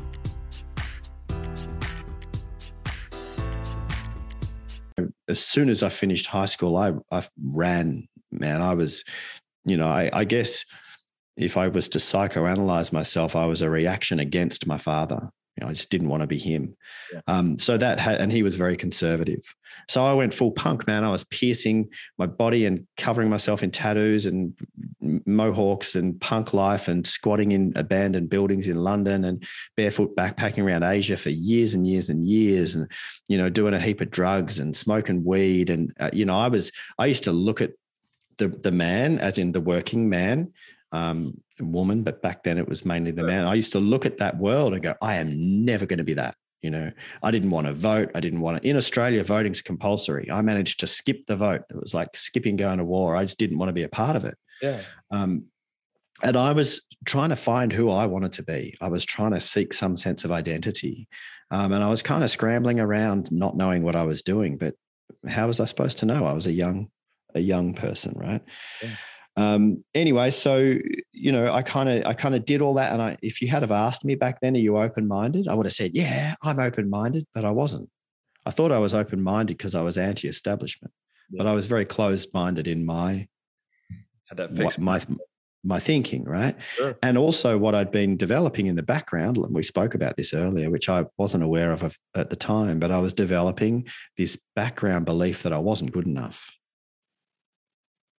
As 5.31 5.43
soon 5.43 5.69
as 5.69 5.81
I 5.81 5.89
finished 5.89 6.27
high 6.27 6.45
school, 6.45 6.77
I, 6.77 6.93
I 7.11 7.25
ran, 7.43 8.07
man. 8.31 8.61
I 8.61 8.75
was, 8.75 9.03
you 9.65 9.77
know, 9.77 9.87
I, 9.87 10.09
I 10.13 10.25
guess 10.25 10.65
if 11.37 11.57
I 11.57 11.69
was 11.69 11.89
to 11.89 11.97
psychoanalyze 11.97 12.93
myself, 12.93 13.35
I 13.35 13.45
was 13.45 13.61
a 13.61 13.69
reaction 13.69 14.19
against 14.19 14.67
my 14.67 14.77
father. 14.77 15.29
You 15.61 15.67
know, 15.67 15.69
I 15.69 15.73
just 15.73 15.91
didn't 15.91 16.09
want 16.09 16.21
to 16.21 16.27
be 16.27 16.39
him. 16.39 16.75
Yeah. 17.13 17.21
Um, 17.27 17.59
so 17.59 17.77
that 17.77 17.99
had, 17.99 18.19
and 18.19 18.31
he 18.31 18.41
was 18.41 18.55
very 18.55 18.75
conservative. 18.75 19.55
So 19.87 20.03
I 20.03 20.13
went 20.13 20.33
full 20.33 20.49
punk, 20.51 20.87
man. 20.87 21.03
I 21.03 21.11
was 21.11 21.23
piercing 21.23 21.89
my 22.17 22.25
body 22.25 22.65
and 22.65 22.87
covering 22.97 23.29
myself 23.29 23.61
in 23.61 23.69
tattoos 23.69 24.25
and 24.25 24.57
mohawks 25.27 25.95
and 25.95 26.19
punk 26.19 26.55
life 26.55 26.87
and 26.87 27.05
squatting 27.05 27.51
in 27.51 27.73
abandoned 27.75 28.29
buildings 28.29 28.67
in 28.67 28.77
London 28.77 29.23
and 29.23 29.45
barefoot 29.77 30.15
backpacking 30.15 30.65
around 30.65 30.81
Asia 30.81 31.15
for 31.15 31.29
years 31.29 31.75
and 31.75 31.85
years 31.85 32.09
and 32.09 32.25
years 32.25 32.73
and, 32.73 32.91
you 33.27 33.37
know, 33.37 33.49
doing 33.49 33.75
a 33.75 33.79
heap 33.79 34.01
of 34.01 34.09
drugs 34.09 34.57
and 34.57 34.75
smoking 34.75 35.23
weed. 35.23 35.69
And, 35.69 35.93
uh, 35.99 36.09
you 36.11 36.25
know, 36.25 36.39
I 36.39 36.47
was, 36.47 36.71
I 36.97 37.05
used 37.05 37.25
to 37.25 37.31
look 37.31 37.61
at 37.61 37.73
the, 38.39 38.47
the 38.47 38.71
man, 38.71 39.19
as 39.19 39.37
in 39.37 39.51
the 39.51 39.61
working 39.61 40.09
man, 40.09 40.53
um, 40.91 41.39
woman, 41.61 42.03
but 42.03 42.21
back 42.21 42.43
then 42.43 42.57
it 42.57 42.67
was 42.67 42.85
mainly 42.85 43.11
the 43.11 43.23
man. 43.23 43.45
I 43.45 43.53
used 43.53 43.71
to 43.73 43.79
look 43.79 44.05
at 44.05 44.17
that 44.17 44.37
world 44.37 44.73
and 44.73 44.81
go, 44.81 44.95
I 45.01 45.15
am 45.15 45.65
never 45.65 45.85
going 45.85 45.99
to 45.99 46.03
be 46.03 46.15
that. 46.15 46.35
You 46.61 46.69
know, 46.69 46.91
I 47.23 47.31
didn't 47.31 47.49
want 47.49 47.67
to 47.67 47.73
vote. 47.73 48.11
I 48.13 48.19
didn't 48.19 48.41
want 48.41 48.61
to. 48.61 48.69
In 48.69 48.77
Australia, 48.77 49.23
voting's 49.23 49.61
compulsory. 49.61 50.29
I 50.31 50.41
managed 50.41 50.79
to 50.81 50.87
skip 50.87 51.25
the 51.25 51.35
vote. 51.35 51.63
It 51.69 51.75
was 51.75 51.93
like 51.93 52.15
skipping 52.15 52.55
going 52.55 52.77
to 52.77 52.83
war. 52.83 53.15
I 53.15 53.23
just 53.23 53.39
didn't 53.39 53.57
want 53.57 53.69
to 53.69 53.73
be 53.73 53.83
a 53.83 53.89
part 53.89 54.15
of 54.15 54.25
it. 54.25 54.37
Yeah. 54.61 54.81
Um, 55.09 55.45
and 56.23 56.37
I 56.37 56.51
was 56.51 56.81
trying 57.03 57.29
to 57.29 57.35
find 57.35 57.73
who 57.73 57.89
I 57.89 58.05
wanted 58.05 58.33
to 58.33 58.43
be. 58.43 58.77
I 58.79 58.89
was 58.89 59.03
trying 59.03 59.31
to 59.31 59.39
seek 59.39 59.73
some 59.73 59.97
sense 59.97 60.23
of 60.23 60.31
identity. 60.31 61.07
Um, 61.49 61.71
and 61.71 61.83
I 61.83 61.89
was 61.89 62.03
kind 62.03 62.23
of 62.23 62.29
scrambling 62.29 62.79
around, 62.79 63.31
not 63.31 63.57
knowing 63.57 63.81
what 63.81 63.95
I 63.95 64.03
was 64.03 64.21
doing. 64.21 64.57
But 64.57 64.75
how 65.27 65.47
was 65.47 65.59
I 65.59 65.65
supposed 65.65 65.97
to 65.99 66.05
know? 66.05 66.25
I 66.25 66.33
was 66.33 66.45
a 66.45 66.51
young, 66.51 66.91
a 67.33 67.39
young 67.39 67.73
person, 67.73 68.13
right? 68.15 68.41
Yeah 68.83 68.95
um, 69.41 69.83
anyway, 69.93 70.31
so 70.31 70.77
you 71.11 71.31
know, 71.31 71.51
I 71.51 71.61
kind 71.61 71.89
of 71.89 72.05
I 72.05 72.13
kind 72.13 72.35
of 72.35 72.45
did 72.45 72.61
all 72.61 72.75
that, 72.75 72.93
and 72.93 73.01
I 73.01 73.17
if 73.21 73.41
you 73.41 73.47
had 73.47 73.63
have 73.63 73.71
asked 73.71 74.05
me 74.05 74.15
back 74.15 74.39
then, 74.41 74.55
are 74.55 74.59
you 74.59 74.77
open 74.77 75.07
minded? 75.07 75.47
I 75.47 75.55
would 75.55 75.65
have 75.65 75.73
said, 75.73 75.91
yeah, 75.93 76.35
I'm 76.43 76.59
open 76.59 76.89
minded, 76.89 77.25
but 77.33 77.45
I 77.45 77.51
wasn't. 77.51 77.89
I 78.45 78.51
thought 78.51 78.71
I 78.71 78.79
was 78.79 78.93
open 78.93 79.21
minded 79.21 79.57
because 79.57 79.75
I 79.75 79.81
was 79.81 79.97
anti 79.97 80.27
establishment, 80.27 80.93
yeah. 81.31 81.43
but 81.43 81.47
I 81.47 81.53
was 81.53 81.65
very 81.65 81.85
closed 81.85 82.33
minded 82.33 82.67
in 82.67 82.85
my 82.85 83.27
what, 84.35 84.77
my 84.79 85.01
my 85.63 85.79
thinking, 85.79 86.23
right? 86.23 86.55
Sure. 86.75 86.97
And 87.03 87.17
also 87.17 87.57
what 87.57 87.75
I'd 87.75 87.91
been 87.91 88.17
developing 88.17 88.65
in 88.65 88.75
the 88.75 88.83
background, 88.83 89.37
and 89.37 89.53
we 89.53 89.63
spoke 89.63 89.93
about 89.93 90.17
this 90.17 90.33
earlier, 90.33 90.69
which 90.69 90.89
I 90.89 91.05
wasn't 91.17 91.43
aware 91.43 91.71
of 91.71 91.97
at 92.15 92.29
the 92.29 92.35
time, 92.35 92.79
but 92.79 92.91
I 92.91 92.99
was 92.99 93.13
developing 93.13 93.87
this 94.17 94.39
background 94.55 95.05
belief 95.05 95.43
that 95.43 95.53
I 95.53 95.59
wasn't 95.59 95.91
good 95.91 96.07
enough 96.07 96.49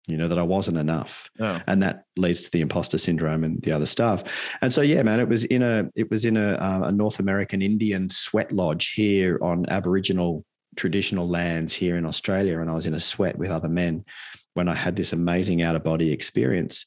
you 0.08 0.18
know 0.18 0.28
that 0.28 0.40
i 0.40 0.44
wasn't 0.44 0.78
enough. 0.78 1.30
Oh. 1.40 1.62
and 1.68 1.82
that 1.84 2.06
leads 2.18 2.42
to 2.42 2.52
the 2.52 2.62
imposter 2.62 2.98
syndrome 2.98 3.44
and 3.44 3.62
the 3.62 3.72
other 3.72 3.86
stuff. 3.86 4.24
And 4.62 4.74
so 4.74 4.82
yeah 4.82 5.04
man 5.04 5.20
it 5.20 5.30
was 5.30 5.44
in 5.46 5.62
a 5.62 5.90
it 5.96 6.10
was 6.10 6.26
in 6.26 6.38
a, 6.38 6.54
uh, 6.54 6.82
a 6.86 6.92
north 6.92 7.20
american 7.20 7.62
indian 7.62 8.10
sweat 8.10 8.52
lodge 8.52 8.94
here 8.94 9.40
on 9.42 9.66
aboriginal 9.70 10.46
traditional 10.76 11.28
lands 11.28 11.74
here 11.74 11.98
in 11.98 12.06
australia. 12.06 12.60
And 12.60 12.70
i 12.70 12.74
was 12.74 12.86
in 12.86 12.94
a 12.94 13.00
sweat 13.00 13.38
with 13.38 13.52
other 13.52 13.70
men 13.70 14.06
when 14.54 14.68
i 14.68 14.74
had 14.74 14.96
this 14.96 15.14
amazing 15.14 15.62
out 15.62 15.76
of 15.76 15.84
body 15.84 16.12
experience. 16.12 16.86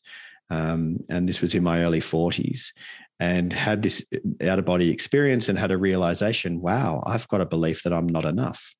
Um, 0.50 0.98
and 1.08 1.26
this 1.26 1.40
was 1.40 1.54
in 1.54 1.64
my 1.64 1.82
early 1.82 2.00
40s 2.00 2.72
and 3.18 3.50
had 3.50 3.82
this 3.82 4.04
out 4.42 4.58
of 4.58 4.66
body 4.66 4.90
experience 4.90 5.48
and 5.48 5.58
had 5.58 5.70
a 5.70 5.78
realization 5.78 6.60
wow 6.60 7.02
i've 7.06 7.26
got 7.28 7.40
a 7.40 7.46
belief 7.46 7.84
that 7.84 7.92
i'm 7.92 8.06
not 8.06 8.24
enough. 8.24 8.74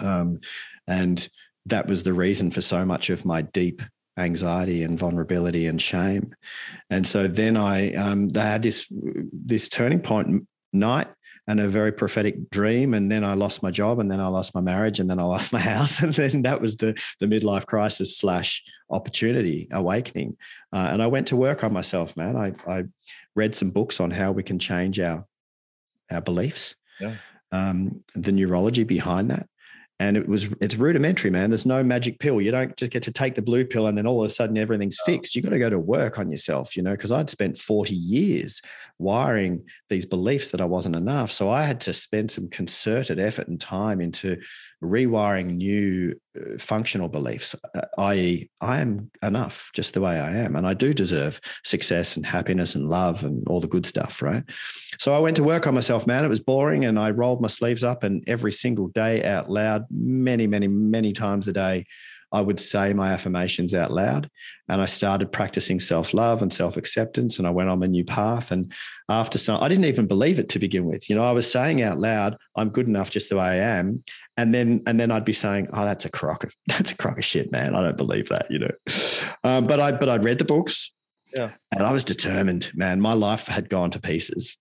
Um, 0.00 0.40
and 0.88 1.28
that 1.66 1.86
was 1.86 2.02
the 2.02 2.14
reason 2.14 2.50
for 2.50 2.62
so 2.62 2.84
much 2.84 3.10
of 3.10 3.24
my 3.24 3.42
deep 3.42 3.82
anxiety 4.18 4.82
and 4.82 4.98
vulnerability 4.98 5.66
and 5.66 5.80
shame. 5.80 6.34
And 6.90 7.06
so 7.06 7.26
then 7.26 7.56
I 7.56 7.92
um, 7.94 8.28
they 8.30 8.40
had 8.40 8.62
this 8.62 8.86
this 8.90 9.68
turning 9.68 10.00
point 10.00 10.46
night 10.72 11.08
and 11.48 11.60
a 11.60 11.68
very 11.68 11.92
prophetic 11.92 12.50
dream. 12.50 12.94
And 12.94 13.10
then 13.10 13.22
I 13.22 13.34
lost 13.34 13.62
my 13.62 13.70
job, 13.70 14.00
and 14.00 14.10
then 14.10 14.20
I 14.20 14.26
lost 14.26 14.54
my 14.54 14.60
marriage, 14.60 14.98
and 14.98 15.08
then 15.08 15.18
I 15.18 15.24
lost 15.24 15.52
my 15.52 15.60
house, 15.74 16.00
and 16.00 16.14
then 16.14 16.42
that 16.42 16.60
was 16.60 16.76
the 16.76 16.98
the 17.20 17.26
midlife 17.26 17.66
crisis 17.66 18.16
slash 18.16 18.62
opportunity 18.90 19.68
awakening. 19.72 20.36
Uh, 20.72 20.88
and 20.92 21.02
I 21.02 21.06
went 21.08 21.28
to 21.28 21.36
work 21.36 21.64
on 21.64 21.72
myself, 21.72 22.16
man. 22.16 22.36
I 22.36 22.52
I 22.66 22.84
read 23.34 23.54
some 23.54 23.70
books 23.70 24.00
on 24.00 24.10
how 24.10 24.32
we 24.32 24.42
can 24.42 24.58
change 24.58 24.98
our 25.00 25.26
our 26.10 26.20
beliefs. 26.20 26.74
Yeah. 27.00 27.14
Um, 27.52 28.02
the 28.14 28.32
neurology 28.32 28.82
behind 28.82 29.30
that 29.30 29.48
and 29.98 30.16
it 30.16 30.28
was 30.28 30.48
it's 30.60 30.76
rudimentary 30.76 31.30
man. 31.30 31.50
There's 31.50 31.66
no 31.66 31.82
magic 31.82 32.18
pill. 32.18 32.40
You 32.40 32.50
don't 32.50 32.76
just 32.76 32.92
get 32.92 33.02
to 33.04 33.12
take 33.12 33.34
the 33.34 33.42
blue 33.42 33.64
pill 33.64 33.86
and 33.86 33.96
then 33.96 34.06
all 34.06 34.22
of 34.22 34.26
a 34.26 34.32
sudden 34.32 34.58
everything's 34.58 34.98
fixed. 35.06 35.34
You 35.34 35.42
got 35.42 35.50
to 35.50 35.58
go 35.58 35.70
to 35.70 35.78
work 35.78 36.18
on 36.18 36.30
yourself 36.30 36.76
you 36.76 36.82
know 36.82 36.92
because 36.92 37.12
i'd 37.12 37.30
spent 37.30 37.58
40 37.58 37.94
years 37.94 38.60
wiring 38.98 39.64
these 39.88 40.06
beliefs 40.06 40.50
that 40.50 40.60
i 40.60 40.64
wasn't 40.64 40.96
enough. 40.96 41.32
So 41.32 41.50
i 41.50 41.62
had 41.62 41.80
to 41.82 41.92
spend 41.92 42.30
some 42.30 42.48
concerted 42.48 43.18
effort 43.18 43.48
and 43.48 43.60
time 43.60 44.00
into 44.00 44.38
rewiring 44.82 45.56
new 45.56 46.18
uh, 46.36 46.58
functional 46.58 47.08
beliefs, 47.08 47.54
uh, 47.74 47.80
i.e., 47.98 48.50
I 48.60 48.80
am 48.80 49.10
enough 49.22 49.70
just 49.74 49.94
the 49.94 50.00
way 50.00 50.18
I 50.18 50.36
am. 50.36 50.56
And 50.56 50.66
I 50.66 50.74
do 50.74 50.92
deserve 50.92 51.40
success 51.64 52.16
and 52.16 52.26
happiness 52.26 52.74
and 52.74 52.88
love 52.88 53.24
and 53.24 53.46
all 53.48 53.60
the 53.60 53.68
good 53.68 53.86
stuff, 53.86 54.20
right? 54.20 54.44
So 54.98 55.14
I 55.14 55.18
went 55.18 55.36
to 55.36 55.44
work 55.44 55.66
on 55.66 55.74
myself, 55.74 56.06
man. 56.06 56.24
It 56.24 56.28
was 56.28 56.40
boring. 56.40 56.84
And 56.84 56.98
I 56.98 57.10
rolled 57.10 57.40
my 57.40 57.48
sleeves 57.48 57.84
up 57.84 58.02
and 58.02 58.22
every 58.26 58.52
single 58.52 58.88
day 58.88 59.24
out 59.24 59.50
loud, 59.50 59.84
many, 59.90 60.46
many, 60.46 60.68
many 60.68 61.12
times 61.12 61.48
a 61.48 61.52
day, 61.52 61.86
I 62.32 62.40
would 62.40 62.58
say 62.58 62.92
my 62.92 63.12
affirmations 63.12 63.74
out 63.74 63.92
loud. 63.92 64.28
And 64.68 64.80
I 64.80 64.86
started 64.86 65.30
practicing 65.30 65.78
self 65.78 66.12
love 66.12 66.42
and 66.42 66.52
self 66.52 66.76
acceptance. 66.76 67.38
And 67.38 67.46
I 67.46 67.50
went 67.50 67.68
on 67.68 67.82
a 67.82 67.88
new 67.88 68.04
path. 68.04 68.50
And 68.50 68.72
after 69.08 69.38
some, 69.38 69.62
I 69.62 69.68
didn't 69.68 69.84
even 69.84 70.06
believe 70.06 70.38
it 70.38 70.48
to 70.50 70.58
begin 70.58 70.86
with. 70.86 71.08
You 71.08 71.16
know, 71.16 71.24
I 71.24 71.32
was 71.32 71.50
saying 71.50 71.82
out 71.82 71.98
loud, 71.98 72.36
I'm 72.56 72.70
good 72.70 72.88
enough 72.88 73.10
just 73.10 73.30
the 73.30 73.36
way 73.36 73.44
I 73.44 73.56
am. 73.56 74.02
And 74.36 74.52
then, 74.52 74.82
and 74.86 75.00
then 75.00 75.10
I'd 75.10 75.24
be 75.24 75.32
saying, 75.32 75.68
"Oh, 75.72 75.84
that's 75.84 76.04
a 76.04 76.10
crock 76.10 76.44
of 76.44 76.54
that's 76.66 76.92
a 76.92 76.96
crock 76.96 77.18
of 77.18 77.24
shit, 77.24 77.50
man. 77.50 77.74
I 77.74 77.80
don't 77.80 77.96
believe 77.96 78.28
that." 78.28 78.50
You 78.50 78.58
know, 78.58 78.70
um, 79.44 79.66
but 79.66 79.80
I 79.80 79.92
but 79.92 80.08
I'd 80.08 80.24
read 80.24 80.38
the 80.38 80.44
books, 80.44 80.92
yeah, 81.34 81.52
and 81.72 81.82
I 81.82 81.90
was 81.90 82.04
determined, 82.04 82.70
man. 82.74 83.00
My 83.00 83.14
life 83.14 83.46
had 83.46 83.70
gone 83.70 83.90
to 83.92 83.98
pieces, 83.98 84.58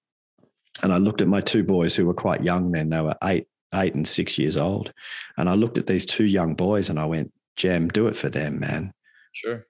and 0.82 0.94
I 0.94 0.98
looked 0.98 1.22
at 1.22 1.28
my 1.28 1.42
two 1.42 1.64
boys 1.64 1.94
who 1.94 2.06
were 2.06 2.14
quite 2.14 2.42
young 2.42 2.72
then. 2.72 2.90
They 2.90 3.02
were 3.02 3.16
eight, 3.26 3.48
eight 3.74 3.96
and 3.96 4.08
six 4.08 4.38
years 4.38 4.56
old, 4.56 4.94
and 5.38 5.50
I 5.50 5.56
looked 5.56 5.78
at 5.78 5.88
these 5.88 6.06
two 6.06 6.26
young 6.26 6.56
boys, 6.56 6.90
and 6.90 6.98
I 6.98 7.06
went, 7.06 7.34
Jem, 7.56 7.90
do 7.90 8.08
it 8.08 8.18
for 8.18 8.30
them, 8.30 8.60
man. 8.60 8.94
Sure. 9.32 9.66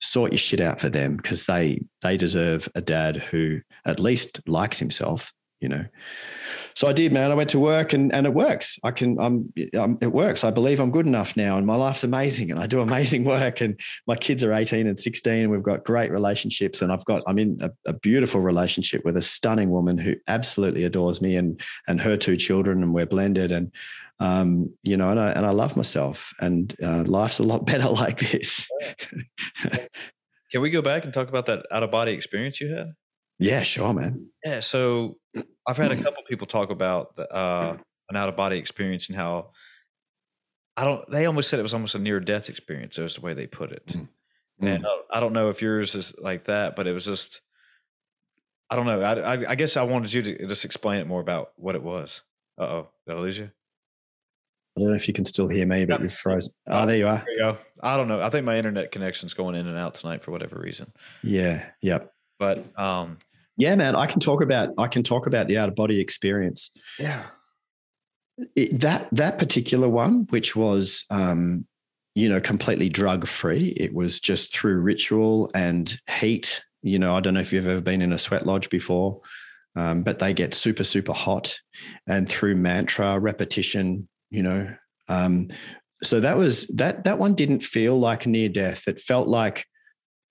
Sort 0.00 0.32
your 0.32 0.38
shit 0.38 0.60
out 0.60 0.80
for 0.80 0.88
them 0.88 1.16
because 1.16 1.46
they 1.46 1.82
they 2.02 2.16
deserve 2.16 2.68
a 2.74 2.80
dad 2.80 3.16
who 3.16 3.60
at 3.84 3.98
least 3.98 4.40
likes 4.46 4.78
himself, 4.78 5.32
you 5.60 5.68
know. 5.68 5.84
So 6.74 6.86
I 6.86 6.92
did, 6.92 7.12
man. 7.12 7.32
I 7.32 7.34
went 7.34 7.50
to 7.50 7.58
work 7.58 7.92
and 7.92 8.14
and 8.14 8.24
it 8.24 8.32
works. 8.32 8.78
I 8.84 8.92
can 8.92 9.18
I'm, 9.18 9.52
I'm 9.74 9.98
it 10.00 10.12
works. 10.12 10.44
I 10.44 10.52
believe 10.52 10.78
I'm 10.78 10.92
good 10.92 11.06
enough 11.06 11.36
now 11.36 11.58
and 11.58 11.66
my 11.66 11.74
life's 11.74 12.04
amazing 12.04 12.52
and 12.52 12.60
I 12.60 12.68
do 12.68 12.80
amazing 12.88 13.24
work 13.24 13.60
and 13.60 13.78
my 14.06 14.14
kids 14.14 14.44
are 14.44 14.52
18 14.52 14.86
and 14.86 15.00
16 15.00 15.32
and 15.32 15.50
we've 15.50 15.62
got 15.64 15.84
great 15.84 16.12
relationships 16.12 16.80
and 16.80 16.92
I've 16.92 17.04
got 17.04 17.24
I'm 17.26 17.40
in 17.40 17.58
a, 17.60 17.72
a 17.86 17.92
beautiful 17.92 18.40
relationship 18.40 19.04
with 19.04 19.16
a 19.16 19.22
stunning 19.22 19.70
woman 19.70 19.98
who 19.98 20.14
absolutely 20.28 20.84
adores 20.84 21.20
me 21.20 21.34
and 21.34 21.60
and 21.88 22.00
her 22.00 22.16
two 22.16 22.36
children 22.36 22.84
and 22.84 22.94
we're 22.94 23.06
blended 23.06 23.50
and 23.50 23.72
Um, 24.20 24.74
you 24.82 24.96
know, 24.96 25.10
and 25.10 25.20
I 25.20 25.30
and 25.30 25.46
I 25.46 25.50
love 25.50 25.76
myself, 25.76 26.34
and 26.40 26.74
uh, 26.82 27.04
life's 27.06 27.38
a 27.38 27.44
lot 27.44 27.66
better 27.66 27.88
like 27.88 28.18
this. 28.18 28.66
Can 30.50 30.62
we 30.62 30.70
go 30.70 30.82
back 30.82 31.04
and 31.04 31.12
talk 31.12 31.28
about 31.28 31.46
that 31.46 31.66
out 31.70 31.82
of 31.82 31.90
body 31.90 32.12
experience 32.12 32.60
you 32.60 32.74
had? 32.74 32.92
Yeah, 33.38 33.62
sure, 33.62 33.92
man. 33.92 34.30
Yeah. 34.44 34.60
So 34.60 35.18
I've 35.66 35.76
had 35.76 35.92
a 35.92 35.96
couple 35.96 36.22
people 36.28 36.46
talk 36.46 36.70
about 36.70 37.14
the, 37.14 37.32
uh, 37.32 37.76
an 38.08 38.16
out 38.16 38.28
of 38.28 38.36
body 38.36 38.56
experience 38.58 39.08
and 39.08 39.16
how 39.16 39.50
I 40.76 40.84
don't. 40.84 41.08
They 41.10 41.26
almost 41.26 41.48
said 41.48 41.60
it 41.60 41.64
was 41.64 41.74
almost 41.74 41.94
a 41.94 41.98
near 41.98 42.20
death 42.20 42.48
experience. 42.48 42.96
That 42.96 43.02
was 43.02 43.16
the 43.16 43.20
way 43.20 43.34
they 43.34 43.46
put 43.46 43.72
it. 43.72 43.86
Mm. 43.86 44.08
And 44.60 44.86
uh, 44.86 44.96
I 45.12 45.20
don't 45.20 45.32
know 45.32 45.50
if 45.50 45.62
yours 45.62 45.94
is 45.94 46.14
like 46.18 46.44
that, 46.44 46.76
but 46.76 46.86
it 46.86 46.92
was 46.92 47.04
just. 47.04 47.40
I 48.70 48.76
don't 48.76 48.86
know. 48.86 49.00
I, 49.00 49.14
I, 49.14 49.50
I 49.50 49.54
guess 49.54 49.78
I 49.78 49.82
wanted 49.84 50.12
you 50.12 50.22
to 50.22 50.46
just 50.46 50.64
explain 50.64 51.00
it 51.00 51.06
more 51.06 51.20
about 51.20 51.52
what 51.56 51.74
it 51.74 51.82
was. 51.82 52.22
Uh 52.58 52.64
oh, 52.64 52.88
did 53.06 53.16
I 53.16 53.18
lose 53.20 53.38
you? 53.38 53.50
I 54.78 54.80
don't 54.80 54.90
know 54.90 54.94
if 54.94 55.08
you 55.08 55.14
can 55.14 55.24
still 55.24 55.48
hear 55.48 55.66
me, 55.66 55.84
but 55.86 55.94
yep. 55.94 56.02
you've 56.02 56.14
frozen. 56.14 56.52
Oh, 56.70 56.86
there 56.86 56.96
you 56.96 57.08
are. 57.08 57.24
There 57.26 57.32
you 57.32 57.38
go. 57.38 57.58
I 57.82 57.96
don't 57.96 58.06
know. 58.06 58.20
I 58.20 58.30
think 58.30 58.46
my 58.46 58.56
internet 58.56 58.92
connection's 58.92 59.34
going 59.34 59.56
in 59.56 59.66
and 59.66 59.76
out 59.76 59.96
tonight 59.96 60.22
for 60.22 60.30
whatever 60.30 60.56
reason. 60.60 60.92
Yeah. 61.24 61.64
Yep. 61.82 62.12
But 62.38 62.64
um, 62.78 63.18
yeah, 63.56 63.74
man, 63.74 63.96
I 63.96 64.06
can 64.06 64.20
talk 64.20 64.40
about 64.40 64.70
I 64.78 64.86
can 64.86 65.02
talk 65.02 65.26
about 65.26 65.48
the 65.48 65.58
out 65.58 65.68
of 65.68 65.74
body 65.74 66.00
experience. 66.00 66.70
Yeah. 66.96 67.24
It, 68.54 68.78
that 68.80 69.08
that 69.10 69.40
particular 69.40 69.88
one, 69.88 70.28
which 70.30 70.54
was 70.54 71.04
um, 71.10 71.66
you 72.14 72.28
know 72.28 72.40
completely 72.40 72.88
drug 72.88 73.26
free, 73.26 73.74
it 73.76 73.92
was 73.92 74.20
just 74.20 74.54
through 74.54 74.80
ritual 74.80 75.50
and 75.56 75.98
heat. 76.08 76.62
You 76.82 77.00
know, 77.00 77.16
I 77.16 77.20
don't 77.20 77.34
know 77.34 77.40
if 77.40 77.52
you've 77.52 77.66
ever 77.66 77.80
been 77.80 78.00
in 78.00 78.12
a 78.12 78.18
sweat 78.18 78.46
lodge 78.46 78.70
before, 78.70 79.22
um, 79.74 80.04
but 80.04 80.20
they 80.20 80.32
get 80.32 80.54
super 80.54 80.84
super 80.84 81.12
hot, 81.12 81.58
and 82.06 82.28
through 82.28 82.54
mantra 82.54 83.18
repetition, 83.18 84.08
you 84.30 84.42
know. 84.42 84.74
Um, 85.08 85.48
so 86.02 86.20
that 86.20 86.36
was 86.36 86.66
that 86.68 87.04
that 87.04 87.18
one 87.18 87.34
didn't 87.34 87.62
feel 87.62 87.98
like 87.98 88.26
near 88.26 88.48
death. 88.48 88.86
It 88.86 89.00
felt 89.00 89.28
like 89.28 89.64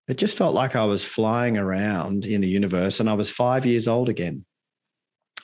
it 0.07 0.17
just 0.17 0.37
felt 0.37 0.55
like 0.55 0.75
I 0.75 0.85
was 0.85 1.03
flying 1.03 1.57
around 1.57 2.25
in 2.25 2.41
the 2.41 2.47
universe 2.47 2.99
and 2.99 3.09
I 3.09 3.13
was 3.13 3.29
five 3.29 3.65
years 3.65 3.87
old 3.87 4.07
again. 4.07 4.45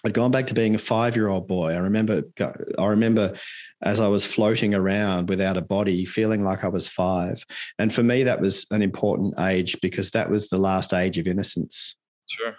I'd 0.06 0.14
gone 0.14 0.32
back 0.32 0.48
to 0.48 0.54
being 0.54 0.76
a 0.76 0.80
five-year-old 0.80 1.48
boy. 1.48 1.72
I 1.74 1.78
remember 1.78 2.24
I 2.40 2.86
remember 2.86 3.36
as 3.82 4.00
I 4.02 4.08
was 4.08 4.26
floating 4.26 4.74
around 4.74 5.30
without 5.30 5.56
a 5.58 5.62
body, 5.62 6.04
feeling 6.04 6.44
like 6.44 6.64
I 6.64 6.68
was 6.68 6.90
five. 6.90 7.46
And 7.80 7.94
for 7.94 8.04
me, 8.04 8.24
that 8.24 8.42
was 8.42 8.66
an 8.72 8.82
important 8.82 9.40
age 9.40 9.78
because 9.82 10.12
that 10.12 10.30
was 10.30 10.50
the 10.50 10.58
last 10.58 10.94
age 10.94 11.18
of 11.18 11.28
innocence. 11.28 11.96
Sure. 12.28 12.56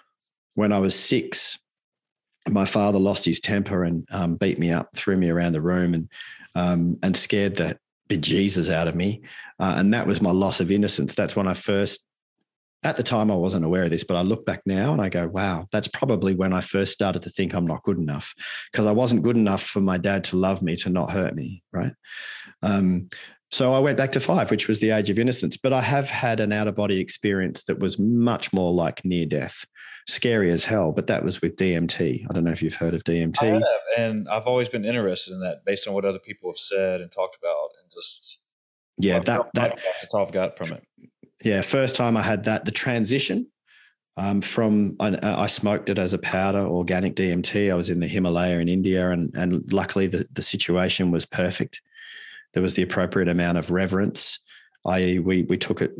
When 0.55 0.71
I 0.71 0.79
was 0.79 0.97
six, 0.97 1.59
my 2.47 2.65
father 2.65 2.99
lost 2.99 3.25
his 3.25 3.39
temper 3.39 3.83
and 3.83 4.07
um, 4.11 4.35
beat 4.35 4.59
me 4.59 4.71
up, 4.71 4.95
threw 4.95 5.17
me 5.17 5.29
around 5.29 5.53
the 5.53 5.61
room, 5.61 5.93
and 5.93 6.09
um, 6.55 6.97
and 7.03 7.17
scared 7.17 7.57
the 7.57 7.77
bejesus 8.09 8.71
out 8.71 8.87
of 8.87 8.95
me. 8.95 9.21
Uh, 9.59 9.75
and 9.77 9.93
that 9.93 10.07
was 10.07 10.21
my 10.21 10.31
loss 10.31 10.59
of 10.59 10.71
innocence. 10.71 11.15
That's 11.15 11.35
when 11.35 11.47
I 11.47 11.53
first, 11.53 12.05
at 12.83 12.95
the 12.95 13.03
time, 13.03 13.31
I 13.31 13.35
wasn't 13.35 13.65
aware 13.65 13.83
of 13.83 13.89
this, 13.89 14.03
but 14.03 14.15
I 14.15 14.21
look 14.21 14.45
back 14.45 14.61
now 14.65 14.93
and 14.93 15.01
I 15.01 15.09
go, 15.09 15.27
wow, 15.27 15.67
that's 15.71 15.87
probably 15.87 16.35
when 16.35 16.53
I 16.53 16.61
first 16.61 16.93
started 16.93 17.23
to 17.23 17.29
think 17.29 17.53
I'm 17.53 17.67
not 17.67 17.83
good 17.83 17.97
enough 17.97 18.33
because 18.71 18.85
I 18.85 18.91
wasn't 18.91 19.23
good 19.23 19.37
enough 19.37 19.63
for 19.63 19.81
my 19.81 19.97
dad 19.97 20.23
to 20.25 20.37
love 20.37 20.61
me, 20.61 20.75
to 20.77 20.89
not 20.89 21.11
hurt 21.11 21.35
me. 21.35 21.63
Right. 21.73 21.93
Um, 22.61 23.09
so 23.51 23.73
I 23.73 23.79
went 23.79 23.97
back 23.97 24.11
to 24.13 24.19
five, 24.19 24.51
which 24.51 24.67
was 24.67 24.79
the 24.79 24.91
age 24.91 25.09
of 25.09 25.19
innocence. 25.19 25.55
But 25.57 25.73
I 25.73 25.81
have 25.81 26.09
had 26.09 26.39
an 26.39 26.51
out 26.51 26.67
of 26.67 26.75
body 26.75 26.99
experience 26.99 27.63
that 27.65 27.79
was 27.79 27.97
much 27.97 28.51
more 28.53 28.73
like 28.73 29.05
near 29.05 29.25
death, 29.25 29.65
scary 30.07 30.51
as 30.51 30.63
hell. 30.63 30.91
But 30.91 31.07
that 31.07 31.23
was 31.23 31.41
with 31.41 31.55
DMT. 31.55 32.25
I 32.29 32.33
don't 32.33 32.43
know 32.43 32.51
if 32.51 32.61
you've 32.61 32.75
heard 32.75 32.93
of 32.93 33.03
DMT. 33.03 33.41
I 33.41 33.45
have, 33.45 33.61
and 33.97 34.27
I've 34.29 34.47
always 34.47 34.69
been 34.69 34.85
interested 34.85 35.33
in 35.33 35.39
that 35.41 35.65
based 35.65 35.87
on 35.87 35.93
what 35.93 36.05
other 36.05 36.19
people 36.19 36.49
have 36.51 36.59
said 36.59 37.01
and 37.01 37.11
talked 37.11 37.37
about, 37.37 37.69
and 37.81 37.91
just 37.91 38.39
yeah, 38.97 39.19
that 39.19 39.41
that 39.53 39.79
that's 40.01 40.13
all 40.13 40.25
I've 40.25 40.33
got 40.33 40.57
from 40.57 40.73
it. 40.73 40.83
Yeah, 41.43 41.61
first 41.61 41.95
time 41.95 42.17
I 42.17 42.21
had 42.21 42.45
that, 42.45 42.65
the 42.65 42.71
transition 42.71 43.47
um, 44.17 44.41
from 44.41 44.95
I, 44.99 45.17
I, 45.21 45.47
smoked 45.47 45.89
it 45.89 45.99
as 45.99 46.13
a 46.13 46.17
powder, 46.17 46.65
organic 46.65 47.15
DMT. 47.15 47.71
I 47.71 47.75
was 47.75 47.89
in 47.89 47.99
the 47.99 48.07
Himalaya 48.07 48.59
in 48.59 48.69
India, 48.69 49.11
and 49.11 49.31
and 49.35 49.71
luckily 49.71 50.07
the 50.07 50.25
the 50.31 50.41
situation 50.41 51.11
was 51.11 51.25
perfect 51.25 51.81
there 52.55 52.63
was 52.63 52.73
the 52.73 52.81
appropriate 52.81 53.27
amount 53.27 53.57
of 53.59 53.69
reverence, 53.69 54.39
i.e., 54.85 55.19
we 55.19 55.43
we 55.43 55.57
took 55.57 55.81
it, 55.81 55.93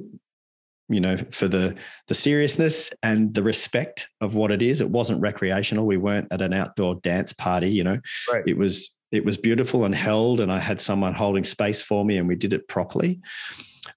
you 0.90 1.00
know, 1.00 1.18
for 1.32 1.48
the 1.48 1.76
the 2.08 2.14
seriousness 2.14 2.92
and 3.04 3.34
the 3.34 3.44
respect 3.44 4.08
of 4.22 4.36
what 4.36 4.52
it 4.52 4.62
is. 4.62 4.82
It 4.82 4.90
wasn't 4.90 5.22
recreational. 5.22 5.86
We 5.86 5.98
weren't 5.98 6.28
at 6.32 6.42
an 6.42 6.54
outdoor 6.54 6.96
dance 6.96 7.34
party, 7.34 7.70
you 7.70 7.84
know. 7.84 8.00
Right. 8.32 8.44
It 8.46 8.58
was 8.58 8.94
it 9.12 9.26
was 9.26 9.38
beautiful 9.38 9.86
and 9.86 9.96
held, 9.96 10.40
and 10.40 10.52
I 10.52 10.60
had 10.60 10.82
someone 10.82 11.14
holding 11.14 11.44
space 11.44 11.82
for 11.82 12.04
me, 12.06 12.18
and 12.18 12.28
we 12.28 12.36
did 12.36 12.54
it 12.54 12.68
properly. 12.68 13.22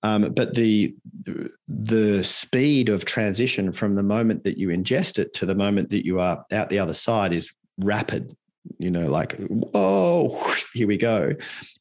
Um, 0.02 0.32
but 0.32 0.54
the 0.54 0.94
the 1.66 2.22
speed 2.22 2.88
of 2.88 3.04
transition 3.04 3.72
from 3.72 3.94
the 3.94 4.02
moment 4.02 4.44
that 4.44 4.58
you 4.58 4.68
ingest 4.68 5.18
it 5.18 5.34
to 5.34 5.46
the 5.46 5.54
moment 5.54 5.90
that 5.90 6.04
you 6.04 6.20
are 6.20 6.44
out 6.52 6.68
the 6.68 6.78
other 6.78 6.92
side 6.92 7.32
is 7.32 7.52
rapid 7.78 8.36
you 8.78 8.90
know, 8.90 9.08
like, 9.08 9.36
whoa, 9.36 10.52
here 10.74 10.86
we 10.86 10.96
go. 10.96 11.34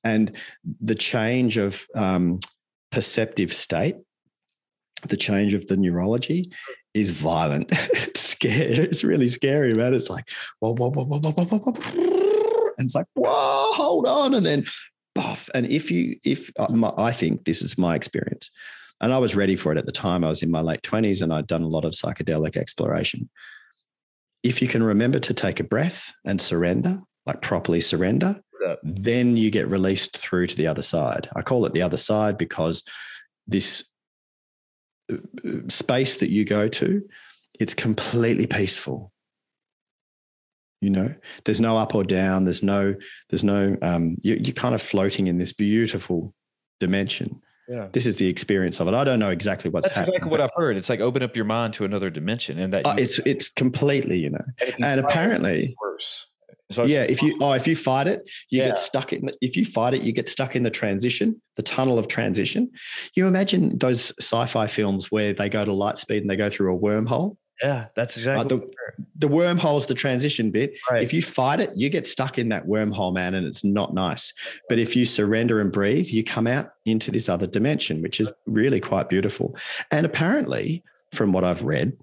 And 0.04 0.36
the 0.82 0.96
change 0.96 1.58
of 1.58 1.86
um, 1.96 2.40
perceptive 2.92 3.54
state, 3.54 3.98
the 5.02 5.18
change 5.18 5.54
of 5.54 5.68
the 5.68 5.78
neurology 5.78 6.52
is 6.94 7.12
violent. 7.12 7.70
it's 7.72 8.22
scary. 8.22 8.78
It's 8.78 9.04
really 9.04 9.28
scary, 9.28 9.74
man. 9.74 9.94
It's 9.94 10.10
like, 10.10 10.30
whoa, 10.60 10.76
whoa, 10.76 10.92
whoa, 10.92 11.06
whoa, 11.06 11.20
whoa, 11.20 11.32
whoa, 11.32 11.46
whoa, 11.46 11.72
whoa. 11.72 12.70
And 12.78 12.86
it's 12.86 12.96
like, 12.96 13.08
whoa, 13.14 13.72
hold 13.74 14.08
on. 14.08 14.34
And 14.34 14.46
then, 14.46 14.66
buff. 15.16 15.50
And 15.56 15.66
if 15.68 15.90
you, 15.90 16.18
if 16.24 16.52
uh, 16.58 16.92
I 16.98 17.12
think 17.12 17.46
this 17.46 17.62
is 17.62 17.78
my 17.78 17.96
experience, 17.96 18.52
and 19.00 19.14
I 19.14 19.20
was 19.20 19.36
ready 19.36 19.56
for 19.56 19.72
it 19.72 19.78
at 19.78 19.86
the 19.86 19.92
time. 19.92 20.24
I 20.24 20.30
was 20.30 20.42
in 20.42 20.50
my 20.50 20.62
late 20.62 20.82
20s 20.82 21.22
and 21.22 21.32
I'd 21.32 21.46
done 21.46 21.62
a 21.62 21.68
lot 21.68 21.86
of 21.86 21.94
psychedelic 21.94 22.58
exploration 22.58 23.30
if 24.44 24.62
you 24.62 24.68
can 24.68 24.84
remember 24.84 25.20
to 25.20 25.34
take 25.34 25.60
a 25.60 25.64
breath 25.64 26.14
and 26.26 26.42
surrender, 26.42 27.02
like 27.26 27.42
properly 27.42 27.82
surrender, 27.82 28.40
then 28.84 29.38
you 29.38 29.52
get 29.52 29.68
released 29.68 30.18
through 30.18 30.48
to 30.48 30.56
the 30.56 30.68
other 30.68 30.82
side. 30.82 31.30
I 31.36 31.42
call 31.42 31.66
it 31.66 31.74
the 31.74 31.82
other 31.82 31.98
side 31.98 32.38
because 32.38 32.84
this 33.48 33.86
space 35.70 36.18
that 36.18 36.30
you 36.30 36.46
go 36.46 36.68
to, 36.68 37.02
it's 37.60 37.74
completely 37.74 38.48
peaceful. 38.48 39.12
You 40.82 40.92
know, 40.92 41.16
there's 41.46 41.60
no 41.60 41.78
up 41.78 41.96
or 41.96 42.04
down. 42.04 42.44
There's 42.44 42.62
no, 42.62 42.94
there's 43.30 43.44
no, 43.44 43.76
um, 43.82 44.18
you, 44.22 44.36
you're 44.36 44.54
kind 44.54 44.76
of 44.76 44.82
floating 44.82 45.28
in 45.28 45.40
this 45.40 45.52
beautiful 45.52 46.34
dimension. 46.80 47.42
Yeah. 47.68 47.88
This 47.92 48.06
is 48.06 48.18
the 48.18 48.28
experience 48.28 48.80
of 48.80 48.88
it. 48.88 48.94
I 48.94 49.04
don't 49.04 49.20
know 49.20 49.32
exactly 49.32 49.70
what's 49.70 49.88
That's 49.88 49.98
happening. 49.98 50.16
exactly 50.18 50.32
what 50.32 50.40
I've 50.42 50.52
heard. 50.56 50.78
It's 50.78 50.90
like 50.90 51.02
open 51.02 51.24
up 51.24 51.36
your 51.36 51.46
mind 51.46 51.74
to 51.76 51.84
another 51.84 52.10
dimension, 52.10 52.60
and 52.60 52.72
that 52.72 52.88
uh, 52.88 52.96
it's 52.98 53.20
it's 53.20 53.50
completely, 53.50 54.20
you 54.20 54.30
know. 54.30 54.46
And, 54.62 54.86
and 54.86 55.00
apparently 55.02 55.76
worse. 55.82 56.28
So 56.70 56.86
yeah, 56.86 57.04
if 57.04 57.22
you 57.22 57.38
oh 57.40 57.54
if 57.54 57.68
you 57.68 57.76
fight 57.76 58.08
it, 58.08 58.30
you 58.50 58.60
yeah. 58.60 58.70
get 58.70 58.80
stuck 58.80 59.14
in. 59.14 59.32
If 59.42 59.56
you 59.56 59.66
fight 59.66 59.94
it, 59.94 60.02
you 60.02 60.12
get 60.12 60.28
stuck 60.28 60.56
in 60.56 60.64
the 60.64 60.72
transition, 60.72 61.42
the 61.56 61.64
tunnel 61.64 61.98
of 61.98 62.08
transition. 62.08 62.70
You 63.16 63.28
imagine 63.28 63.78
those 63.78 64.12
sci-fi 64.20 64.68
films 64.68 65.12
where 65.12 65.34
they 65.34 65.50
go 65.50 65.64
to 65.64 65.72
light 65.72 65.98
speed 65.98 66.24
and 66.24 66.30
they 66.30 66.36
go 66.36 66.50
through 66.50 66.76
a 66.76 66.80
wormhole. 66.80 67.38
Yeah, 67.64 67.88
that's 67.96 68.18
exactly. 68.18 68.46
Uh, 68.46 68.60
the, 68.60 68.72
the 69.16 69.28
wormhole's 69.28 69.88
the 69.88 69.96
transition 69.96 70.52
bit. 70.52 70.78
Right. 70.92 71.02
If 71.02 71.12
you 71.12 71.22
fight 71.24 71.60
it, 71.60 71.72
you 71.76 71.90
get 71.90 72.06
stuck 72.06 72.38
in 72.38 72.50
that 72.50 72.68
wormhole, 72.68 73.14
man, 73.14 73.34
and 73.34 73.48
it's 73.48 73.64
not 73.64 73.94
nice. 73.94 74.32
But 74.70 74.78
if 74.78 74.96
you 74.96 75.06
surrender 75.06 75.60
and 75.60 75.72
breathe, 75.72 76.08
you 76.08 76.24
come 76.24 76.46
out 76.46 76.72
into 76.86 77.10
this 77.10 77.30
other 77.30 77.48
dimension, 77.48 78.02
which 78.02 78.20
is 78.20 78.32
really 78.46 78.80
quite 78.80 79.10
beautiful. 79.10 79.56
And 79.90 80.06
apparently, 80.06 80.84
from 81.14 81.32
what 81.32 81.44
I've 81.44 81.64
read, 81.64 81.98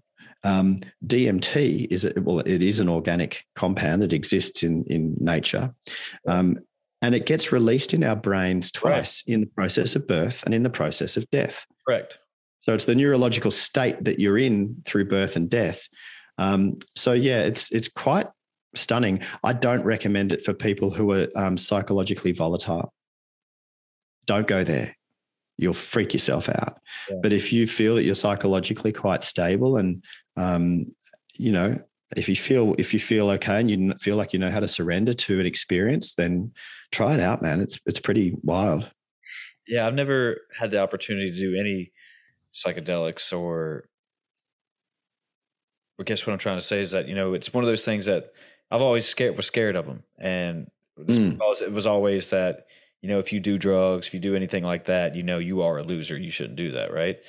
um, 0.44 0.80
DMT 1.06 1.88
is 1.90 2.04
a, 2.04 2.12
well, 2.20 2.40
it 2.40 2.62
is 2.62 2.78
an 2.78 2.88
organic 2.88 3.44
compound 3.56 4.02
that 4.02 4.12
exists 4.12 4.62
in 4.62 4.84
in 4.84 5.16
nature. 5.18 5.74
Um, 6.28 6.58
and 7.02 7.14
it 7.14 7.26
gets 7.26 7.52
released 7.52 7.92
in 7.92 8.02
our 8.02 8.16
brains 8.16 8.70
twice 8.70 9.22
right. 9.26 9.34
in 9.34 9.40
the 9.40 9.46
process 9.46 9.94
of 9.94 10.06
birth 10.06 10.42
and 10.44 10.54
in 10.54 10.62
the 10.62 10.70
process 10.70 11.18
of 11.18 11.28
death. 11.30 11.66
Correct. 11.86 12.18
So 12.62 12.72
it's 12.72 12.86
the 12.86 12.94
neurological 12.94 13.50
state 13.50 14.02
that 14.04 14.18
you're 14.18 14.38
in 14.38 14.82
through 14.86 15.04
birth 15.06 15.36
and 15.36 15.50
death. 15.50 15.86
Um, 16.38 16.78
so 16.96 17.12
yeah, 17.12 17.40
it's 17.42 17.70
it's 17.72 17.88
quite 17.88 18.26
stunning. 18.74 19.22
I 19.42 19.52
don't 19.52 19.84
recommend 19.84 20.32
it 20.32 20.44
for 20.44 20.54
people 20.54 20.90
who 20.90 21.12
are 21.12 21.28
um, 21.36 21.58
psychologically 21.58 22.32
volatile. 22.32 22.92
Don't 24.24 24.46
go 24.46 24.64
there. 24.64 24.96
You'll 25.56 25.74
freak 25.74 26.12
yourself 26.12 26.48
out. 26.48 26.80
Yeah. 27.08 27.16
But 27.22 27.32
if 27.32 27.52
you 27.52 27.66
feel 27.66 27.94
that 27.94 28.04
you're 28.04 28.14
psychologically 28.14 28.92
quite 28.92 29.22
stable 29.22 29.76
and 29.76 30.02
um, 30.36 30.86
you 31.34 31.52
know, 31.52 31.78
if 32.16 32.28
you 32.28 32.36
feel 32.36 32.74
if 32.78 32.92
you 32.92 33.00
feel 33.00 33.28
okay 33.30 33.60
and 33.60 33.70
you 33.70 33.94
feel 34.00 34.16
like 34.16 34.32
you 34.32 34.38
know 34.38 34.50
how 34.50 34.60
to 34.60 34.68
surrender 34.68 35.14
to 35.14 35.40
an 35.40 35.46
experience, 35.46 36.14
then 36.14 36.52
try 36.92 37.14
it 37.14 37.20
out, 37.20 37.42
man. 37.42 37.60
It's 37.60 37.78
it's 37.86 38.00
pretty 38.00 38.36
wild. 38.42 38.90
Yeah, 39.66 39.86
I've 39.86 39.94
never 39.94 40.40
had 40.56 40.70
the 40.70 40.80
opportunity 40.80 41.30
to 41.30 41.36
do 41.36 41.56
any 41.58 41.92
psychedelics 42.52 43.36
or 43.36 43.88
I 45.98 46.04
guess 46.04 46.26
what 46.26 46.32
I'm 46.32 46.38
trying 46.38 46.58
to 46.58 46.64
say 46.64 46.80
is 46.80 46.92
that 46.92 47.08
you 47.08 47.14
know 47.14 47.34
it's 47.34 47.52
one 47.52 47.64
of 47.64 47.68
those 47.68 47.84
things 47.84 48.06
that 48.06 48.32
I've 48.70 48.82
always 48.82 49.08
scared 49.08 49.36
was 49.36 49.46
scared 49.46 49.76
of 49.76 49.86
them 49.86 50.04
and 50.18 50.68
mm. 50.98 51.38
it 51.62 51.72
was 51.72 51.86
always 51.86 52.30
that 52.30 52.66
you 53.04 53.10
know 53.10 53.18
if 53.18 53.34
you 53.34 53.38
do 53.38 53.58
drugs, 53.58 54.06
if 54.06 54.14
you 54.14 54.20
do 54.20 54.34
anything 54.34 54.64
like 54.64 54.86
that, 54.86 55.14
you 55.14 55.22
know 55.22 55.36
you 55.36 55.60
are 55.60 55.76
a 55.76 55.82
loser. 55.82 56.16
You 56.16 56.30
shouldn't 56.30 56.56
do 56.56 56.70
that, 56.70 56.90
right? 56.90 57.20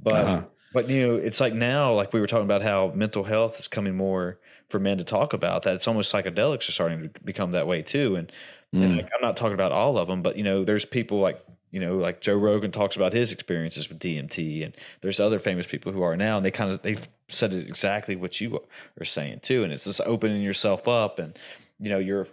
But 0.00 0.12
uh-huh. 0.12 0.42
but 0.74 0.88
you 0.88 1.06
know 1.06 1.14
it's 1.14 1.38
like 1.38 1.54
now, 1.54 1.94
like 1.94 2.12
we 2.12 2.18
were 2.18 2.26
talking 2.26 2.46
about 2.46 2.62
how 2.62 2.90
mental 2.96 3.22
health 3.22 3.56
is 3.60 3.68
coming 3.68 3.96
more 3.96 4.40
for 4.68 4.80
men 4.80 4.98
to 4.98 5.04
talk 5.04 5.32
about. 5.32 5.62
That 5.62 5.76
it's 5.76 5.86
almost 5.86 6.12
psychedelics 6.12 6.68
are 6.68 6.72
starting 6.72 7.02
to 7.02 7.20
become 7.20 7.52
that 7.52 7.68
way 7.68 7.80
too. 7.80 8.16
And, 8.16 8.32
mm. 8.74 8.82
and 8.82 8.96
like, 8.96 9.08
I'm 9.14 9.22
not 9.22 9.36
talking 9.36 9.54
about 9.54 9.70
all 9.70 9.98
of 9.98 10.08
them, 10.08 10.20
but 10.20 10.36
you 10.36 10.42
know 10.42 10.64
there's 10.64 10.84
people 10.84 11.20
like 11.20 11.40
you 11.70 11.78
know, 11.78 11.98
like 11.98 12.20
Joe 12.20 12.34
Rogan 12.34 12.72
talks 12.72 12.96
about 12.96 13.12
his 13.12 13.30
experiences 13.30 13.88
with 13.88 14.00
DMT, 14.00 14.64
and 14.64 14.76
there's 15.00 15.20
other 15.20 15.38
famous 15.38 15.68
people 15.68 15.92
who 15.92 16.02
are 16.02 16.16
now, 16.16 16.38
and 16.38 16.44
they 16.44 16.50
kind 16.50 16.72
of 16.72 16.82
they've 16.82 17.08
said 17.28 17.54
exactly 17.54 18.16
what 18.16 18.40
you 18.40 18.58
are 19.00 19.04
saying 19.04 19.42
too, 19.44 19.62
and 19.62 19.72
it's 19.72 19.84
just 19.84 20.00
opening 20.06 20.42
yourself 20.42 20.88
up, 20.88 21.20
and 21.20 21.38
you 21.78 21.88
know, 21.88 22.00
you're 22.00 22.26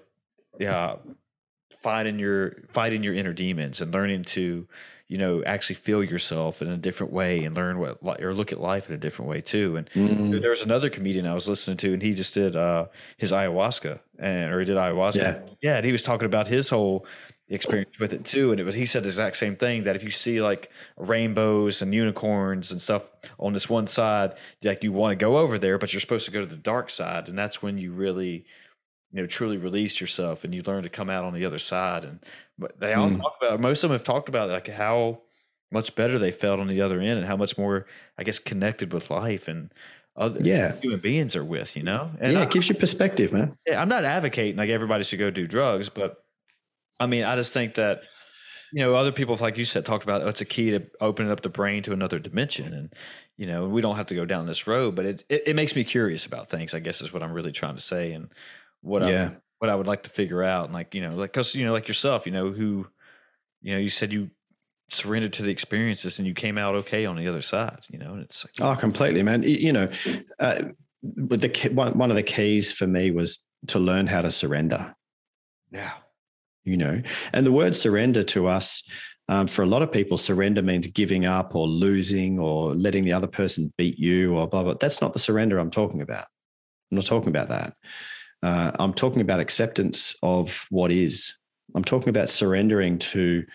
yeah, 0.60 0.96
fighting 1.82 2.20
your 2.20 2.64
fighting 2.70 3.04
your 3.04 3.14
inner 3.14 3.34
demons 3.34 3.82
and 3.82 3.94
learning 3.94 4.24
to, 4.24 4.68
you 5.08 5.18
know, 5.18 5.44
actually 5.44 5.76
feel 5.76 6.04
yourself 6.04 6.62
in 6.62 6.70
a 6.70 6.78
different 6.78 7.14
way 7.14 7.44
and 7.44 7.56
learn 7.56 7.80
what 7.80 8.22
or 8.22 8.34
look 8.34 8.52
at 8.52 8.60
life 8.60 8.90
in 8.90 8.96
a 8.96 8.98
different 8.98 9.30
way 9.30 9.42
too. 9.42 9.78
And 9.78 9.90
mm. 9.92 10.42
there 10.42 10.52
was 10.52 10.64
another 10.64 10.90
comedian 10.90 11.26
I 11.26 11.34
was 11.34 11.48
listening 11.48 11.78
to, 11.78 11.94
and 11.94 12.02
he 12.02 12.14
just 12.14 12.34
did 12.34 12.56
uh, 12.56 12.88
his 13.18 13.32
ayahuasca, 13.32 14.00
and 14.20 14.54
or 14.54 14.60
he 14.60 14.66
did 14.66 14.78
ayahuasca, 14.78 15.16
yeah, 15.16 15.40
yeah, 15.62 15.78
and 15.78 15.86
he 15.86 15.92
was 15.92 16.04
talking 16.04 16.26
about 16.26 16.48
his 16.48 16.70
whole 16.70 17.06
experience 17.50 17.98
with 18.00 18.14
it 18.14 18.26
too. 18.26 18.52
And 18.52 18.60
it 18.60 18.64
was 18.64 18.76
he 18.76 18.86
said 18.86 19.04
the 19.04 19.08
exact 19.08 19.38
same 19.38 19.56
thing 19.56 19.86
that 19.86 19.96
if 19.96 20.04
you 20.04 20.12
see 20.12 20.42
like 20.42 20.70
rainbows 20.98 21.82
and 21.82 21.94
unicorns 21.94 22.72
and 22.72 22.82
stuff 22.82 23.10
on 23.40 23.54
this 23.54 23.70
one 23.70 23.88
side, 23.88 24.34
like 24.64 24.84
you 24.84 24.92
want 24.92 25.12
to 25.12 25.16
go 25.16 25.38
over 25.38 25.58
there, 25.58 25.78
but 25.78 25.94
you're 25.94 26.02
supposed 26.02 26.26
to 26.26 26.32
go 26.32 26.42
to 26.42 26.46
the 26.46 26.58
dark 26.58 26.90
side, 26.90 27.30
and 27.30 27.38
that's 27.38 27.62
when 27.62 27.78
you 27.78 27.94
really 27.94 28.46
you 29.12 29.22
know 29.22 29.28
truly 29.28 29.58
release 29.58 30.00
yourself 30.02 30.44
and 30.44 30.54
you 30.54 30.62
learn 30.64 30.84
to 30.84 30.90
come 30.90 31.10
out 31.10 31.24
on 31.24 31.34
the 31.34 31.46
other 31.46 31.60
side 31.60 32.04
and 32.04 32.20
but 32.58 32.80
they 32.80 32.94
all 32.94 33.10
mm. 33.10 33.22
talk 33.22 33.36
about 33.42 33.60
most 33.60 33.84
of 33.84 33.90
them 33.90 33.96
have 33.96 34.04
talked 34.04 34.30
about 34.30 34.50
like 34.50 34.68
how 34.68 35.22
much 35.72 35.96
better 35.96 36.18
they 36.18 36.32
felt 36.32 36.60
on 36.60 36.68
the 36.68 36.82
other 36.82 37.00
end 37.00 37.18
and 37.18 37.26
how 37.26 37.38
much 37.38 37.58
more 37.58 37.86
i 38.18 38.24
guess 38.24 38.40
connected 38.40 38.94
with 38.94 39.10
life 39.10 39.48
and 39.48 39.74
other 40.16 40.42
yeah. 40.42 40.76
human 40.78 41.00
beings 41.00 41.36
are 41.36 41.44
with 41.44 41.76
you 41.76 41.84
know 41.84 42.10
and 42.20 42.34
yeah 42.34 42.40
I, 42.40 42.44
it 42.44 42.50
gives 42.50 42.68
you 42.68 42.76
perspective 42.76 43.32
man 43.32 43.58
yeah 43.66 43.82
i'm 43.82 43.90
not 43.90 44.04
advocating 44.04 44.56
like 44.56 44.70
everybody 44.70 45.04
should 45.04 45.20
go 45.20 45.30
do 45.30 45.48
drugs 45.48 45.90
but 45.90 46.24
I 47.00 47.08
mean, 47.08 47.24
I 47.24 47.36
just 47.36 47.54
think 47.54 47.76
that 47.76 48.02
you 48.74 48.82
know 48.82 48.96
other 48.96 49.12
people, 49.12 49.36
like 49.40 49.58
you 49.58 49.66
said, 49.66 49.86
talked 49.86 50.04
about 50.04 50.22
oh, 50.22 50.28
it's 50.28 50.42
a 50.42 50.46
key 50.46 50.72
to 50.72 50.84
opening 51.00 51.32
up 51.32 51.42
the 51.42 51.50
brain 51.50 51.84
to 51.84 51.94
another 51.94 52.20
dimension, 52.20 52.74
and 52.74 52.94
you 53.38 53.48
know 53.48 53.68
we 53.68 53.82
don't 53.82 53.96
have 53.96 54.08
to 54.08 54.16
go 54.16 54.26
down 54.26 54.46
this 54.46 54.68
road, 54.68 54.96
but 54.96 55.06
it 55.06 55.26
it, 55.30 55.44
it 55.48 55.56
makes 55.56 55.76
me 55.76 55.84
curious 55.84 56.26
about 56.26 56.50
things. 56.50 56.74
I 56.74 56.80
guess 56.80 57.02
is 57.02 57.14
what 57.14 57.24
I'm 57.24 57.34
really 57.34 57.52
trying 57.52 57.76
to 57.76 57.82
say, 57.82 58.14
and 58.14 58.30
what 58.88 59.08
yeah. 59.08 59.32
I 59.32 59.38
what 59.60 59.70
I 59.70 59.76
would 59.76 59.88
like 59.88 60.04
to 60.04 60.10
figure 60.10 60.44
out, 60.44 60.66
and 60.66 60.74
like 60.74 60.94
you 60.94 61.02
know, 61.02 61.10
like 61.10 61.32
because 61.32 61.56
you 61.56 61.66
know, 61.66 61.74
like 61.74 61.88
yourself, 61.88 62.26
you 62.26 62.32
know, 62.32 62.52
who 62.52 62.88
you 63.62 63.74
know, 63.74 63.80
you 63.80 63.90
said 63.90 64.14
you 64.14 64.30
surrendered 64.90 65.34
to 65.34 65.44
the 65.44 65.52
experiences 65.52 66.20
and 66.20 66.28
you 66.28 66.34
came 66.34 66.58
out 66.58 66.76
okay 66.76 67.06
on 67.06 67.18
the 67.18 67.28
other 67.28 67.42
side, 67.42 67.80
you 67.90 68.00
know, 68.00 68.14
and 68.14 68.22
it's 68.22 68.46
like, 68.46 68.54
oh, 68.62 68.80
completely, 68.80 69.22
man. 69.22 69.44
You 69.44 69.74
know, 69.74 69.90
uh, 70.40 70.64
but 71.04 71.42
the 71.42 71.70
one 71.74 71.98
one 71.98 72.10
of 72.10 72.16
the 72.16 72.24
keys 72.24 72.74
for 72.74 72.88
me 72.88 73.12
was 73.12 73.44
to 73.68 73.80
learn 73.80 74.08
how 74.08 74.22
to 74.22 74.32
surrender. 74.32 74.96
Yeah 75.72 75.92
you 76.68 76.78
know 76.78 77.02
and 77.34 77.46
the 77.46 77.52
word 77.52 77.76
surrender 77.76 78.24
to 78.24 78.48
us 78.48 78.84
um, 79.30 79.48
for 79.48 79.64
a 79.64 79.66
lot 79.66 79.82
of 79.82 79.92
people 79.92 80.18
surrender 80.18 80.62
means 80.62 80.86
giving 80.88 81.26
up 81.26 81.56
or 81.56 81.68
losing 81.68 82.38
or 82.40 82.76
letting 82.76 83.06
the 83.06 83.14
other 83.14 83.28
person 83.28 83.74
beat 83.78 83.98
you 83.98 84.36
or 84.36 84.48
blah 84.48 84.64
blah 84.64 84.76
that's 84.80 85.02
not 85.02 85.14
the 85.14 85.20
surrender 85.20 85.58
i'm 85.58 85.72
talking 85.72 86.02
about 86.02 86.26
i'm 86.92 86.98
not 86.98 87.06
talking 87.06 87.30
about 87.30 87.48
that 87.48 87.74
uh, 88.44 88.72
i'm 88.80 88.94
talking 88.94 89.22
about 89.22 89.40
acceptance 89.40 90.16
of 90.24 90.66
what 90.70 90.92
is 90.92 91.36
i'm 91.76 91.84
talking 91.84 92.10
about 92.10 92.30
surrendering 92.30 92.98
to 92.98 93.46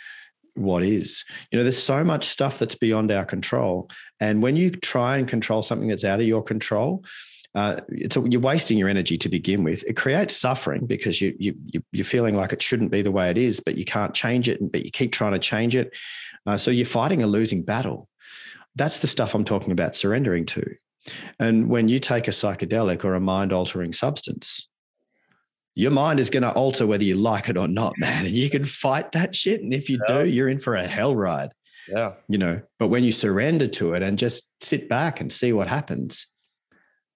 what 0.54 0.82
is 0.82 1.24
you 1.50 1.58
know 1.58 1.64
there's 1.64 1.82
so 1.82 2.04
much 2.04 2.24
stuff 2.24 2.58
that's 2.58 2.74
beyond 2.74 3.10
our 3.10 3.24
control 3.24 3.88
and 4.20 4.42
when 4.42 4.56
you 4.56 4.70
try 4.70 5.16
and 5.16 5.28
control 5.28 5.62
something 5.62 5.88
that's 5.88 6.04
out 6.04 6.20
of 6.20 6.26
your 6.26 6.42
control 6.42 7.02
uh, 7.54 7.80
it's 7.88 8.16
a, 8.16 8.20
you're 8.28 8.40
wasting 8.40 8.78
your 8.78 8.88
energy 8.88 9.18
to 9.18 9.28
begin 9.28 9.62
with. 9.62 9.86
It 9.86 9.94
creates 9.94 10.34
suffering 10.34 10.86
because 10.86 11.20
you, 11.20 11.34
you 11.38 11.82
you're 11.92 12.04
feeling 12.04 12.34
like 12.34 12.52
it 12.52 12.62
shouldn't 12.62 12.90
be 12.90 13.02
the 13.02 13.10
way 13.10 13.30
it 13.30 13.36
is, 13.36 13.60
but 13.60 13.76
you 13.76 13.84
can't 13.84 14.14
change 14.14 14.48
it, 14.48 14.72
but 14.72 14.84
you 14.84 14.90
keep 14.90 15.12
trying 15.12 15.32
to 15.32 15.38
change 15.38 15.76
it. 15.76 15.92
Uh, 16.46 16.56
so 16.56 16.70
you're 16.70 16.86
fighting 16.86 17.22
a 17.22 17.26
losing 17.26 17.62
battle. 17.62 18.08
That's 18.74 19.00
the 19.00 19.06
stuff 19.06 19.34
I'm 19.34 19.44
talking 19.44 19.72
about 19.72 19.94
surrendering 19.94 20.46
to. 20.46 20.64
And 21.38 21.68
when 21.68 21.88
you 21.88 21.98
take 21.98 22.26
a 22.26 22.30
psychedelic 22.30 23.04
or 23.04 23.14
a 23.14 23.20
mind 23.20 23.52
altering 23.52 23.92
substance, 23.92 24.66
your 25.74 25.90
mind 25.90 26.20
is 26.20 26.30
going 26.30 26.42
to 26.42 26.52
alter 26.52 26.86
whether 26.86 27.04
you 27.04 27.16
like 27.16 27.48
it 27.48 27.56
or 27.56 27.68
not, 27.68 27.94
man. 27.98 28.26
And 28.26 28.34
you 28.34 28.50
can 28.50 28.64
fight 28.64 29.12
that 29.12 29.34
shit. 29.34 29.62
And 29.62 29.72
if 29.72 29.88
you 29.88 29.98
yeah. 30.08 30.18
do, 30.18 30.28
you're 30.28 30.48
in 30.48 30.58
for 30.58 30.76
a 30.76 30.86
hell 30.86 31.16
ride. 31.16 31.52
Yeah. 31.88 32.14
You 32.28 32.38
know, 32.38 32.60
but 32.78 32.88
when 32.88 33.04
you 33.04 33.12
surrender 33.12 33.66
to 33.68 33.94
it 33.94 34.02
and 34.02 34.18
just 34.18 34.50
sit 34.62 34.88
back 34.88 35.20
and 35.20 35.32
see 35.32 35.52
what 35.52 35.68
happens, 35.68 36.26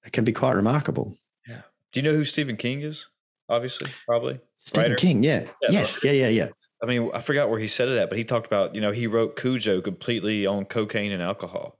it 0.04 0.12
can 0.12 0.24
be 0.24 0.32
quite 0.32 0.54
remarkable. 0.54 1.16
Yeah. 1.46 1.62
Do 1.92 2.00
you 2.00 2.04
know 2.04 2.14
who 2.14 2.24
Stephen 2.24 2.56
King 2.56 2.82
is? 2.82 3.06
Obviously, 3.48 3.90
probably. 4.06 4.40
Stephen 4.58 4.92
Writer? 4.92 4.94
King, 4.96 5.22
yeah. 5.22 5.42
yeah. 5.62 5.68
Yes, 5.70 6.02
yeah, 6.02 6.12
yeah, 6.12 6.28
yeah. 6.28 6.48
I 6.82 6.86
mean, 6.86 7.10
I 7.14 7.20
forgot 7.20 7.48
where 7.48 7.60
he 7.60 7.68
said 7.68 7.88
it 7.88 7.96
at, 7.96 8.08
but 8.08 8.18
he 8.18 8.24
talked 8.24 8.46
about, 8.46 8.74
you 8.74 8.80
know, 8.80 8.90
he 8.90 9.06
wrote 9.06 9.36
Cujo 9.36 9.80
completely 9.80 10.46
on 10.46 10.64
cocaine 10.64 11.12
and 11.12 11.22
alcohol. 11.22 11.78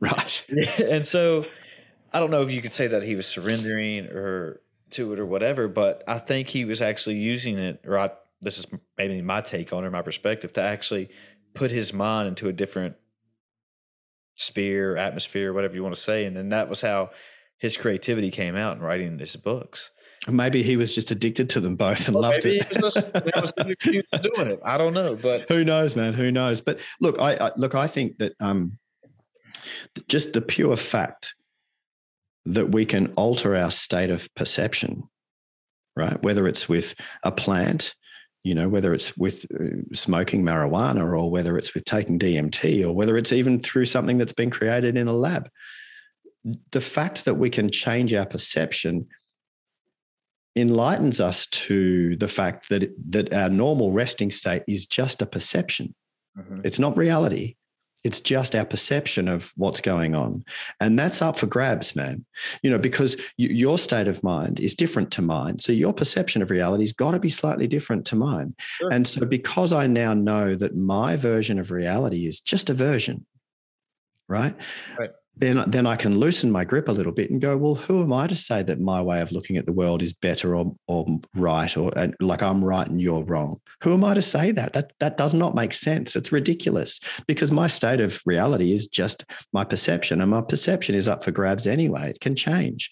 Right. 0.00 0.44
and 0.78 1.06
so 1.06 1.46
I 2.12 2.20
don't 2.20 2.30
know 2.30 2.42
if 2.42 2.50
you 2.50 2.62
could 2.62 2.72
say 2.72 2.86
that 2.86 3.02
he 3.02 3.14
was 3.16 3.26
surrendering 3.26 4.06
or 4.06 4.60
to 4.90 5.12
it 5.12 5.18
or 5.18 5.26
whatever, 5.26 5.68
but 5.68 6.04
I 6.06 6.18
think 6.18 6.48
he 6.48 6.64
was 6.64 6.80
actually 6.80 7.16
using 7.16 7.58
it, 7.58 7.82
or 7.84 7.98
I, 7.98 8.10
this 8.40 8.58
is 8.58 8.66
maybe 8.96 9.20
my 9.22 9.40
take 9.40 9.72
on 9.72 9.84
it, 9.84 9.90
my 9.90 10.02
perspective, 10.02 10.52
to 10.54 10.62
actually 10.62 11.10
put 11.54 11.70
his 11.70 11.92
mind 11.92 12.28
into 12.28 12.48
a 12.48 12.52
different 12.52 12.96
sphere, 14.34 14.96
atmosphere, 14.96 15.52
whatever 15.52 15.74
you 15.74 15.82
want 15.82 15.94
to 15.94 16.00
say. 16.00 16.24
And 16.24 16.36
then 16.36 16.50
that 16.50 16.68
was 16.68 16.82
how 16.82 17.10
his 17.58 17.76
creativity 17.76 18.30
came 18.30 18.54
out 18.54 18.76
in 18.76 18.82
writing 18.82 19.18
his 19.18 19.36
books. 19.36 19.90
Maybe 20.28 20.62
he 20.62 20.76
was 20.76 20.94
just 20.94 21.10
addicted 21.10 21.50
to 21.50 21.60
them 21.60 21.76
both 21.76 22.06
and 22.08 22.14
well, 22.14 22.22
loved 22.22 22.46
it. 22.46 22.66
Just, 22.70 23.12
was 23.14 23.52
doing 24.22 24.48
it. 24.48 24.60
I 24.64 24.76
don't 24.76 24.94
know, 24.94 25.14
but 25.14 25.46
who 25.48 25.64
knows, 25.64 25.94
man? 25.94 26.14
Who 26.14 26.32
knows? 26.32 26.60
But 26.60 26.80
look, 27.00 27.20
I, 27.20 27.34
I 27.36 27.50
look. 27.56 27.74
I 27.74 27.86
think 27.86 28.18
that 28.18 28.32
um, 28.40 28.78
just 30.08 30.32
the 30.32 30.40
pure 30.40 30.76
fact 30.76 31.35
that 32.46 32.70
we 32.70 32.86
can 32.86 33.12
alter 33.14 33.56
our 33.56 33.70
state 33.70 34.10
of 34.10 34.32
perception, 34.34 35.04
right? 35.96 36.20
Whether 36.22 36.46
it's 36.46 36.68
with 36.68 36.94
a 37.22 37.32
plant, 37.32 37.94
you 38.44 38.54
know, 38.54 38.68
whether 38.68 38.94
it's 38.94 39.16
with 39.16 39.46
uh, 39.52 39.92
smoking 39.92 40.42
marijuana 40.44 41.00
or 41.00 41.30
whether 41.30 41.58
it's 41.58 41.74
with 41.74 41.84
taking 41.84 42.18
DMT 42.18 42.84
or 42.84 42.92
whether 42.92 43.16
it's 43.16 43.32
even 43.32 43.60
through 43.60 43.86
something 43.86 44.18
that's 44.18 44.32
been 44.32 44.50
created 44.50 44.96
in 44.96 45.08
a 45.08 45.12
lab 45.12 45.48
the 46.70 46.80
fact 46.80 47.24
that 47.24 47.34
we 47.34 47.50
can 47.50 47.70
change 47.70 48.12
our 48.14 48.26
perception 48.26 49.06
enlightens 50.54 51.20
us 51.20 51.46
to 51.46 52.16
the 52.16 52.28
fact 52.28 52.68
that 52.68 52.90
that 53.10 53.32
our 53.32 53.50
normal 53.50 53.92
resting 53.92 54.30
state 54.30 54.62
is 54.66 54.86
just 54.86 55.20
a 55.20 55.26
perception. 55.26 55.94
Mm-hmm. 56.38 56.60
It's 56.64 56.78
not 56.78 56.96
reality. 56.96 57.56
It's 58.06 58.20
just 58.20 58.54
our 58.54 58.64
perception 58.64 59.26
of 59.26 59.52
what's 59.56 59.80
going 59.80 60.14
on. 60.14 60.44
And 60.80 60.98
that's 60.98 61.20
up 61.20 61.38
for 61.38 61.46
grabs, 61.46 61.96
man. 61.96 62.24
You 62.62 62.70
know, 62.70 62.78
because 62.78 63.16
you, 63.36 63.48
your 63.48 63.78
state 63.78 64.06
of 64.06 64.22
mind 64.22 64.60
is 64.60 64.74
different 64.74 65.10
to 65.12 65.22
mine. 65.22 65.58
So 65.58 65.72
your 65.72 65.92
perception 65.92 66.40
of 66.40 66.50
reality 66.50 66.84
has 66.84 66.92
got 66.92 67.10
to 67.10 67.18
be 67.18 67.30
slightly 67.30 67.66
different 67.66 68.06
to 68.06 68.16
mine. 68.16 68.54
Sure. 68.58 68.92
And 68.92 69.06
so 69.06 69.26
because 69.26 69.72
I 69.72 69.88
now 69.88 70.14
know 70.14 70.54
that 70.54 70.76
my 70.76 71.16
version 71.16 71.58
of 71.58 71.70
reality 71.70 72.26
is 72.26 72.40
just 72.40 72.70
a 72.70 72.74
version, 72.74 73.26
right? 74.28 74.54
right 74.98 75.10
then 75.38 75.62
then 75.66 75.86
I 75.86 75.96
can 75.96 76.18
loosen 76.18 76.50
my 76.50 76.64
grip 76.64 76.88
a 76.88 76.92
little 76.92 77.12
bit 77.12 77.30
and 77.30 77.40
go, 77.40 77.56
well, 77.56 77.74
who 77.74 78.02
am 78.02 78.12
I 78.12 78.26
to 78.26 78.34
say 78.34 78.62
that 78.62 78.80
my 78.80 79.02
way 79.02 79.20
of 79.20 79.32
looking 79.32 79.58
at 79.58 79.66
the 79.66 79.72
world 79.72 80.02
is 80.02 80.12
better 80.12 80.56
or 80.56 80.74
or 80.86 81.06
right 81.34 81.76
or 81.76 81.92
like 82.20 82.42
I'm 82.42 82.64
right 82.64 82.86
and 82.86 83.00
you're 83.00 83.22
wrong? 83.22 83.58
Who 83.82 83.92
am 83.92 84.04
I 84.04 84.14
to 84.14 84.22
say 84.22 84.52
that? 84.52 84.72
That 84.72 84.92
that 85.00 85.16
does 85.16 85.34
not 85.34 85.54
make 85.54 85.72
sense. 85.72 86.16
It's 86.16 86.32
ridiculous 86.32 87.00
because 87.26 87.52
my 87.52 87.66
state 87.66 88.00
of 88.00 88.22
reality 88.24 88.72
is 88.72 88.86
just 88.86 89.24
my 89.52 89.64
perception, 89.64 90.20
and 90.20 90.30
my 90.30 90.40
perception 90.40 90.94
is 90.94 91.08
up 91.08 91.22
for 91.22 91.32
grabs 91.32 91.66
anyway. 91.66 92.10
It 92.10 92.20
can 92.20 92.34
change. 92.34 92.90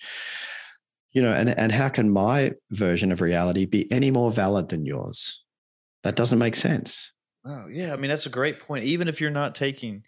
You 1.12 1.22
know, 1.22 1.32
and, 1.32 1.48
and 1.48 1.70
how 1.70 1.88
can 1.88 2.10
my 2.10 2.52
version 2.72 3.12
of 3.12 3.20
reality 3.20 3.66
be 3.66 3.90
any 3.92 4.10
more 4.10 4.32
valid 4.32 4.68
than 4.68 4.84
yours? 4.84 5.44
That 6.02 6.16
doesn't 6.16 6.40
make 6.40 6.56
sense. 6.56 7.12
Oh, 7.46 7.66
yeah. 7.70 7.92
I 7.92 7.96
mean, 7.96 8.08
that's 8.08 8.26
a 8.26 8.30
great 8.30 8.58
point. 8.58 8.84
Even 8.84 9.06
if 9.06 9.20
you're 9.20 9.30
not 9.30 9.54
taking 9.54 10.02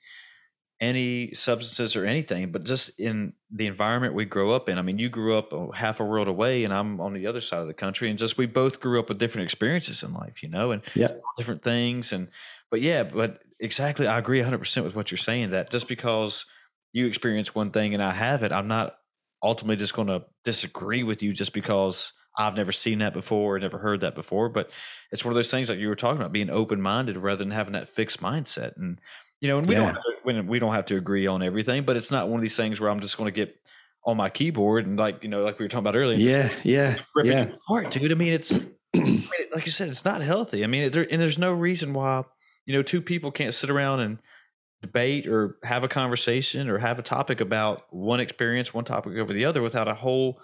any 0.81 1.35
substances 1.35 1.97
or 1.97 2.05
anything, 2.05 2.53
but 2.53 2.65
just 2.65 3.01
in 3.01 3.33
the 3.51 3.67
environment 3.67 4.15
we 4.15 4.27
grow 4.27 4.51
up 4.51 4.69
in. 4.69 4.79
I 4.79 4.83
mean, 4.83 4.99
you 4.99 5.09
grew 5.09 5.37
up 5.37 5.53
oh, 5.53 5.71
half 5.71 6.01
a 6.01 6.05
world 6.05 6.29
away, 6.29 6.65
and 6.65 6.73
I'm 6.73 7.01
on 7.01 7.15
the 7.15 7.27
other 7.27 7.41
side 7.41 7.61
of 7.61 7.67
the 7.67 7.75
country, 7.75 8.11
and 8.11 8.19
just 8.19 8.37
we 8.37 8.47
both 8.47 8.81
grew 8.81 9.01
up 9.01 9.09
with 9.09 9.19
different 9.19 9.45
experiences 9.45 10.03
in 10.03 10.13
life, 10.13 10.43
you 10.43 10.49
know, 10.49 10.73
and 10.73 10.83
yeah. 10.95 11.09
different 11.37 11.63
things. 11.63 12.13
And 12.13 12.29
but 12.71 12.83
yeah, 12.83 13.05
but 13.05 13.41
exactly, 13.59 14.07
I 14.07 14.19
agree 14.19 14.39
100 14.39 14.59
percent 14.59 14.85
with 14.85 14.95
what 14.95 15.11
you're 15.11 15.19
saying. 15.19 15.51
That 15.51 15.71
just 15.71 15.89
because 15.89 16.45
you 16.93 17.07
experience 17.07 17.55
one 17.55 17.71
thing 17.71 17.95
and 17.95 18.03
I 18.03 18.13
have 18.13 18.43
it, 18.43 18.53
I'm 18.53 18.69
not 18.69 18.97
ultimately 19.43 19.77
just 19.77 19.95
going 19.95 20.09
to 20.09 20.25
disagree 20.45 21.03
with 21.03 21.23
you 21.23 21.33
just 21.33 21.53
because 21.53 22.13
I've 22.37 22.57
never 22.57 22.73
seen 22.73 22.99
that 22.99 23.15
before, 23.15 23.57
or 23.57 23.59
never 23.59 23.79
heard 23.79 24.03
that 24.03 24.15
before. 24.15 24.51
But 24.51 24.71
it's 25.11 25.25
one 25.25 25.33
of 25.33 25.37
those 25.37 25.51
things 25.51 25.71
like 25.71 25.79
you 25.79 25.89
were 25.89 25.97
talking 25.97 26.21
about, 26.21 26.33
being 26.33 26.51
open 26.51 26.83
minded 26.83 27.17
rather 27.17 27.39
than 27.39 27.51
having 27.51 27.73
that 27.73 27.89
fixed 27.89 28.21
mindset. 28.21 28.77
And 28.77 29.01
you 29.41 29.49
know, 29.49 29.59
and 29.59 29.69
we 29.69 29.75
yeah. 29.75 29.81
don't 29.81 29.95
have 29.95 30.03
to, 30.03 30.13
when 30.23 30.47
we 30.47 30.59
don't 30.59 30.75
have 30.75 30.87
to 30.87 30.97
agree 30.97 31.27
on 31.27 31.43
everything, 31.43 31.85
but 31.85 31.97
it's 31.97 32.11
not 32.11 32.29
one 32.29 32.39
of 32.39 32.43
these 32.43 32.57
things 32.57 32.81
where 32.81 32.91
I'm 32.91 33.01
just 33.01 33.17
going 33.17 33.33
to 33.33 33.35
get 33.35 33.57
on 34.05 34.17
my 34.17 34.31
keyboard 34.31 34.87
and 34.87 34.99
like 34.99 35.23
you 35.23 35.29
know, 35.29 35.43
like 35.43 35.59
we 35.59 35.65
were 35.65 35.69
talking 35.69 35.81
about 35.81 35.97
earlier. 35.97 36.17
Yeah, 36.17 36.51
yeah, 36.63 36.99
yeah. 37.23 37.49
Apart, 37.69 37.91
dude. 37.91 38.13
I 38.13 38.15
mean, 38.15 38.33
it's 38.33 38.53
like 38.95 39.67
you 39.67 39.73
said, 39.73 39.89
it's 39.89 40.05
not 40.05 40.23
healthy. 40.23 40.65
I 40.65 40.69
mean, 40.69 40.91
there, 40.91 41.07
and 41.11 41.21
there's 41.21 41.39
no 41.39 41.53
reason 41.53 41.93
why 41.93 42.25
you 42.65 42.75
know 42.75 42.83
two 42.83 43.03
people 43.03 43.31
can't 43.31 43.53
sit 43.53 43.69
around 43.69 44.01
and 44.01 44.19
debate 44.83 45.27
or 45.27 45.57
have 45.65 45.85
a 45.85 45.89
conversation 45.89 46.69
or 46.69 46.79
have 46.79 46.99
a 46.99 47.03
topic 47.03 47.41
about 47.41 47.83
one 47.91 48.21
experience, 48.21 48.73
one 48.73 48.85
topic 48.85 49.17
over 49.17 49.33
the 49.33 49.45
other 49.45 49.63
without 49.63 49.89
a 49.89 49.95
whole 49.95 50.41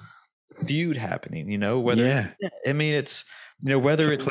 feud 0.67 0.97
happening. 0.97 1.49
You 1.49 1.59
know, 1.59 1.81
whether 1.81 2.03
yeah, 2.05 2.31
I 2.67 2.73
mean, 2.73 2.95
it's 2.95 3.25
you 3.63 3.71
know 3.71 3.79
whether 3.79 4.13
it's 4.13 4.27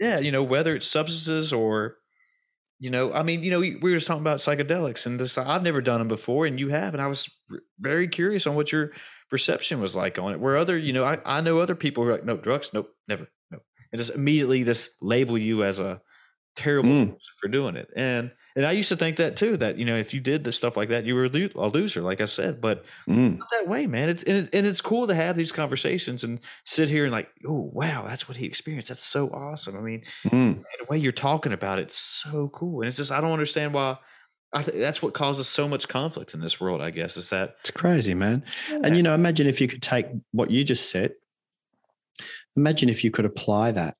yeah, 0.00 0.18
you 0.18 0.32
know 0.32 0.42
whether 0.42 0.74
it's 0.74 0.86
substances 0.86 1.52
or 1.52 1.96
you 2.82 2.90
know, 2.90 3.12
I 3.12 3.22
mean, 3.22 3.44
you 3.44 3.52
know, 3.52 3.60
we, 3.60 3.76
we 3.76 3.92
were 3.92 3.96
just 3.96 4.08
talking 4.08 4.22
about 4.22 4.40
psychedelics, 4.40 5.06
and 5.06 5.20
this 5.20 5.38
I've 5.38 5.62
never 5.62 5.80
done 5.80 6.00
them 6.00 6.08
before, 6.08 6.46
and 6.46 6.58
you 6.58 6.70
have, 6.70 6.94
and 6.94 7.00
I 7.00 7.06
was 7.06 7.30
very 7.78 8.08
curious 8.08 8.44
on 8.44 8.56
what 8.56 8.72
your 8.72 8.90
perception 9.30 9.80
was 9.80 9.94
like 9.94 10.18
on 10.18 10.32
it. 10.32 10.40
Where 10.40 10.56
other, 10.56 10.76
you 10.76 10.92
know, 10.92 11.04
I, 11.04 11.20
I 11.24 11.42
know 11.42 11.60
other 11.60 11.76
people 11.76 12.02
who 12.02 12.10
are 12.10 12.14
like, 12.14 12.24
no 12.24 12.36
drugs, 12.36 12.70
nope, 12.72 12.92
never, 13.06 13.28
no, 13.52 13.60
and 13.92 14.00
just 14.00 14.12
immediately 14.12 14.64
this 14.64 14.90
label 15.00 15.38
you 15.38 15.62
as 15.62 15.78
a 15.78 16.02
terrible 16.54 16.90
mm. 16.90 17.16
for 17.40 17.48
doing 17.48 17.76
it. 17.76 17.88
And 17.96 18.30
and 18.54 18.66
I 18.66 18.72
used 18.72 18.90
to 18.90 18.96
think 18.96 19.16
that 19.16 19.36
too. 19.36 19.56
That 19.56 19.78
you 19.78 19.84
know, 19.84 19.96
if 19.96 20.12
you 20.12 20.20
did 20.20 20.44
the 20.44 20.52
stuff 20.52 20.76
like 20.76 20.90
that, 20.90 21.04
you 21.04 21.14
were 21.14 21.24
a 21.24 21.68
loser, 21.68 22.02
like 22.02 22.20
I 22.20 22.26
said. 22.26 22.60
But 22.60 22.84
mm. 23.08 23.38
not 23.38 23.48
that 23.50 23.68
way, 23.68 23.86
man. 23.86 24.08
It's 24.08 24.22
and, 24.22 24.36
it, 24.36 24.50
and, 24.52 24.66
it's 24.66 24.80
cool 24.80 25.06
to 25.06 25.14
have 25.14 25.36
these 25.36 25.52
conversations 25.52 26.24
and 26.24 26.40
sit 26.64 26.88
here 26.88 27.04
and 27.04 27.12
like, 27.12 27.30
oh 27.46 27.70
wow, 27.72 28.04
that's 28.06 28.28
what 28.28 28.36
he 28.36 28.46
experienced. 28.46 28.88
That's 28.88 29.04
so 29.04 29.28
awesome. 29.28 29.76
I 29.76 29.80
mean, 29.80 30.02
mm. 30.24 30.56
the 30.56 30.86
way 30.88 30.98
you're 30.98 31.12
talking 31.12 31.52
about 31.52 31.78
it's 31.78 31.96
so 31.96 32.48
cool. 32.48 32.80
And 32.80 32.88
it's 32.88 32.98
just 32.98 33.12
I 33.12 33.20
don't 33.20 33.32
understand 33.32 33.74
why. 33.74 33.98
I 34.54 34.62
think 34.62 34.76
that's 34.76 35.02
what 35.02 35.14
causes 35.14 35.48
so 35.48 35.66
much 35.66 35.88
conflict 35.88 36.34
in 36.34 36.40
this 36.40 36.60
world. 36.60 36.82
I 36.82 36.90
guess 36.90 37.16
is 37.16 37.30
that 37.30 37.56
it's 37.60 37.70
crazy, 37.70 38.12
man. 38.12 38.44
Yeah. 38.70 38.80
And 38.84 38.96
you 38.96 39.02
know, 39.02 39.14
imagine 39.14 39.46
if 39.46 39.60
you 39.60 39.68
could 39.68 39.82
take 39.82 40.06
what 40.32 40.50
you 40.50 40.62
just 40.64 40.90
said. 40.90 41.12
Imagine 42.54 42.90
if 42.90 43.02
you 43.02 43.10
could 43.10 43.24
apply 43.24 43.72
that 43.72 43.96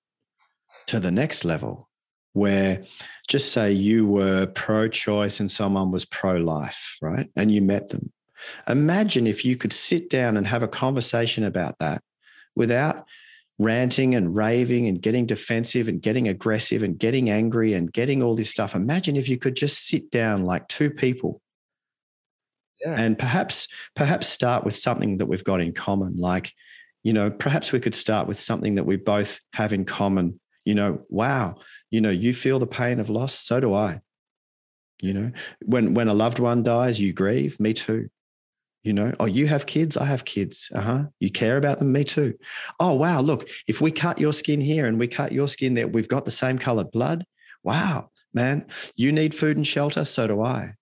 to 0.88 1.00
the 1.00 1.10
next 1.10 1.46
level 1.46 1.88
where 2.32 2.82
just 3.28 3.52
say 3.52 3.72
you 3.72 4.06
were 4.06 4.46
pro 4.46 4.88
choice 4.88 5.40
and 5.40 5.50
someone 5.50 5.90
was 5.90 6.04
pro 6.04 6.36
life, 6.36 6.96
right? 7.02 7.28
And 7.36 7.52
you 7.52 7.62
met 7.62 7.88
them. 7.88 8.12
Imagine 8.68 9.26
if 9.26 9.44
you 9.44 9.56
could 9.56 9.72
sit 9.72 10.10
down 10.10 10.36
and 10.36 10.46
have 10.46 10.62
a 10.62 10.68
conversation 10.68 11.44
about 11.44 11.78
that 11.78 12.02
without 12.56 13.06
ranting 13.58 14.14
and 14.14 14.34
raving 14.34 14.88
and 14.88 15.00
getting 15.00 15.26
defensive 15.26 15.86
and 15.86 16.02
getting 16.02 16.26
aggressive 16.26 16.82
and 16.82 16.98
getting 16.98 17.30
angry 17.30 17.74
and 17.74 17.92
getting 17.92 18.22
all 18.22 18.34
this 18.34 18.50
stuff. 18.50 18.74
Imagine 18.74 19.16
if 19.16 19.28
you 19.28 19.38
could 19.38 19.54
just 19.54 19.86
sit 19.86 20.10
down 20.10 20.44
like 20.44 20.66
two 20.68 20.90
people 20.90 21.40
yeah. 22.84 22.94
and 22.98 23.18
perhaps 23.18 23.68
perhaps 23.94 24.28
start 24.28 24.64
with 24.64 24.74
something 24.74 25.18
that 25.18 25.26
we've 25.26 25.44
got 25.44 25.60
in 25.60 25.72
common 25.72 26.16
like 26.16 26.52
you 27.02 27.12
know 27.12 27.30
perhaps 27.30 27.72
we 27.72 27.80
could 27.80 27.94
start 27.94 28.26
with 28.26 28.38
something 28.38 28.76
that 28.76 28.86
we 28.86 28.96
both 28.96 29.38
have 29.52 29.72
in 29.72 29.84
common 29.84 30.38
you 30.64 30.74
know 30.74 31.00
wow 31.08 31.54
you 31.92 32.00
know 32.00 32.10
you 32.10 32.34
feel 32.34 32.58
the 32.58 32.66
pain 32.66 32.98
of 32.98 33.08
loss 33.08 33.34
so 33.34 33.60
do 33.60 33.74
i. 33.74 34.00
You 35.00 35.14
know 35.14 35.32
when 35.64 35.94
when 35.94 36.08
a 36.08 36.14
loved 36.14 36.40
one 36.40 36.64
dies 36.64 37.00
you 37.00 37.12
grieve 37.12 37.60
me 37.60 37.74
too. 37.74 38.08
You 38.82 38.94
know 38.94 39.12
oh 39.20 39.26
you 39.26 39.46
have 39.46 39.66
kids? 39.66 39.96
I 39.96 40.06
have 40.06 40.24
kids. 40.24 40.70
Uh-huh. 40.74 41.04
You 41.20 41.30
care 41.30 41.56
about 41.56 41.78
them? 41.78 41.92
Me 41.92 42.02
too. 42.02 42.34
Oh 42.80 42.94
wow 42.94 43.20
look 43.20 43.48
if 43.68 43.80
we 43.80 43.92
cut 43.92 44.18
your 44.18 44.32
skin 44.32 44.60
here 44.60 44.86
and 44.86 44.98
we 44.98 45.06
cut 45.06 45.30
your 45.30 45.46
skin 45.46 45.74
there 45.74 45.86
we've 45.86 46.08
got 46.08 46.24
the 46.24 46.32
same 46.32 46.58
colored 46.58 46.90
blood? 46.90 47.24
Wow 47.62 48.08
man 48.34 48.66
you 48.96 49.12
need 49.12 49.34
food 49.34 49.56
and 49.56 49.66
shelter 49.66 50.04
so 50.04 50.26
do 50.26 50.42
i 50.42 50.72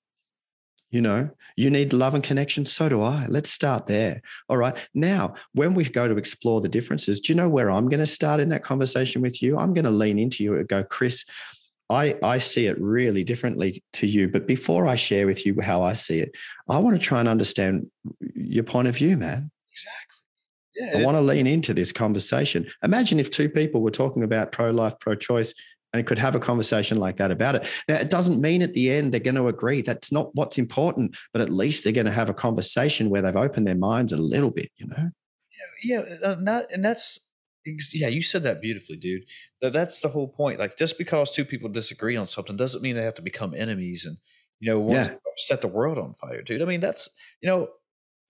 you 0.91 1.01
know, 1.01 1.31
you 1.57 1.71
need 1.71 1.93
love 1.93 2.15
and 2.15 2.25
connection. 2.25 2.67
So 2.67 2.89
do 2.89 3.03
I. 3.03 3.27
Let's 3.29 3.51
start 3.51 3.87
there. 3.87 4.23
All 4.49 4.57
right. 4.57 4.77
Now, 4.95 5.35
when 5.53 5.75
we 5.75 5.85
go 5.85 6.09
to 6.09 6.17
explore 6.17 6.61
the 6.61 6.69
differences, 6.69 7.21
do 7.21 7.33
you 7.33 7.37
know 7.37 7.49
where 7.49 7.71
I'm 7.71 7.89
going 7.89 8.01
to 8.01 8.07
start 8.07 8.41
in 8.41 8.49
that 8.49 8.65
conversation 8.65 9.23
with 9.23 9.43
you? 9.43 9.59
I'm 9.59 9.73
going 9.73 9.85
to 9.85 9.91
lean 9.91 10.19
into 10.19 10.43
you 10.43 10.57
and 10.57 10.67
go, 10.67 10.83
Chris, 10.83 11.25
I, 11.89 12.17
I 12.23 12.39
see 12.39 12.67
it 12.67 12.81
really 12.81 13.25
differently 13.25 13.83
to 13.95 14.07
you. 14.07 14.29
But 14.29 14.47
before 14.47 14.87
I 14.87 14.95
share 14.95 15.27
with 15.27 15.45
you 15.47 15.61
how 15.61 15.83
I 15.83 15.93
see 15.93 16.21
it, 16.21 16.37
I 16.69 16.79
want 16.79 16.97
to 16.97 17.03
try 17.03 17.21
and 17.21 17.29
understand 17.29 17.91
your 18.35 18.65
point 18.65 18.89
of 18.89 18.97
view, 18.97 19.17
man. 19.17 19.51
Exactly. 19.73 20.17
Yeah, 20.77 20.99
I 20.99 21.05
want 21.05 21.17
to 21.17 21.21
lean 21.21 21.47
into 21.47 21.75
this 21.75 21.93
conversation. 21.93 22.71
Imagine 22.83 23.19
if 23.19 23.31
two 23.31 23.49
people 23.49 23.81
were 23.83 23.91
talking 23.91 24.23
about 24.23 24.53
pro 24.53 24.71
life, 24.71 24.95
pro 25.01 25.15
choice, 25.17 25.53
and 25.93 26.07
could 26.07 26.19
have 26.19 26.35
a 26.35 26.41
conversation 26.41 26.99
like 26.99 27.17
that 27.17 27.31
about 27.31 27.57
it. 27.57 27.67
Now, 27.89 27.97
it 27.97 28.11
doesn't 28.11 28.41
mean 28.41 28.63
at 28.63 28.75
the 28.75 28.91
end 28.91 29.13
they're 29.13 29.21
going 29.21 29.35
to 29.35 29.49
agree. 29.49 29.83
That's 29.83 30.13
not 30.13 30.35
what's 30.35 30.59
important, 30.59 31.17
but 31.33 31.43
at 31.43 31.51
least 31.51 31.83
they're 31.83 31.93
going 31.93 32.07
to 32.07 32.13
have 32.13 32.29
a 32.29 32.35
conversation 32.35 33.11
where 33.11 33.23
they've 33.23 33.35
opened 33.35 33.67
their 33.67 33.75
minds 33.75 34.13
a 34.13 34.17
little 34.17 34.51
bit, 34.51 34.71
you 34.77 34.87
know? 34.87 35.11
Yeah. 35.83 36.03
yeah 36.03 36.29
uh, 36.29 36.37
not, 36.41 36.71
and 36.73 36.85
that's, 36.85 37.19
yeah, 37.93 38.09
you 38.09 38.23
said 38.23 38.45
that 38.45 38.61
beautifully, 38.61 38.97
dude. 38.97 39.25
That's 39.61 40.01
the 40.01 40.09
whole 40.09 40.29
point. 40.29 40.59
Like, 40.59 40.77
just 40.77 40.97
because 40.97 41.31
two 41.31 41.45
people 41.45 41.69
disagree 41.69 42.17
on 42.17 42.27
something 42.27 42.57
doesn't 42.57 42.83
mean 42.83 42.97
they 42.97 43.03
have 43.03 43.17
to 43.17 43.23
become 43.23 43.55
enemies 43.55 44.07
and, 44.07 44.17
you 44.61 44.71
know, 44.71 44.93
yeah. 44.93 45.15
set 45.39 45.61
the 45.61 45.69
world 45.69 45.99
on 45.99 46.15
fire, 46.21 46.43
dude. 46.43 46.63
I 46.63 46.67
mean, 46.67 46.81
that's, 46.81 47.09
you 47.41 47.49
know, 47.49 47.69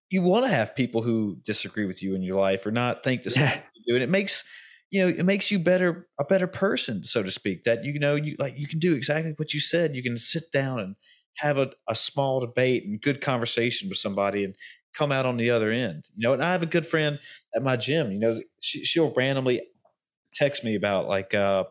you 0.08 0.22
want 0.22 0.46
to 0.46 0.50
have 0.50 0.74
people 0.74 1.02
who 1.02 1.38
disagree 1.44 1.84
with 1.84 2.02
you 2.02 2.14
in 2.14 2.22
your 2.22 2.40
life 2.40 2.66
or 2.66 2.70
not 2.70 3.04
think 3.04 3.22
the 3.22 3.30
same 3.30 3.44
yeah. 3.44 3.60
you 3.74 3.92
do. 3.92 3.94
And 3.96 4.02
it 4.02 4.10
makes, 4.10 4.44
you 4.90 5.02
know 5.02 5.08
it 5.08 5.24
makes 5.24 5.50
you 5.50 5.58
better 5.58 6.08
a 6.18 6.24
better 6.24 6.46
person 6.46 7.04
so 7.04 7.22
to 7.22 7.30
speak 7.30 7.64
that 7.64 7.84
you 7.84 7.98
know 7.98 8.14
you 8.14 8.36
like 8.38 8.58
you 8.58 8.66
can 8.66 8.78
do 8.78 8.94
exactly 8.94 9.32
what 9.36 9.54
you 9.54 9.60
said 9.60 9.94
you 9.94 10.02
can 10.02 10.18
sit 10.18 10.50
down 10.52 10.80
and 10.80 10.96
have 11.36 11.58
a, 11.58 11.70
a 11.88 11.96
small 11.96 12.40
debate 12.40 12.84
and 12.84 13.00
good 13.00 13.20
conversation 13.20 13.88
with 13.88 13.98
somebody 13.98 14.44
and 14.44 14.54
come 14.94 15.12
out 15.12 15.26
on 15.26 15.36
the 15.36 15.50
other 15.50 15.70
end 15.70 16.04
you 16.16 16.26
know 16.26 16.32
and 16.32 16.42
i 16.42 16.52
have 16.52 16.62
a 16.62 16.66
good 16.66 16.86
friend 16.86 17.18
at 17.54 17.62
my 17.62 17.76
gym 17.76 18.10
you 18.10 18.18
know 18.18 18.40
she, 18.60 18.84
she'll 18.84 19.12
randomly 19.14 19.62
text 20.34 20.64
me 20.64 20.74
about 20.74 21.08
like 21.08 21.34
uh 21.34 21.64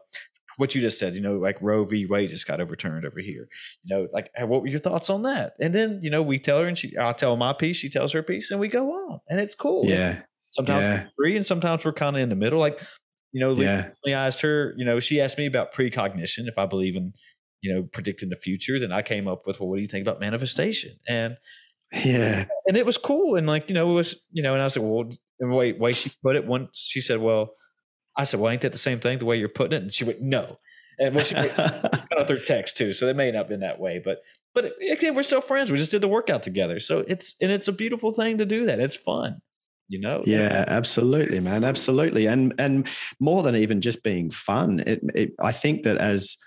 what 0.60 0.76
you 0.76 0.82
just 0.82 1.00
said, 1.00 1.16
you 1.16 1.22
know, 1.22 1.38
like 1.38 1.58
Roe 1.62 1.86
v. 1.86 2.06
Wade 2.06 2.30
just 2.30 2.46
got 2.46 2.60
overturned 2.60 3.06
over 3.06 3.22
here. 3.22 3.48
You 3.84 3.96
know, 3.96 4.08
like 4.12 4.30
what 4.40 4.62
were 4.62 4.68
your 4.68 4.80
thoughts 4.80 5.10
on 5.10 5.22
that? 5.22 5.54
And 5.62 5.74
then, 5.74 6.02
you 6.04 6.10
know, 6.10 6.22
we 6.22 6.38
tell 6.38 6.60
her 6.60 6.68
and 6.68 6.78
she 6.78 6.98
I'll 6.98 7.14
tell 7.14 7.38
my 7.38 7.54
piece, 7.54 7.78
she 7.78 7.88
tells 7.88 8.12
her 8.12 8.22
piece, 8.22 8.52
and 8.52 8.60
we 8.60 8.68
go 8.68 8.92
on. 8.92 9.22
And 9.30 9.40
it's 9.40 9.56
cool. 9.56 9.86
Yeah. 9.86 10.20
Sometimes 10.52 10.82
yeah. 10.82 11.04
we 11.04 11.10
agree 11.18 11.38
and 11.38 11.46
sometimes 11.46 11.86
we're 11.86 11.94
kind 11.94 12.18
of 12.18 12.22
in 12.22 12.28
the 12.28 12.36
middle. 12.36 12.60
Like 12.60 12.82
you 13.32 13.40
know, 13.40 13.54
yeah. 13.54 13.86
recently 13.86 14.14
I 14.14 14.28
asked 14.28 14.42
her, 14.42 14.74
you 14.78 14.86
know, 14.86 15.00
she 15.00 15.22
asked 15.22 15.38
me 15.38 15.46
about 15.46 15.74
precognition, 15.74 16.48
if 16.48 16.58
I 16.58 16.66
believe 16.66 16.96
in, 16.96 17.14
you 17.62 17.74
know, 17.74 17.84
predicting 17.84 18.30
the 18.30 18.36
future. 18.36 18.80
Then 18.80 18.92
I 18.92 19.02
came 19.02 19.28
up 19.28 19.46
with, 19.46 19.60
well, 19.60 19.70
what 19.70 19.76
do 19.76 19.82
you 19.82 19.88
think 19.88 20.08
about 20.08 20.20
manifestation? 20.20 20.98
And 21.08 21.38
yeah, 21.94 22.46
and 22.68 22.78
it 22.78 22.86
was 22.86 22.98
cool. 22.98 23.36
And 23.36 23.48
like, 23.48 23.70
you 23.70 23.76
know, 23.76 23.92
it 23.92 23.94
was, 23.94 24.16
you 24.32 24.44
know, 24.44 24.54
and 24.54 24.62
I 24.62 24.68
said, 24.68 24.84
well, 24.84 25.10
the 25.40 25.48
way, 25.48 25.74
way 25.74 25.94
she 25.94 26.12
put 26.24 26.36
it, 26.36 26.46
once 26.46 26.70
she 26.74 27.02
said, 27.02 27.20
well, 27.20 27.52
I 28.18 28.24
said, 28.24 28.40
well, 28.40 28.52
ain't 28.52 28.62
that 28.62 28.72
the 28.72 28.78
same 28.78 29.00
thing 29.00 29.20
the 29.20 29.26
way 29.26 29.38
you're 29.38 29.50
putting 29.50 29.78
it? 29.78 29.84
And 29.84 29.94
she 29.94 30.04
went, 30.04 30.22
no. 30.22 30.60
And 31.00 31.16
well, 31.16 31.24
she 31.24 31.36
got 31.36 31.58
out 31.58 32.30
her 32.30 32.36
text 32.36 32.78
too, 32.78 32.92
so 32.92 33.08
it 33.08 33.16
may 33.16 33.32
not 33.32 33.38
have 33.38 33.48
been 33.48 33.62
that 33.62 33.80
way, 33.80 34.02
but 34.04 34.20
but 34.54 34.74
again, 34.90 35.16
we're 35.16 35.24
still 35.24 35.40
friends. 35.40 35.72
We 35.72 35.78
just 35.78 35.92
did 35.92 36.02
the 36.02 36.10
workout 36.10 36.44
together, 36.44 36.82
so 36.82 37.06
it's 37.08 37.38
and 37.40 37.52
it's 37.52 37.70
a 37.70 37.72
beautiful 37.72 38.12
thing 38.12 38.40
to 38.40 38.46
do 38.46 38.66
that. 38.66 38.82
It's 38.82 38.98
fun 38.98 39.42
you 39.90 40.00
know 40.00 40.24
yeah. 40.26 40.64
Absolutely 40.68 41.40
man 41.40 41.64
absolutely. 41.64 42.28
And 42.28 42.54
and 42.58 42.88
more 43.20 43.44
than 43.44 43.56
even 43.56 43.82
just 43.82 44.04
being 44.04 44.30
fun 44.30 44.82
it, 44.86 45.02
it, 45.16 45.34
i 45.42 45.52
think 45.52 45.84
that 45.84 45.98
as 45.98 46.38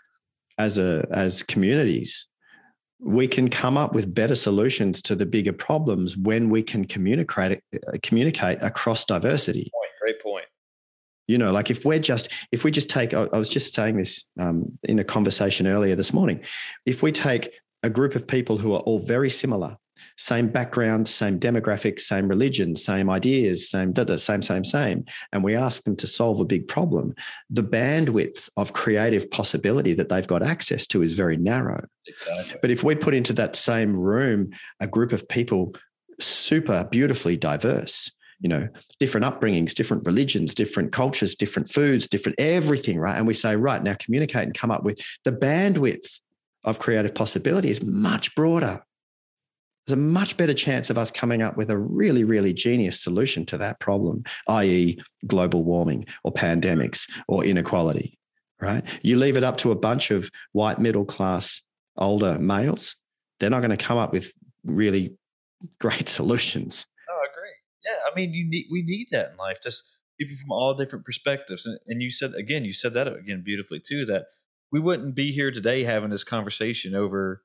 as 0.58 0.78
a 0.78 1.06
as 1.12 1.42
communities 1.42 2.26
we 3.04 3.26
can 3.26 3.50
come 3.50 3.76
up 3.76 3.94
with 3.94 4.14
better 4.14 4.36
solutions 4.36 5.02
to 5.02 5.16
the 5.16 5.26
bigger 5.26 5.52
problems 5.52 6.16
when 6.16 6.48
we 6.48 6.62
can 6.62 6.84
communicate 6.84 7.60
uh, 7.74 7.98
communicate 8.02 8.58
across 8.62 9.04
diversity. 9.04 9.70
Great 10.00 10.22
point. 10.22 10.44
You 11.26 11.38
know 11.38 11.50
like 11.50 11.70
if 11.70 11.84
we're 11.84 11.98
just 11.98 12.28
if 12.52 12.64
we 12.64 12.70
just 12.70 12.88
take 12.88 13.12
i 13.12 13.26
was 13.36 13.48
just 13.48 13.74
saying 13.74 13.96
this 13.96 14.24
um, 14.40 14.78
in 14.84 14.98
a 14.98 15.04
conversation 15.04 15.66
earlier 15.66 15.96
this 15.96 16.12
morning. 16.12 16.40
If 16.86 17.02
we 17.02 17.10
take 17.10 17.50
a 17.82 17.90
group 17.90 18.14
of 18.14 18.26
people 18.26 18.56
who 18.56 18.72
are 18.72 18.80
all 18.80 19.00
very 19.00 19.30
similar 19.30 19.76
same 20.16 20.48
background, 20.48 21.08
same 21.08 21.38
demographic, 21.38 22.00
same 22.00 22.28
religion, 22.28 22.76
same 22.76 23.10
ideas, 23.10 23.70
same 23.70 23.92
da, 23.92 24.04
da, 24.04 24.16
same, 24.16 24.42
same, 24.42 24.64
same. 24.64 25.04
And 25.32 25.42
we 25.42 25.54
ask 25.54 25.84
them 25.84 25.96
to 25.96 26.06
solve 26.06 26.40
a 26.40 26.44
big 26.44 26.68
problem. 26.68 27.14
The 27.50 27.64
bandwidth 27.64 28.48
of 28.56 28.72
creative 28.72 29.30
possibility 29.30 29.94
that 29.94 30.08
they've 30.08 30.26
got 30.26 30.42
access 30.42 30.86
to 30.88 31.02
is 31.02 31.14
very 31.14 31.36
narrow. 31.36 31.84
Exactly. 32.06 32.58
But 32.60 32.70
if 32.70 32.82
we 32.82 32.94
put 32.94 33.14
into 33.14 33.32
that 33.34 33.56
same 33.56 33.96
room 33.96 34.50
a 34.80 34.86
group 34.86 35.12
of 35.12 35.28
people 35.28 35.74
super 36.20 36.84
beautifully 36.90 37.36
diverse, 37.36 38.10
you 38.40 38.48
know, 38.48 38.68
different 38.98 39.24
upbringings, 39.24 39.72
different 39.72 40.04
religions, 40.04 40.54
different 40.54 40.92
cultures, 40.92 41.36
different 41.36 41.70
foods, 41.70 42.08
different 42.08 42.38
everything, 42.40 42.98
right? 42.98 43.16
And 43.16 43.26
we 43.26 43.34
say, 43.34 43.54
right, 43.54 43.82
now 43.82 43.94
communicate 43.98 44.42
and 44.42 44.54
come 44.54 44.70
up 44.72 44.82
with 44.82 45.00
the 45.24 45.32
bandwidth 45.32 46.20
of 46.64 46.78
creative 46.78 47.14
possibility 47.14 47.70
is 47.70 47.82
much 47.82 48.34
broader 48.34 48.82
there's 49.86 49.98
a 49.98 50.00
much 50.00 50.36
better 50.36 50.54
chance 50.54 50.90
of 50.90 50.98
us 50.98 51.10
coming 51.10 51.42
up 51.42 51.56
with 51.56 51.70
a 51.70 51.78
really, 51.78 52.24
really 52.24 52.52
genius 52.52 53.00
solution 53.00 53.44
to 53.46 53.58
that 53.58 53.80
problem, 53.80 54.22
i.e., 54.48 55.00
global 55.26 55.64
warming 55.64 56.06
or 56.24 56.32
pandemics 56.32 57.10
or 57.26 57.44
inequality, 57.44 58.18
right? 58.60 58.84
You 59.02 59.16
leave 59.16 59.36
it 59.36 59.44
up 59.44 59.56
to 59.58 59.72
a 59.72 59.76
bunch 59.76 60.10
of 60.10 60.30
white 60.52 60.78
middle 60.78 61.04
class 61.04 61.60
older 61.96 62.38
males, 62.38 62.96
they're 63.38 63.50
not 63.50 63.60
going 63.60 63.76
to 63.76 63.76
come 63.76 63.98
up 63.98 64.12
with 64.12 64.32
really 64.64 65.16
great 65.78 66.08
solutions. 66.08 66.86
Oh, 67.08 67.20
I 67.20 67.26
agree. 67.30 67.50
Yeah, 67.84 68.10
I 68.10 68.14
mean, 68.14 68.32
you 68.32 68.48
need 68.48 68.66
we 68.70 68.82
need 68.82 69.08
that 69.10 69.32
in 69.32 69.36
life. 69.36 69.58
Just 69.62 69.98
people 70.18 70.36
from 70.36 70.52
all 70.52 70.74
different 70.74 71.04
perspectives, 71.04 71.66
and, 71.66 71.78
and 71.86 72.02
you 72.02 72.12
said 72.12 72.34
again, 72.34 72.64
you 72.64 72.72
said 72.72 72.94
that 72.94 73.08
again 73.08 73.42
beautifully 73.44 73.80
too. 73.80 74.04
That 74.06 74.26
we 74.70 74.80
wouldn't 74.80 75.14
be 75.14 75.32
here 75.32 75.50
today 75.50 75.84
having 75.84 76.10
this 76.10 76.24
conversation 76.24 76.94
over 76.94 77.42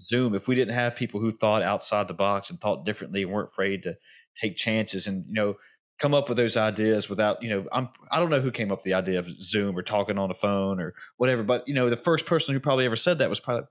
Zoom 0.00 0.34
if 0.34 0.48
we 0.48 0.54
didn't 0.54 0.74
have 0.74 0.96
people 0.96 1.20
who 1.20 1.32
thought 1.32 1.62
outside 1.62 2.08
the 2.08 2.14
box 2.14 2.50
and 2.50 2.60
thought 2.60 2.84
differently 2.84 3.22
and 3.22 3.30
weren't 3.30 3.48
afraid 3.48 3.82
to 3.84 3.96
take 4.36 4.56
chances 4.56 5.06
and 5.06 5.24
you 5.26 5.34
know 5.34 5.54
come 5.98 6.14
up 6.14 6.28
with 6.28 6.38
those 6.38 6.56
ideas 6.56 7.08
without 7.08 7.42
you 7.42 7.50
know 7.50 7.66
I'm 7.72 7.90
I 8.10 8.18
don't 8.18 8.30
know 8.30 8.40
who 8.40 8.50
came 8.50 8.72
up 8.72 8.78
with 8.78 8.84
the 8.84 8.94
idea 8.94 9.18
of 9.18 9.28
Zoom 9.28 9.76
or 9.76 9.82
talking 9.82 10.18
on 10.18 10.28
the 10.28 10.34
phone 10.34 10.80
or 10.80 10.94
whatever, 11.18 11.42
but 11.42 11.68
you 11.68 11.74
know 11.74 11.90
the 11.90 11.96
first 11.96 12.26
person 12.26 12.54
who 12.54 12.60
probably 12.60 12.86
ever 12.86 12.96
said 12.96 13.18
that 13.18 13.28
was 13.28 13.40
probably 13.40 13.66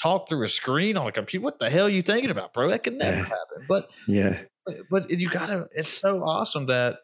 talk 0.00 0.28
through 0.28 0.44
a 0.44 0.48
screen 0.48 0.96
on 0.96 1.06
a 1.06 1.12
computer. 1.12 1.44
What 1.44 1.58
the 1.58 1.70
hell 1.70 1.86
are 1.86 1.90
you 1.90 2.02
thinking 2.02 2.30
about, 2.30 2.54
bro? 2.54 2.70
That 2.70 2.82
could 2.82 2.94
never 2.94 3.18
yeah. 3.18 3.22
happen. 3.24 3.66
But 3.68 3.90
yeah, 4.08 4.38
but, 4.64 4.76
but 4.90 5.10
you 5.10 5.28
gotta. 5.28 5.68
It's 5.72 5.92
so 5.92 6.22
awesome 6.24 6.66
that 6.66 6.96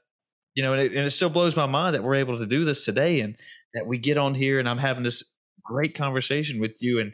you 0.55 0.63
know, 0.63 0.73
and 0.73 0.83
it, 0.83 0.93
and 0.93 1.07
it 1.07 1.11
still 1.13 1.31
blows 1.31 1.55
my 1.55 1.67
mind 1.67 1.95
that 1.95 2.03
we're 2.03 2.17
able 2.17 2.39
to 2.39 2.47
do 2.47 2.65
this 2.65 2.85
today 2.85 3.21
and 3.21 3.37
that 3.75 3.87
we 3.87 3.99
get 3.99 4.19
on 4.19 4.35
here 4.35 4.59
and 4.59 4.69
I'm 4.69 4.79
having 4.79 5.05
this 5.05 5.23
great 5.63 5.95
conversation 5.95 6.59
with 6.59 6.73
you 6.81 6.99
and 6.99 7.13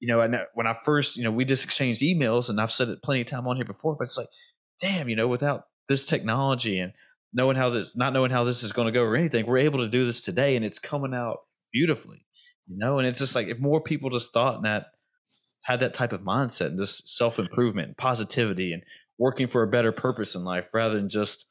you 0.00 0.08
know, 0.08 0.20
and 0.20 0.34
uh, 0.34 0.44
when 0.54 0.66
I 0.66 0.76
first, 0.84 1.16
you 1.16 1.24
know, 1.24 1.30
we 1.30 1.44
just 1.44 1.64
exchanged 1.64 2.02
emails, 2.02 2.48
and 2.48 2.60
I've 2.60 2.72
said 2.72 2.88
it 2.88 3.02
plenty 3.02 3.22
of 3.22 3.26
time 3.26 3.46
on 3.46 3.56
here 3.56 3.64
before, 3.64 3.96
but 3.96 4.04
it's 4.04 4.16
like, 4.16 4.28
damn, 4.80 5.08
you 5.08 5.16
know, 5.16 5.28
without 5.28 5.64
this 5.88 6.04
technology 6.04 6.78
and 6.78 6.92
knowing 7.32 7.56
how 7.56 7.70
this, 7.70 7.96
not 7.96 8.12
knowing 8.12 8.30
how 8.30 8.44
this 8.44 8.62
is 8.62 8.72
going 8.72 8.86
to 8.86 8.92
go 8.92 9.02
or 9.02 9.16
anything, 9.16 9.46
we're 9.46 9.58
able 9.58 9.80
to 9.80 9.88
do 9.88 10.04
this 10.04 10.22
today, 10.22 10.56
and 10.56 10.64
it's 10.64 10.78
coming 10.78 11.14
out 11.14 11.38
beautifully, 11.72 12.18
you 12.66 12.76
know. 12.78 12.98
And 12.98 13.06
it's 13.06 13.18
just 13.18 13.34
like 13.34 13.48
if 13.48 13.58
more 13.58 13.80
people 13.80 14.10
just 14.10 14.32
thought 14.32 14.56
and 14.56 14.64
that 14.64 14.86
had 15.64 15.80
that 15.80 15.94
type 15.94 16.12
of 16.12 16.20
mindset 16.20 16.66
and 16.66 16.78
this 16.78 17.02
self 17.06 17.38
improvement, 17.38 17.96
positivity, 17.96 18.72
and 18.72 18.82
working 19.18 19.48
for 19.48 19.62
a 19.62 19.68
better 19.68 19.90
purpose 19.90 20.34
in 20.34 20.44
life, 20.44 20.68
rather 20.72 20.94
than 20.94 21.08
just, 21.08 21.46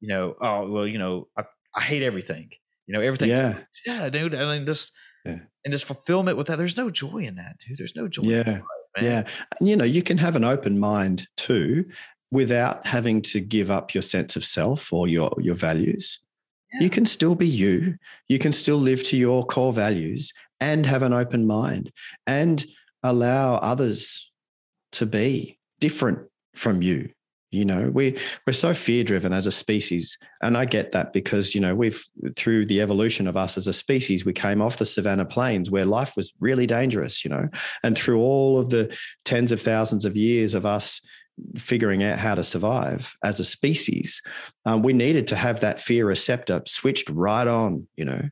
you 0.00 0.08
know, 0.08 0.34
oh 0.40 0.70
well, 0.70 0.86
you 0.86 0.98
know, 0.98 1.28
I, 1.36 1.44
I 1.74 1.80
hate 1.80 2.02
everything, 2.02 2.50
you 2.86 2.92
know, 2.92 3.00
everything. 3.00 3.30
Yeah, 3.30 3.58
yeah, 3.86 4.10
dude. 4.10 4.34
I 4.34 4.54
mean, 4.54 4.66
this 4.66 4.92
yeah. 5.26 5.38
and 5.64 5.72
just 5.72 5.84
fulfillment 5.84 6.36
with 6.36 6.46
that. 6.48 6.56
There's 6.58 6.76
no 6.76 6.90
joy 6.90 7.18
in 7.18 7.36
that, 7.36 7.58
dude. 7.66 7.78
There's 7.78 7.96
no 7.96 8.08
joy. 8.08 8.22
Yeah. 8.24 8.50
Life, 8.50 9.02
yeah. 9.02 9.24
And, 9.58 9.68
you 9.68 9.76
know, 9.76 9.84
you 9.84 10.02
can 10.02 10.18
have 10.18 10.36
an 10.36 10.44
open 10.44 10.78
mind 10.78 11.28
too 11.36 11.84
without 12.30 12.86
having 12.86 13.22
to 13.22 13.40
give 13.40 13.70
up 13.70 13.94
your 13.94 14.02
sense 14.02 14.36
of 14.36 14.44
self 14.44 14.92
or 14.92 15.08
your, 15.08 15.32
your 15.38 15.54
values. 15.54 16.18
Yeah. 16.72 16.80
You 16.80 16.90
can 16.90 17.06
still 17.06 17.34
be 17.34 17.46
you. 17.46 17.96
You 18.28 18.38
can 18.38 18.52
still 18.52 18.78
live 18.78 19.04
to 19.04 19.16
your 19.16 19.44
core 19.46 19.72
values 19.72 20.32
and 20.60 20.86
have 20.86 21.02
an 21.02 21.12
open 21.12 21.46
mind 21.46 21.92
and 22.26 22.64
allow 23.02 23.56
others 23.56 24.30
to 24.92 25.06
be 25.06 25.58
different 25.78 26.18
from 26.54 26.82
you 26.82 27.10
you 27.56 27.64
know 27.64 27.90
we 27.92 28.16
we're 28.46 28.52
so 28.52 28.74
fear 28.74 29.02
driven 29.02 29.32
as 29.32 29.46
a 29.46 29.52
species 29.52 30.18
and 30.42 30.56
i 30.56 30.64
get 30.64 30.90
that 30.90 31.12
because 31.12 31.54
you 31.54 31.60
know 31.60 31.74
we've 31.74 32.04
through 32.36 32.66
the 32.66 32.80
evolution 32.80 33.26
of 33.26 33.36
us 33.36 33.56
as 33.56 33.66
a 33.66 33.72
species 33.72 34.24
we 34.24 34.32
came 34.32 34.60
off 34.60 34.76
the 34.76 34.86
savannah 34.86 35.24
plains 35.24 35.70
where 35.70 35.84
life 35.84 36.16
was 36.16 36.34
really 36.38 36.66
dangerous 36.66 37.24
you 37.24 37.30
know 37.30 37.48
and 37.82 37.96
through 37.96 38.20
all 38.20 38.58
of 38.58 38.68
the 38.68 38.94
tens 39.24 39.50
of 39.52 39.60
thousands 39.60 40.04
of 40.04 40.16
years 40.16 40.52
of 40.54 40.66
us 40.66 41.00
figuring 41.56 42.02
out 42.02 42.18
how 42.18 42.34
to 42.34 42.42
survive 42.42 43.14
as 43.22 43.38
a 43.40 43.44
species 43.44 44.22
um, 44.64 44.82
we 44.82 44.92
needed 44.92 45.26
to 45.26 45.36
have 45.36 45.60
that 45.60 45.80
fear 45.80 46.06
receptor 46.06 46.62
switched 46.66 47.10
right 47.10 47.46
on 47.46 47.86
you 47.96 48.06
know. 48.06 48.22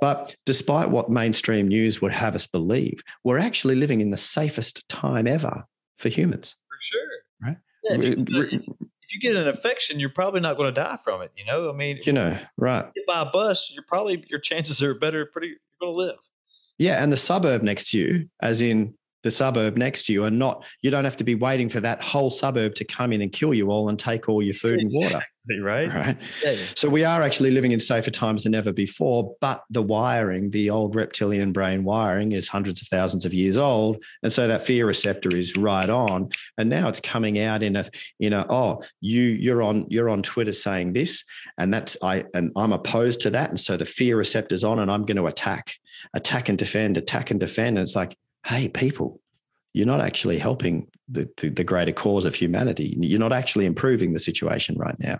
But 0.00 0.36
despite 0.46 0.90
what 0.90 1.10
mainstream 1.10 1.66
news 1.66 2.00
would 2.00 2.12
have 2.12 2.36
us 2.36 2.46
believe 2.46 3.02
we're 3.24 3.38
actually 3.38 3.74
living 3.74 4.00
in 4.00 4.10
the 4.10 4.16
safest 4.16 4.88
time 4.88 5.26
ever 5.26 5.64
for 5.98 6.08
humans. 6.08 6.54
For 6.68 6.78
sure. 6.80 7.08
Right 7.50 7.58
yeah, 7.84 7.94
if, 7.94 8.04
you 8.04 8.16
get, 8.16 8.52
if 8.52 9.14
you 9.14 9.20
get 9.20 9.36
an 9.36 9.48
infection, 9.48 10.00
you're 10.00 10.10
probably 10.10 10.40
not 10.40 10.56
going 10.56 10.72
to 10.72 10.80
die 10.80 10.98
from 11.04 11.22
it. 11.22 11.32
You 11.36 11.44
know, 11.44 11.70
I 11.70 11.72
mean, 11.72 11.98
you 12.04 12.12
know, 12.12 12.36
right? 12.56 12.92
Get 12.94 13.06
by 13.06 13.22
a 13.22 13.30
bus, 13.30 13.70
you're 13.72 13.84
probably 13.86 14.24
your 14.28 14.40
chances 14.40 14.82
are 14.82 14.94
better. 14.94 15.26
Pretty, 15.26 15.48
you're 15.48 15.56
going 15.80 15.92
to 15.92 15.98
live. 15.98 16.18
Yeah, 16.78 17.02
and 17.02 17.12
the 17.12 17.16
suburb 17.16 17.62
next 17.62 17.90
to 17.90 17.98
you, 17.98 18.28
as 18.40 18.62
in 18.62 18.94
the 19.22 19.30
suburb 19.30 19.76
next 19.76 20.06
to 20.06 20.12
you, 20.12 20.24
and 20.24 20.38
not 20.38 20.64
you 20.82 20.90
don't 20.90 21.04
have 21.04 21.16
to 21.16 21.24
be 21.24 21.34
waiting 21.34 21.68
for 21.68 21.80
that 21.80 22.02
whole 22.02 22.30
suburb 22.30 22.74
to 22.76 22.84
come 22.84 23.12
in 23.12 23.22
and 23.22 23.32
kill 23.32 23.54
you 23.54 23.70
all 23.70 23.88
and 23.88 23.98
take 23.98 24.28
all 24.28 24.42
your 24.42 24.54
food 24.54 24.80
and 24.80 24.90
water 24.92 25.22
right? 25.60 25.92
Right. 25.92 26.16
Yeah, 26.42 26.52
yeah. 26.52 26.64
So 26.76 26.88
we 26.88 27.04
are 27.04 27.22
actually 27.22 27.50
living 27.50 27.72
in 27.72 27.80
safer 27.80 28.10
times 28.10 28.44
than 28.44 28.54
ever 28.54 28.72
before, 28.72 29.34
but 29.40 29.64
the 29.70 29.82
wiring, 29.82 30.50
the 30.50 30.70
old 30.70 30.94
reptilian 30.94 31.52
brain 31.52 31.84
wiring, 31.84 32.32
is 32.32 32.48
hundreds 32.48 32.80
of 32.80 32.88
thousands 32.88 33.24
of 33.24 33.34
years 33.34 33.56
old, 33.56 34.02
and 34.22 34.32
so 34.32 34.46
that 34.48 34.64
fear 34.64 34.86
receptor 34.86 35.34
is 35.34 35.56
right 35.56 35.88
on. 35.88 36.30
And 36.58 36.70
now 36.70 36.88
it's 36.88 37.00
coming 37.00 37.40
out 37.40 37.62
in 37.62 37.76
a, 37.76 37.86
in 38.20 38.32
a, 38.32 38.46
oh, 38.48 38.82
you 39.00 39.22
you're 39.22 39.62
on 39.62 39.86
you're 39.88 40.10
on 40.10 40.22
Twitter 40.22 40.52
saying 40.52 40.92
this, 40.92 41.24
and 41.58 41.72
that's 41.72 41.96
I 42.02 42.24
and 42.34 42.52
I'm 42.56 42.72
opposed 42.72 43.20
to 43.22 43.30
that, 43.30 43.50
and 43.50 43.60
so 43.60 43.76
the 43.76 43.84
fear 43.84 44.16
receptor's 44.16 44.64
on, 44.64 44.78
and 44.78 44.90
I'm 44.90 45.04
going 45.04 45.16
to 45.16 45.26
attack, 45.26 45.74
attack 46.14 46.48
and 46.48 46.58
defend, 46.58 46.96
attack 46.96 47.30
and 47.30 47.40
defend, 47.40 47.78
and 47.78 47.86
it's 47.86 47.96
like, 47.96 48.16
hey, 48.44 48.68
people, 48.68 49.20
you're 49.72 49.86
not 49.86 50.00
actually 50.00 50.38
helping 50.38 50.88
the, 51.08 51.28
the, 51.38 51.48
the, 51.48 51.64
greater 51.64 51.92
cause 51.92 52.24
of 52.24 52.34
humanity. 52.34 52.96
You're 53.00 53.20
not 53.20 53.32
actually 53.32 53.66
improving 53.66 54.12
the 54.12 54.20
situation 54.20 54.76
right 54.76 54.96
now. 54.98 55.18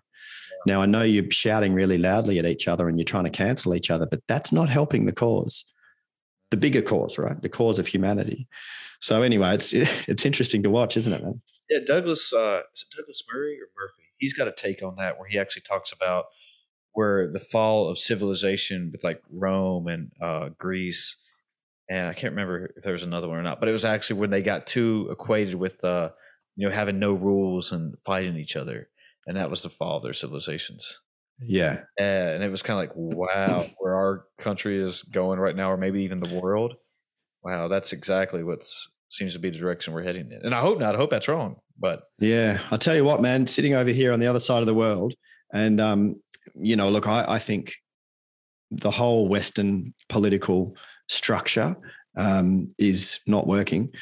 Now, 0.66 0.82
I 0.82 0.86
know 0.86 1.02
you're 1.02 1.30
shouting 1.30 1.74
really 1.74 1.98
loudly 1.98 2.38
at 2.38 2.46
each 2.46 2.68
other 2.68 2.88
and 2.88 2.98
you're 2.98 3.04
trying 3.04 3.24
to 3.24 3.30
cancel 3.30 3.74
each 3.74 3.90
other, 3.90 4.06
but 4.06 4.22
that's 4.28 4.52
not 4.52 4.68
helping 4.68 5.06
the 5.06 5.12
cause, 5.12 5.64
the 6.50 6.56
bigger 6.56 6.82
cause, 6.82 7.18
right? 7.18 7.40
The 7.40 7.48
cause 7.48 7.78
of 7.78 7.86
humanity. 7.86 8.46
So, 9.00 9.22
anyway, 9.22 9.54
it's 9.54 9.72
it's 9.72 10.24
interesting 10.24 10.62
to 10.62 10.70
watch, 10.70 10.96
isn't 10.96 11.12
it, 11.12 11.22
man? 11.22 11.40
Yeah, 11.68 11.80
Douglas, 11.86 12.32
uh, 12.32 12.62
is 12.74 12.84
it 12.84 12.96
Douglas 12.96 13.22
Murray 13.32 13.54
or 13.54 13.66
Murphy? 13.76 14.02
He's 14.18 14.34
got 14.34 14.46
a 14.46 14.52
take 14.52 14.82
on 14.82 14.96
that 14.96 15.18
where 15.18 15.28
he 15.28 15.38
actually 15.38 15.62
talks 15.62 15.90
about 15.90 16.26
where 16.92 17.32
the 17.32 17.40
fall 17.40 17.88
of 17.88 17.98
civilization 17.98 18.90
with 18.92 19.02
like 19.02 19.22
Rome 19.30 19.88
and 19.88 20.12
uh, 20.20 20.50
Greece, 20.58 21.16
and 21.92 22.08
I 22.08 22.14
can't 22.14 22.32
remember 22.32 22.72
if 22.76 22.82
there 22.82 22.94
was 22.94 23.02
another 23.02 23.28
one 23.28 23.38
or 23.38 23.42
not, 23.42 23.60
but 23.60 23.68
it 23.68 23.72
was 23.72 23.84
actually 23.84 24.20
when 24.20 24.30
they 24.30 24.42
got 24.42 24.66
too 24.66 25.08
equated 25.10 25.54
with, 25.54 25.82
uh, 25.84 26.10
you 26.56 26.66
know, 26.66 26.74
having 26.74 26.98
no 26.98 27.12
rules 27.12 27.72
and 27.72 27.94
fighting 28.04 28.36
each 28.36 28.56
other 28.56 28.88
and 29.26 29.36
that 29.36 29.50
was 29.50 29.62
the 29.62 29.70
fall 29.70 29.98
of 29.98 30.02
their 30.02 30.12
civilizations. 30.12 30.98
Yeah. 31.40 31.80
And 31.98 32.42
it 32.42 32.50
was 32.50 32.62
kind 32.62 32.78
of 32.78 32.88
like, 32.88 32.92
wow, 32.96 33.66
where 33.78 33.94
our 33.94 34.26
country 34.38 34.80
is 34.80 35.02
going 35.02 35.38
right 35.38 35.56
now, 35.56 35.70
or 35.70 35.76
maybe 35.76 36.02
even 36.02 36.20
the 36.20 36.40
world. 36.40 36.74
Wow, 37.42 37.68
that's 37.68 37.92
exactly 37.92 38.44
what 38.44 38.68
seems 39.08 39.32
to 39.32 39.38
be 39.38 39.50
the 39.50 39.58
direction 39.58 39.92
we're 39.92 40.02
heading 40.02 40.30
in. 40.30 40.40
And 40.44 40.54
I 40.54 40.60
hope 40.60 40.78
not. 40.78 40.94
I 40.94 40.98
hope 40.98 41.10
that's 41.10 41.28
wrong. 41.28 41.56
But 41.78 42.02
yeah, 42.20 42.60
I'll 42.70 42.78
tell 42.78 42.94
you 42.94 43.04
what, 43.04 43.20
man, 43.20 43.46
sitting 43.46 43.74
over 43.74 43.90
here 43.90 44.12
on 44.12 44.20
the 44.20 44.26
other 44.26 44.40
side 44.40 44.60
of 44.60 44.66
the 44.66 44.74
world, 44.74 45.14
and 45.52 45.80
um, 45.80 46.20
you 46.54 46.76
know, 46.76 46.88
look, 46.88 47.08
I, 47.08 47.24
I 47.26 47.38
think 47.38 47.74
the 48.70 48.90
whole 48.90 49.28
Western 49.28 49.92
political 50.08 50.76
structure 51.08 51.76
um, 52.16 52.74
is 52.78 53.20
not 53.26 53.46
working. 53.46 53.92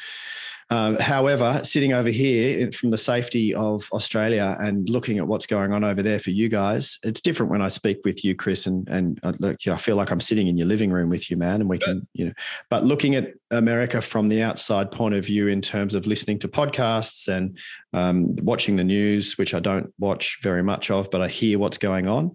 Um, 0.71 0.95
however, 0.99 1.59
sitting 1.65 1.91
over 1.91 2.07
here 2.07 2.71
from 2.71 2.91
the 2.91 2.97
safety 2.97 3.53
of 3.53 3.89
Australia 3.91 4.55
and 4.61 4.87
looking 4.87 5.17
at 5.17 5.27
what's 5.27 5.45
going 5.45 5.73
on 5.73 5.83
over 5.83 6.01
there 6.01 6.17
for 6.17 6.29
you 6.29 6.47
guys, 6.47 6.97
it's 7.03 7.19
different 7.19 7.51
when 7.51 7.61
I 7.61 7.67
speak 7.67 7.99
with 8.05 8.23
you, 8.23 8.35
Chris, 8.35 8.67
and 8.67 8.87
and 8.87 9.19
uh, 9.21 9.33
look, 9.39 9.65
you 9.65 9.69
know, 9.69 9.75
I 9.75 9.79
feel 9.79 9.97
like 9.97 10.11
I'm 10.11 10.21
sitting 10.21 10.47
in 10.47 10.57
your 10.57 10.67
living 10.67 10.89
room 10.89 11.09
with 11.09 11.29
you, 11.29 11.35
man, 11.35 11.59
and 11.59 11.69
we 11.69 11.77
can, 11.77 12.07
you 12.13 12.27
know. 12.27 12.33
But 12.69 12.85
looking 12.85 13.15
at 13.15 13.33
America 13.51 14.01
from 14.01 14.29
the 14.29 14.43
outside 14.43 14.91
point 14.91 15.13
of 15.13 15.25
view, 15.25 15.49
in 15.49 15.59
terms 15.59 15.93
of 15.93 16.07
listening 16.07 16.39
to 16.39 16.47
podcasts 16.47 17.27
and 17.27 17.57
um, 17.91 18.33
watching 18.37 18.77
the 18.77 18.85
news, 18.85 19.37
which 19.37 19.53
I 19.53 19.59
don't 19.59 19.93
watch 19.99 20.39
very 20.41 20.63
much 20.63 20.89
of, 20.89 21.11
but 21.11 21.21
I 21.21 21.27
hear 21.27 21.59
what's 21.59 21.77
going 21.77 22.07
on 22.07 22.31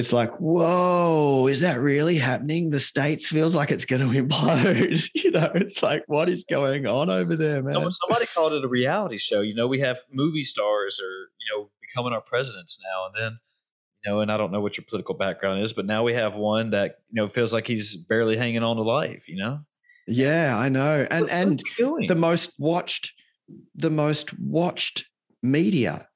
it's 0.00 0.12
like, 0.12 0.32
whoa, 0.38 1.46
is 1.46 1.60
that 1.60 1.78
really 1.78 2.16
happening? 2.16 2.70
The 2.70 2.80
states 2.80 3.28
feels 3.28 3.54
like 3.54 3.70
it's 3.70 3.84
going 3.84 4.00
to 4.00 4.22
implode. 4.22 5.08
you 5.14 5.30
know, 5.30 5.50
it's 5.54 5.82
like, 5.82 6.02
what 6.06 6.28
is 6.28 6.44
going 6.44 6.86
on 6.86 7.10
over 7.10 7.36
there, 7.36 7.62
man? 7.62 7.74
Somebody 7.74 8.26
called 8.34 8.54
it 8.54 8.64
a 8.64 8.68
reality 8.68 9.18
show. 9.18 9.42
You 9.42 9.54
know, 9.54 9.68
we 9.68 9.80
have 9.80 9.98
movie 10.10 10.44
stars 10.44 10.98
or, 11.00 11.10
you 11.10 11.52
know, 11.52 11.70
becoming 11.80 12.14
our 12.14 12.22
presidents 12.22 12.78
now. 12.82 13.06
And 13.06 13.14
then, 13.14 13.38
you 14.04 14.10
know, 14.10 14.20
and 14.20 14.32
I 14.32 14.38
don't 14.38 14.50
know 14.50 14.60
what 14.60 14.78
your 14.78 14.86
political 14.88 15.14
background 15.14 15.60
is, 15.62 15.74
but 15.74 15.86
now 15.86 16.02
we 16.02 16.14
have 16.14 16.34
one 16.34 16.70
that, 16.70 16.96
you 17.10 17.20
know, 17.20 17.28
feels 17.28 17.52
like 17.52 17.66
he's 17.66 17.96
barely 17.96 18.36
hanging 18.36 18.62
on 18.62 18.76
to 18.76 18.82
life, 18.82 19.28
you 19.28 19.36
know? 19.36 19.60
Yeah, 20.08 20.56
I 20.58 20.70
know. 20.70 21.06
And, 21.10 21.22
what, 21.22 21.30
and 21.30 21.62
the 22.08 22.16
most 22.16 22.54
watched, 22.58 23.12
the 23.74 23.90
most 23.90 24.36
watched 24.38 25.04
media 25.42 26.08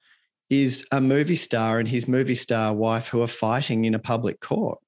is 0.51 0.87
a 0.93 1.01
movie 1.01 1.37
star 1.37 1.79
and 1.79 1.89
his 1.89 2.07
movie 2.07 2.35
star 2.35 2.75
wife 2.75 3.09
who 3.09 3.23
are 3.23 3.29
fighting 3.29 3.85
in 3.85 3.95
a 3.95 3.99
public 3.99 4.41
court. 4.41 4.79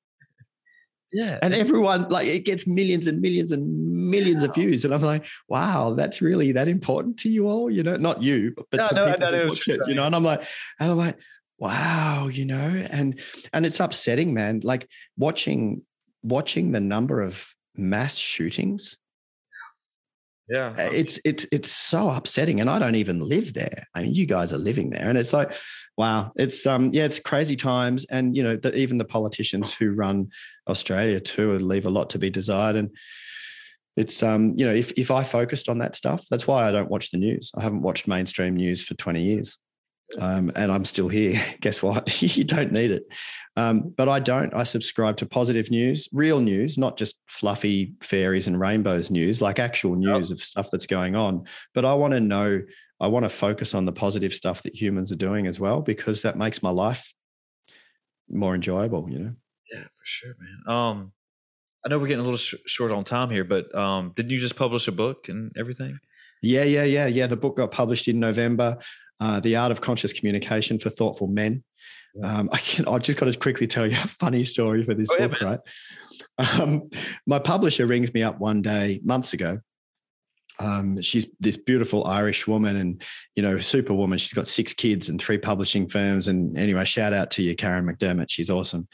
Yeah. 1.12 1.38
And 1.40 1.54
everyone 1.54 2.09
like 2.09 2.28
it 2.28 2.44
gets 2.44 2.66
millions 2.66 3.07
and 3.07 3.20
millions 3.20 3.52
and 3.52 4.11
millions 4.11 4.44
of 4.44 4.54
views. 4.54 4.84
And 4.84 4.92
I'm 4.92 5.02
like, 5.02 5.24
wow, 5.48 5.94
that's 5.94 6.20
really 6.20 6.52
that 6.52 6.68
important 6.68 7.18
to 7.20 7.30
you 7.30 7.48
all, 7.48 7.70
you 7.70 7.82
know, 7.82 7.96
not 7.96 8.22
you, 8.22 8.54
but 8.70 8.92
No, 8.92 9.07
no, 9.07 9.12
people 9.12 9.26
who 9.28 9.48
watch 9.48 9.68
it, 9.68 9.80
you 9.86 9.94
know. 9.94 10.04
And 10.04 10.14
I'm 10.14 10.24
like, 10.24 10.42
and 10.78 10.90
I'm 10.90 10.98
like, 10.98 11.18
wow, 11.59 12.28
you 12.30 12.44
know, 12.44 12.84
and 12.90 13.18
and 13.52 13.64
it's 13.64 13.80
upsetting, 13.80 14.34
man. 14.34 14.61
Like 14.62 14.88
watching 15.16 15.82
watching 16.22 16.72
the 16.72 16.80
number 16.80 17.22
of 17.22 17.48
mass 17.76 18.16
shootings 18.16 18.96
yeah. 20.49 20.74
uh, 20.78 20.90
it's 20.92 21.18
it's 21.24 21.47
it's 21.53 21.70
so 21.70 22.11
upsetting 22.11 22.61
and 22.61 22.70
i 22.70 22.78
don't 22.78 22.94
even 22.94 23.20
live 23.20 23.53
there. 23.55 23.84
I 23.94 24.03
mean 24.03 24.14
you 24.14 24.26
guys 24.26 24.53
are 24.53 24.59
living 24.59 24.90
there 24.90 25.03
and 25.03 25.18
it's 25.18 25.32
like 25.32 25.53
wow 25.97 26.32
it's 26.36 26.66
um 26.66 26.90
yeah 26.92 27.05
it's 27.05 27.18
crazy 27.18 27.57
times 27.57 28.07
and 28.07 28.36
you 28.36 28.42
know 28.42 28.57
the, 28.57 28.76
even 28.76 28.99
the 28.99 29.05
politicians 29.05 29.72
who 29.72 29.90
run 29.92 30.28
australia 30.68 31.20
too 31.20 31.59
leave 31.59 31.86
a 31.86 31.90
lot 31.90 32.11
to 32.11 32.18
be 32.18 32.30
desired 32.30 32.76
and 32.76 32.90
it's 33.97 34.22
um 34.22 34.55
you 34.57 34.66
know 34.66 34.72
if 34.72 34.92
if 34.92 35.11
i 35.11 35.22
focused 35.22 35.68
on 35.68 35.78
that 35.78 35.94
stuff 35.94 36.24
that's 36.30 36.47
why 36.47 36.66
i 36.68 36.72
don't 36.72 36.90
watch 36.90 37.11
the 37.11 37.18
news. 37.18 37.51
I 37.57 37.62
haven't 37.62 37.82
watched 37.82 38.07
mainstream 38.07 38.57
news 38.57 38.84
for 38.84 38.94
20 38.94 39.22
years 39.22 39.59
um, 40.20 40.50
and 40.57 40.70
I'm 40.70 40.84
still 40.84 41.09
here. 41.09 41.40
Guess 41.61 41.82
what? 41.82 42.22
you 42.36 42.44
don't 42.44 42.72
need 42.72 42.90
it. 42.90 43.04
Um, 43.57 43.94
but 43.96 44.09
I 44.09 44.20
don't. 44.20 44.52
I 44.54 44.62
subscribe 44.62 45.16
to 45.18 45.26
positive 45.26 45.70
news, 45.70 46.09
real 46.12 46.40
news, 46.40 46.76
not 46.76 46.96
just 46.96 47.18
fluffy 47.26 47.94
fairies 48.00 48.46
and 48.46 48.61
rainbows 48.61 49.11
news, 49.11 49.40
like 49.40 49.59
actual 49.59 49.94
news 49.94 50.30
of 50.30 50.40
stuff 50.40 50.68
that's 50.70 50.86
going 50.86 51.16
on. 51.16 51.44
But 51.74 51.84
I 51.84 51.94
want 51.94 52.12
to 52.12 52.20
know, 52.20 52.62
I 53.00 53.07
want 53.07 53.24
to 53.24 53.30
focus 53.30 53.74
on 53.74 53.86
the 53.86 53.92
positive 53.92 54.34
stuff 54.34 54.62
that 54.62 54.74
humans 54.74 55.11
are 55.11 55.16
doing 55.16 55.46
as 55.46 55.59
well, 55.59 55.80
because 55.80 56.22
that 56.22 56.36
makes 56.36 56.62
my 56.62 56.70
life 56.70 57.12
more 58.28 58.54
enjoyable, 58.54 59.09
you 59.11 59.18
know? 59.18 59.32
Yeah, 59.72 59.82
for 59.82 60.04
sure, 60.04 60.34
man. 60.38 60.74
Um, 60.74 61.12
I 61.84 61.88
know 61.88 61.98
we're 61.98 62.09
getting 62.09 62.20
a 62.20 62.24
little 62.24 62.36
sh- 62.36 62.54
short 62.66 62.92
on 62.92 63.04
time 63.04 63.30
here, 63.30 63.44
but 63.44 63.72
um, 63.74 64.12
didn't 64.16 64.30
you 64.30 64.38
just 64.38 64.57
publish 64.57 64.88
a 64.88 64.92
book 64.92 65.28
and 65.28 65.52
everything? 65.57 65.98
Yeah, 66.42 66.64
yeah, 66.64 66.84
yeah, 66.84 67.07
yeah. 67.07 67.26
The 67.26 67.36
book 67.36 67.57
got 67.57 67.70
published 67.70 68.09
in 68.09 68.20
November. 68.20 68.78
Uh, 69.18 69.40
the 69.40 69.56
Art 69.56 69.72
of 69.72 69.80
Conscious 69.80 70.12
Communication 70.12 70.78
for 70.78 70.90
Thoughtful 70.90 71.26
Men. 71.26 71.64
Um, 72.22 72.48
I 72.52 72.58
can, 72.58 72.86
I've 72.86 73.02
just 73.02 73.18
got 73.18 73.32
to 73.32 73.38
quickly 73.38 73.66
tell 73.66 73.86
you 73.86 73.96
a 73.96 74.08
funny 74.08 74.44
story 74.44 74.84
for 74.84 74.94
this 74.94 75.08
Oh, 75.10 75.16
yeah, 75.18 75.26
book, 75.28 75.40
right? 75.40 75.60
Um, 76.38 76.90
my 77.26 77.38
publisher 77.38 77.86
rings 77.86 78.12
me 78.12 78.22
up 78.22 78.38
one 78.38 78.62
day, 78.62 79.00
months 79.02 79.32
ago. 79.32 79.60
Um, 80.59 81.02
she's 81.02 81.26
this 81.38 81.57
beautiful 81.57 82.07
Irish 82.07 82.46
woman 82.46 82.76
and, 82.76 83.02
you 83.34 83.42
know, 83.42 83.59
superwoman. 83.59 84.18
She's 84.18 84.32
got 84.32 84.48
six 84.48 84.72
kids 84.72 85.09
and 85.09 85.20
three 85.20 85.38
publishing 85.38 85.86
firms. 85.88 86.28
And 86.28 86.57
anyway, 86.57 86.84
shout 86.84 87.12
out 87.12 87.30
to 87.32 87.42
you, 87.42 87.54
Karen 87.54 87.86
McDermott. 87.86 88.30
She's 88.30 88.48
awesome. 88.48 88.88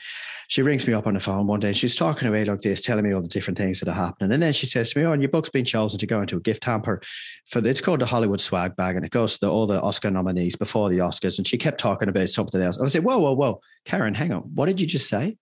She 0.48 0.60
rings 0.60 0.86
me 0.86 0.92
up 0.92 1.06
on 1.06 1.14
the 1.14 1.20
phone 1.20 1.46
one 1.46 1.60
day 1.60 1.68
and 1.68 1.76
she's 1.76 1.94
talking 1.94 2.26
to 2.26 2.30
me 2.30 2.44
like 2.44 2.60
this, 2.60 2.80
telling 2.80 3.04
me 3.04 3.12
all 3.12 3.22
the 3.22 3.28
different 3.28 3.56
things 3.56 3.80
that 3.80 3.88
are 3.88 3.94
happening. 3.94 4.32
And 4.32 4.42
then 4.42 4.52
she 4.52 4.66
says 4.66 4.92
to 4.92 4.98
me, 4.98 5.06
Oh, 5.06 5.14
your 5.14 5.30
book's 5.30 5.48
been 5.48 5.64
chosen 5.64 5.98
to 5.98 6.06
go 6.06 6.20
into 6.20 6.36
a 6.36 6.40
gift 6.40 6.64
hamper 6.64 7.00
for 7.46 7.66
it's 7.66 7.80
called 7.80 8.00
the 8.00 8.06
Hollywood 8.06 8.40
Swag 8.40 8.76
Bag, 8.76 8.96
and 8.96 9.04
it 9.04 9.10
goes 9.10 9.38
to 9.38 9.48
all 9.48 9.66
the 9.66 9.80
Oscar 9.80 10.10
nominees 10.10 10.56
before 10.56 10.90
the 10.90 10.98
Oscars. 10.98 11.38
And 11.38 11.46
she 11.46 11.58
kept 11.58 11.80
talking 11.80 12.08
about 12.08 12.28
something 12.28 12.60
else. 12.60 12.76
And 12.76 12.86
I 12.86 12.90
said, 12.90 13.04
Whoa, 13.04 13.18
whoa, 13.18 13.32
whoa, 13.32 13.60
Karen, 13.84 14.14
hang 14.14 14.32
on. 14.32 14.42
What 14.54 14.66
did 14.66 14.80
you 14.80 14.86
just 14.86 15.08
say? 15.08 15.38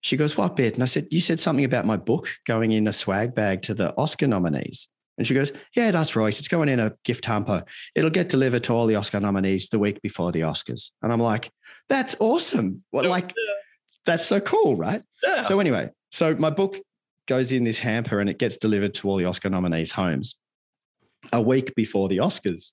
She 0.00 0.16
goes, 0.16 0.36
What 0.36 0.56
bit? 0.56 0.74
And 0.74 0.82
I 0.82 0.86
said, 0.86 1.06
You 1.10 1.20
said 1.20 1.40
something 1.40 1.64
about 1.64 1.86
my 1.86 1.96
book 1.96 2.28
going 2.46 2.72
in 2.72 2.88
a 2.88 2.92
swag 2.92 3.34
bag 3.34 3.62
to 3.62 3.74
the 3.74 3.94
Oscar 3.96 4.26
nominees. 4.26 4.88
And 5.20 5.26
she 5.26 5.34
goes, 5.34 5.52
Yeah, 5.76 5.90
that's 5.90 6.16
right. 6.16 6.36
It's 6.36 6.48
going 6.48 6.70
in 6.70 6.80
a 6.80 6.94
gift 7.04 7.26
hamper. 7.26 7.62
It'll 7.94 8.08
get 8.08 8.30
delivered 8.30 8.64
to 8.64 8.72
all 8.72 8.86
the 8.86 8.94
Oscar 8.94 9.20
nominees 9.20 9.68
the 9.68 9.78
week 9.78 10.00
before 10.00 10.32
the 10.32 10.40
Oscars. 10.40 10.92
And 11.02 11.12
I'm 11.12 11.20
like, 11.20 11.50
That's 11.90 12.16
awesome. 12.20 12.82
Well, 12.90 13.04
oh, 13.04 13.10
like, 13.10 13.34
that's 14.06 14.24
so 14.24 14.40
cool, 14.40 14.76
right? 14.76 15.02
Yeah. 15.22 15.44
So 15.44 15.60
anyway, 15.60 15.90
so 16.10 16.34
my 16.36 16.48
book 16.48 16.78
goes 17.28 17.52
in 17.52 17.64
this 17.64 17.78
hamper 17.78 18.18
and 18.18 18.30
it 18.30 18.38
gets 18.38 18.56
delivered 18.56 18.94
to 18.94 19.10
all 19.10 19.16
the 19.18 19.26
Oscar 19.26 19.50
nominees' 19.50 19.92
homes 19.92 20.36
a 21.34 21.42
week 21.42 21.74
before 21.74 22.08
the 22.08 22.16
Oscars. 22.16 22.72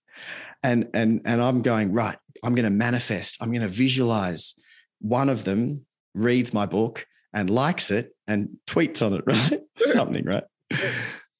And 0.63 0.89
and 0.93 1.19
and 1.25 1.41
I'm 1.41 1.61
going, 1.61 1.91
right, 1.91 2.17
I'm 2.45 2.55
going 2.55 2.63
to 2.63 2.69
manifest, 2.69 3.35
I'm 3.41 3.49
going 3.49 3.61
to 3.61 3.67
visualize 3.67 4.55
one 5.01 5.27
of 5.27 5.43
them 5.43 5.85
reads 6.15 6.53
my 6.53 6.65
book 6.65 7.05
and 7.33 7.49
likes 7.49 7.91
it 7.91 8.15
and 8.25 8.51
tweets 8.67 9.05
on 9.05 9.15
it, 9.15 9.23
right? 9.27 9.59
Something, 9.91 10.23
right? 10.23 10.45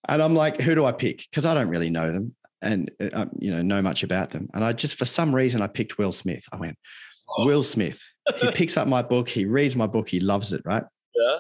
And 0.08 0.22
I'm 0.22 0.36
like, 0.36 0.62
who 0.62 0.76
do 0.76 0.86
I 0.86 0.92
pick? 0.92 1.26
Because 1.30 1.46
I 1.46 1.54
don't 1.54 1.70
really 1.70 1.90
know 1.90 2.12
them 2.12 2.36
and 2.62 2.92
uh, 3.14 3.26
you 3.38 3.52
know 3.52 3.62
know 3.62 3.82
much 3.82 4.04
about 4.04 4.32
them. 4.32 4.48
And 4.54 4.64
I 4.64 4.74
just 4.74 4.98
for 4.98 5.06
some 5.06 5.34
reason 5.34 5.62
I 5.62 5.68
picked 5.68 5.98
Will 5.98 6.12
Smith. 6.12 6.44
I 6.52 6.58
went, 6.58 6.78
Will 7.40 7.64
Smith. 7.64 8.02
He 8.38 8.52
picks 8.54 8.78
up 8.78 8.88
my 8.88 9.02
book, 9.02 9.30
he 9.30 9.46
reads 9.46 9.76
my 9.76 9.88
book, 9.88 10.10
he 10.10 10.20
loves 10.20 10.54
it, 10.54 10.62
right? 10.66 10.84
yeah. 11.16 11.40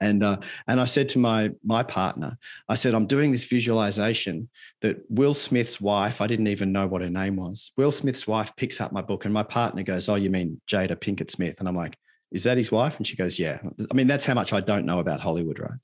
And 0.00 0.24
uh, 0.24 0.38
and 0.66 0.80
I 0.80 0.84
said 0.84 1.08
to 1.10 1.20
my 1.20 1.52
my 1.62 1.84
partner, 1.84 2.36
I 2.68 2.74
said, 2.74 2.92
I'm 2.92 3.06
doing 3.06 3.30
this 3.30 3.44
visualization 3.44 4.48
that 4.80 4.98
Will 5.08 5.34
Smith's 5.34 5.80
wife, 5.80 6.20
I 6.20 6.26
didn't 6.26 6.48
even 6.48 6.72
know 6.72 6.88
what 6.88 7.02
her 7.02 7.08
name 7.08 7.36
was. 7.36 7.70
Will 7.76 7.92
Smith's 7.92 8.26
wife 8.26 8.52
picks 8.56 8.80
up 8.80 8.90
my 8.90 9.02
book, 9.02 9.24
and 9.24 9.32
my 9.32 9.44
partner 9.44 9.84
goes, 9.84 10.08
Oh, 10.08 10.16
you 10.16 10.28
mean 10.28 10.60
Jada 10.66 10.96
Pinkett 10.96 11.30
Smith? 11.30 11.60
And 11.60 11.68
I'm 11.68 11.76
like, 11.76 11.96
Is 12.32 12.42
that 12.42 12.56
his 12.56 12.72
wife? 12.72 12.96
And 12.96 13.06
she 13.06 13.14
goes, 13.14 13.38
Yeah. 13.38 13.60
I 13.90 13.94
mean, 13.94 14.08
that's 14.08 14.24
how 14.24 14.34
much 14.34 14.52
I 14.52 14.60
don't 14.60 14.86
know 14.86 14.98
about 14.98 15.20
Hollywood, 15.20 15.60
right? 15.60 15.78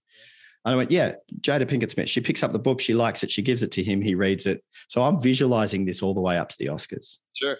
And 0.68 0.74
I 0.74 0.76
went, 0.76 0.90
Yeah, 0.90 1.14
Jada 1.40 1.64
Pinkett 1.64 1.90
Smith. 1.90 2.10
She 2.10 2.20
picks 2.20 2.42
up 2.42 2.52
the 2.52 2.58
book, 2.58 2.80
she 2.82 2.92
likes 2.92 3.22
it, 3.22 3.30
she 3.30 3.40
gives 3.40 3.62
it 3.62 3.72
to 3.72 3.82
him, 3.82 4.02
he 4.02 4.14
reads 4.14 4.44
it. 4.44 4.62
So 4.88 5.02
I'm 5.02 5.18
visualizing 5.18 5.86
this 5.86 6.02
all 6.02 6.12
the 6.12 6.20
way 6.20 6.36
up 6.36 6.50
to 6.50 6.56
the 6.58 6.66
Oscars. 6.66 7.16
Sure. 7.34 7.56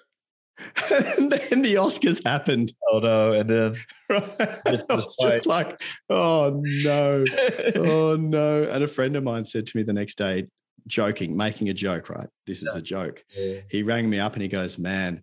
and 0.90 1.32
then 1.32 1.62
the 1.62 1.76
Oscars 1.76 2.22
happened. 2.22 2.72
Oh 2.92 2.98
no! 2.98 3.32
And 3.32 3.48
then 3.48 3.76
Right? 4.11 4.38
Get 4.66 4.84
I 4.90 4.94
was 4.94 5.16
just 5.18 5.46
like, 5.46 5.80
oh 6.11 6.61
no, 6.62 7.24
oh 7.76 8.16
no. 8.16 8.64
And 8.64 8.84
a 8.84 8.88
friend 8.88 9.16
of 9.16 9.24
mine 9.24 9.46
said 9.46 9.66
to 9.68 9.76
me 9.76 9.84
the 9.84 9.94
next 9.94 10.18
day, 10.18 10.46
joking, 10.86 11.34
making 11.34 11.70
a 11.70 11.74
joke, 11.74 12.11
right? 12.11 12.28
This 12.46 12.62
is 12.62 12.74
a 12.74 12.82
joke. 12.82 13.24
He 13.70 13.82
rang 13.82 14.11
me 14.11 14.18
up 14.18 14.34
and 14.34 14.42
he 14.42 14.48
goes, 14.48 14.76
Man, 14.76 15.22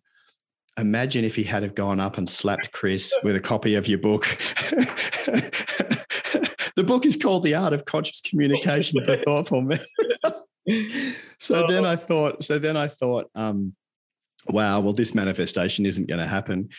imagine 0.75 1.23
if 1.23 1.35
he 1.35 1.43
had 1.43 1.61
have 1.61 1.75
gone 1.75 1.99
up 1.99 2.17
and 2.17 2.27
slapped 2.27 2.71
Chris 2.71 3.13
with 3.23 3.35
a 3.35 3.41
copy 3.41 3.75
of 3.75 3.87
your 3.87 3.99
book. 3.99 4.25
The 6.75 6.83
book 6.83 7.05
is 7.05 7.15
called 7.15 7.43
The 7.43 7.55
Art 7.55 7.73
of 7.73 7.85
Conscious 7.85 8.21
Communication 8.21 9.03
for 9.03 9.15
Thoughtful 9.17 9.61
Men. 9.61 9.79
so 11.39 11.65
then 11.67 11.85
I 11.85 11.95
thought, 11.95 12.43
so 12.43 12.59
then 12.59 12.75
I 12.75 12.87
thought, 12.87 13.29
um, 13.35 13.75
wow, 14.49 14.79
well, 14.79 14.93
this 14.93 15.15
manifestation 15.15 15.85
isn't 15.85 16.07
going 16.07 16.19
to 16.19 16.27
happen. 16.27 16.69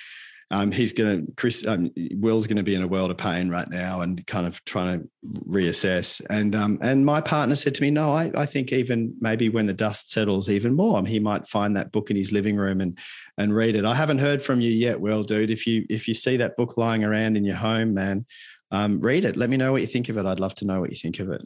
Um, 0.52 0.70
he's 0.70 0.92
going 0.92 1.26
to, 1.26 1.32
Chris, 1.32 1.66
um, 1.66 1.90
Will's 2.12 2.46
going 2.46 2.56
to 2.56 2.62
be 2.62 2.76
in 2.76 2.82
a 2.82 2.86
world 2.86 3.10
of 3.10 3.16
pain 3.16 3.48
right 3.48 3.68
now 3.68 4.02
and 4.02 4.24
kind 4.28 4.46
of 4.46 4.64
trying 4.64 5.00
to 5.00 5.08
reassess. 5.48 6.24
And 6.30 6.54
um, 6.54 6.78
and 6.82 7.04
my 7.04 7.20
partner 7.20 7.56
said 7.56 7.74
to 7.74 7.82
me, 7.82 7.90
no, 7.90 8.14
I, 8.14 8.30
I 8.32 8.46
think 8.46 8.72
even 8.72 9.12
maybe 9.20 9.48
when 9.48 9.66
the 9.66 9.72
dust 9.72 10.12
settles 10.12 10.48
even 10.48 10.74
more, 10.74 11.04
he 11.04 11.18
might 11.18 11.48
find 11.48 11.76
that 11.76 11.90
book 11.90 12.10
in 12.10 12.16
his 12.16 12.30
living 12.30 12.56
room 12.56 12.80
and 12.80 12.96
and 13.38 13.56
read 13.56 13.74
it. 13.74 13.84
I 13.84 13.94
haven't 13.96 14.18
heard 14.18 14.40
from 14.40 14.60
you 14.60 14.70
yet, 14.70 15.00
Will, 15.00 15.24
dude. 15.24 15.50
If 15.50 15.66
you 15.66 15.84
if 15.90 16.06
you 16.06 16.14
see 16.14 16.36
that 16.36 16.56
book 16.56 16.76
lying 16.76 17.02
around 17.02 17.36
in 17.36 17.44
your 17.44 17.56
home, 17.56 17.92
man, 17.92 18.24
um, 18.70 19.00
read 19.00 19.24
it. 19.24 19.36
Let 19.36 19.50
me 19.50 19.56
know 19.56 19.72
what 19.72 19.80
you 19.80 19.86
think 19.86 20.08
of 20.08 20.16
it. 20.16 20.26
I'd 20.26 20.40
love 20.40 20.54
to 20.56 20.64
know 20.64 20.80
what 20.80 20.90
you 20.90 20.96
think 20.96 21.20
of 21.20 21.30
it. 21.30 21.42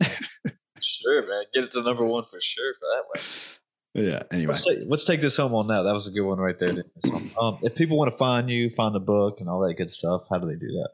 Sure, 0.82 1.26
man. 1.26 1.44
Get 1.54 1.64
it 1.64 1.72
to 1.72 1.82
number 1.82 2.04
one 2.04 2.24
for 2.30 2.40
sure 2.40 2.74
for 2.74 2.86
that 2.94 3.04
way. 3.14 3.30
yeah. 4.08 4.22
Anyway. 4.30 4.52
Let's 4.52 4.64
take, 4.64 4.78
let's 4.86 5.04
take 5.04 5.20
this 5.20 5.36
home 5.36 5.54
on 5.54 5.66
that. 5.68 5.82
That 5.82 5.92
was 5.92 6.08
a 6.08 6.10
good 6.10 6.26
one 6.26 6.38
right 6.38 6.58
there. 6.58 6.84
Um, 7.40 7.58
if 7.62 7.74
people 7.74 7.96
want 7.96 8.10
to 8.10 8.16
find 8.18 8.50
you, 8.50 8.68
find 8.70 8.94
the 8.94 9.00
book, 9.00 9.40
and 9.40 9.48
all 9.48 9.60
that 9.60 9.74
good 9.74 9.90
stuff, 9.90 10.26
how 10.30 10.38
do 10.38 10.46
they 10.46 10.56
do 10.56 10.66
that? 10.66 10.90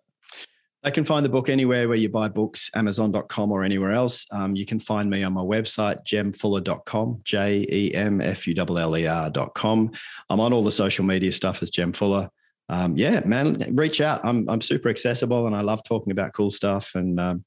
They 0.84 0.92
can 0.92 1.04
find 1.04 1.24
the 1.24 1.30
book 1.30 1.48
anywhere 1.48 1.88
where 1.88 1.96
you 1.96 2.08
buy 2.08 2.28
books, 2.28 2.70
amazon.com 2.76 3.50
or 3.50 3.64
anywhere 3.64 3.90
else. 3.90 4.26
Um, 4.30 4.54
you 4.54 4.64
can 4.64 4.78
find 4.78 5.10
me 5.10 5.24
on 5.24 5.32
my 5.32 5.40
website, 5.40 6.04
jemfuller.com, 6.06 7.22
J 7.24 7.66
E 7.68 7.94
M 7.94 8.20
F 8.20 8.46
U 8.46 8.54
L 8.56 8.78
L 8.78 8.96
E 8.96 9.06
R.com. 9.06 9.90
I'm 10.30 10.40
on 10.40 10.52
all 10.52 10.62
the 10.62 10.70
social 10.70 11.04
media 11.04 11.32
stuff 11.32 11.62
as 11.62 11.70
Jem 11.70 11.92
Fuller. 11.92 12.30
Um, 12.68 12.96
yeah, 12.96 13.20
man, 13.24 13.56
reach 13.76 14.00
out. 14.00 14.20
I'm, 14.24 14.48
I'm 14.48 14.60
super 14.60 14.88
accessible 14.88 15.46
and 15.46 15.54
I 15.54 15.60
love 15.60 15.84
talking 15.84 16.10
about 16.10 16.32
cool 16.32 16.50
stuff. 16.50 16.94
And 16.94 17.20
um, 17.20 17.44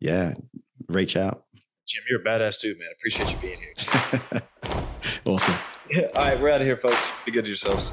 yeah, 0.00 0.34
reach 0.88 1.16
out. 1.16 1.44
Jim, 1.86 2.02
you're 2.08 2.20
a 2.20 2.24
badass 2.24 2.60
dude, 2.60 2.78
man. 2.78 2.88
Appreciate 2.98 3.30
you 3.30 3.36
being 3.38 3.58
here. 3.58 4.42
awesome. 5.26 5.54
Yeah, 5.90 6.06
all 6.14 6.24
right, 6.24 6.40
we're 6.40 6.48
out 6.48 6.62
of 6.62 6.66
here, 6.66 6.78
folks. 6.78 7.12
Be 7.26 7.30
good 7.30 7.44
to 7.44 7.50
yourselves. 7.50 7.92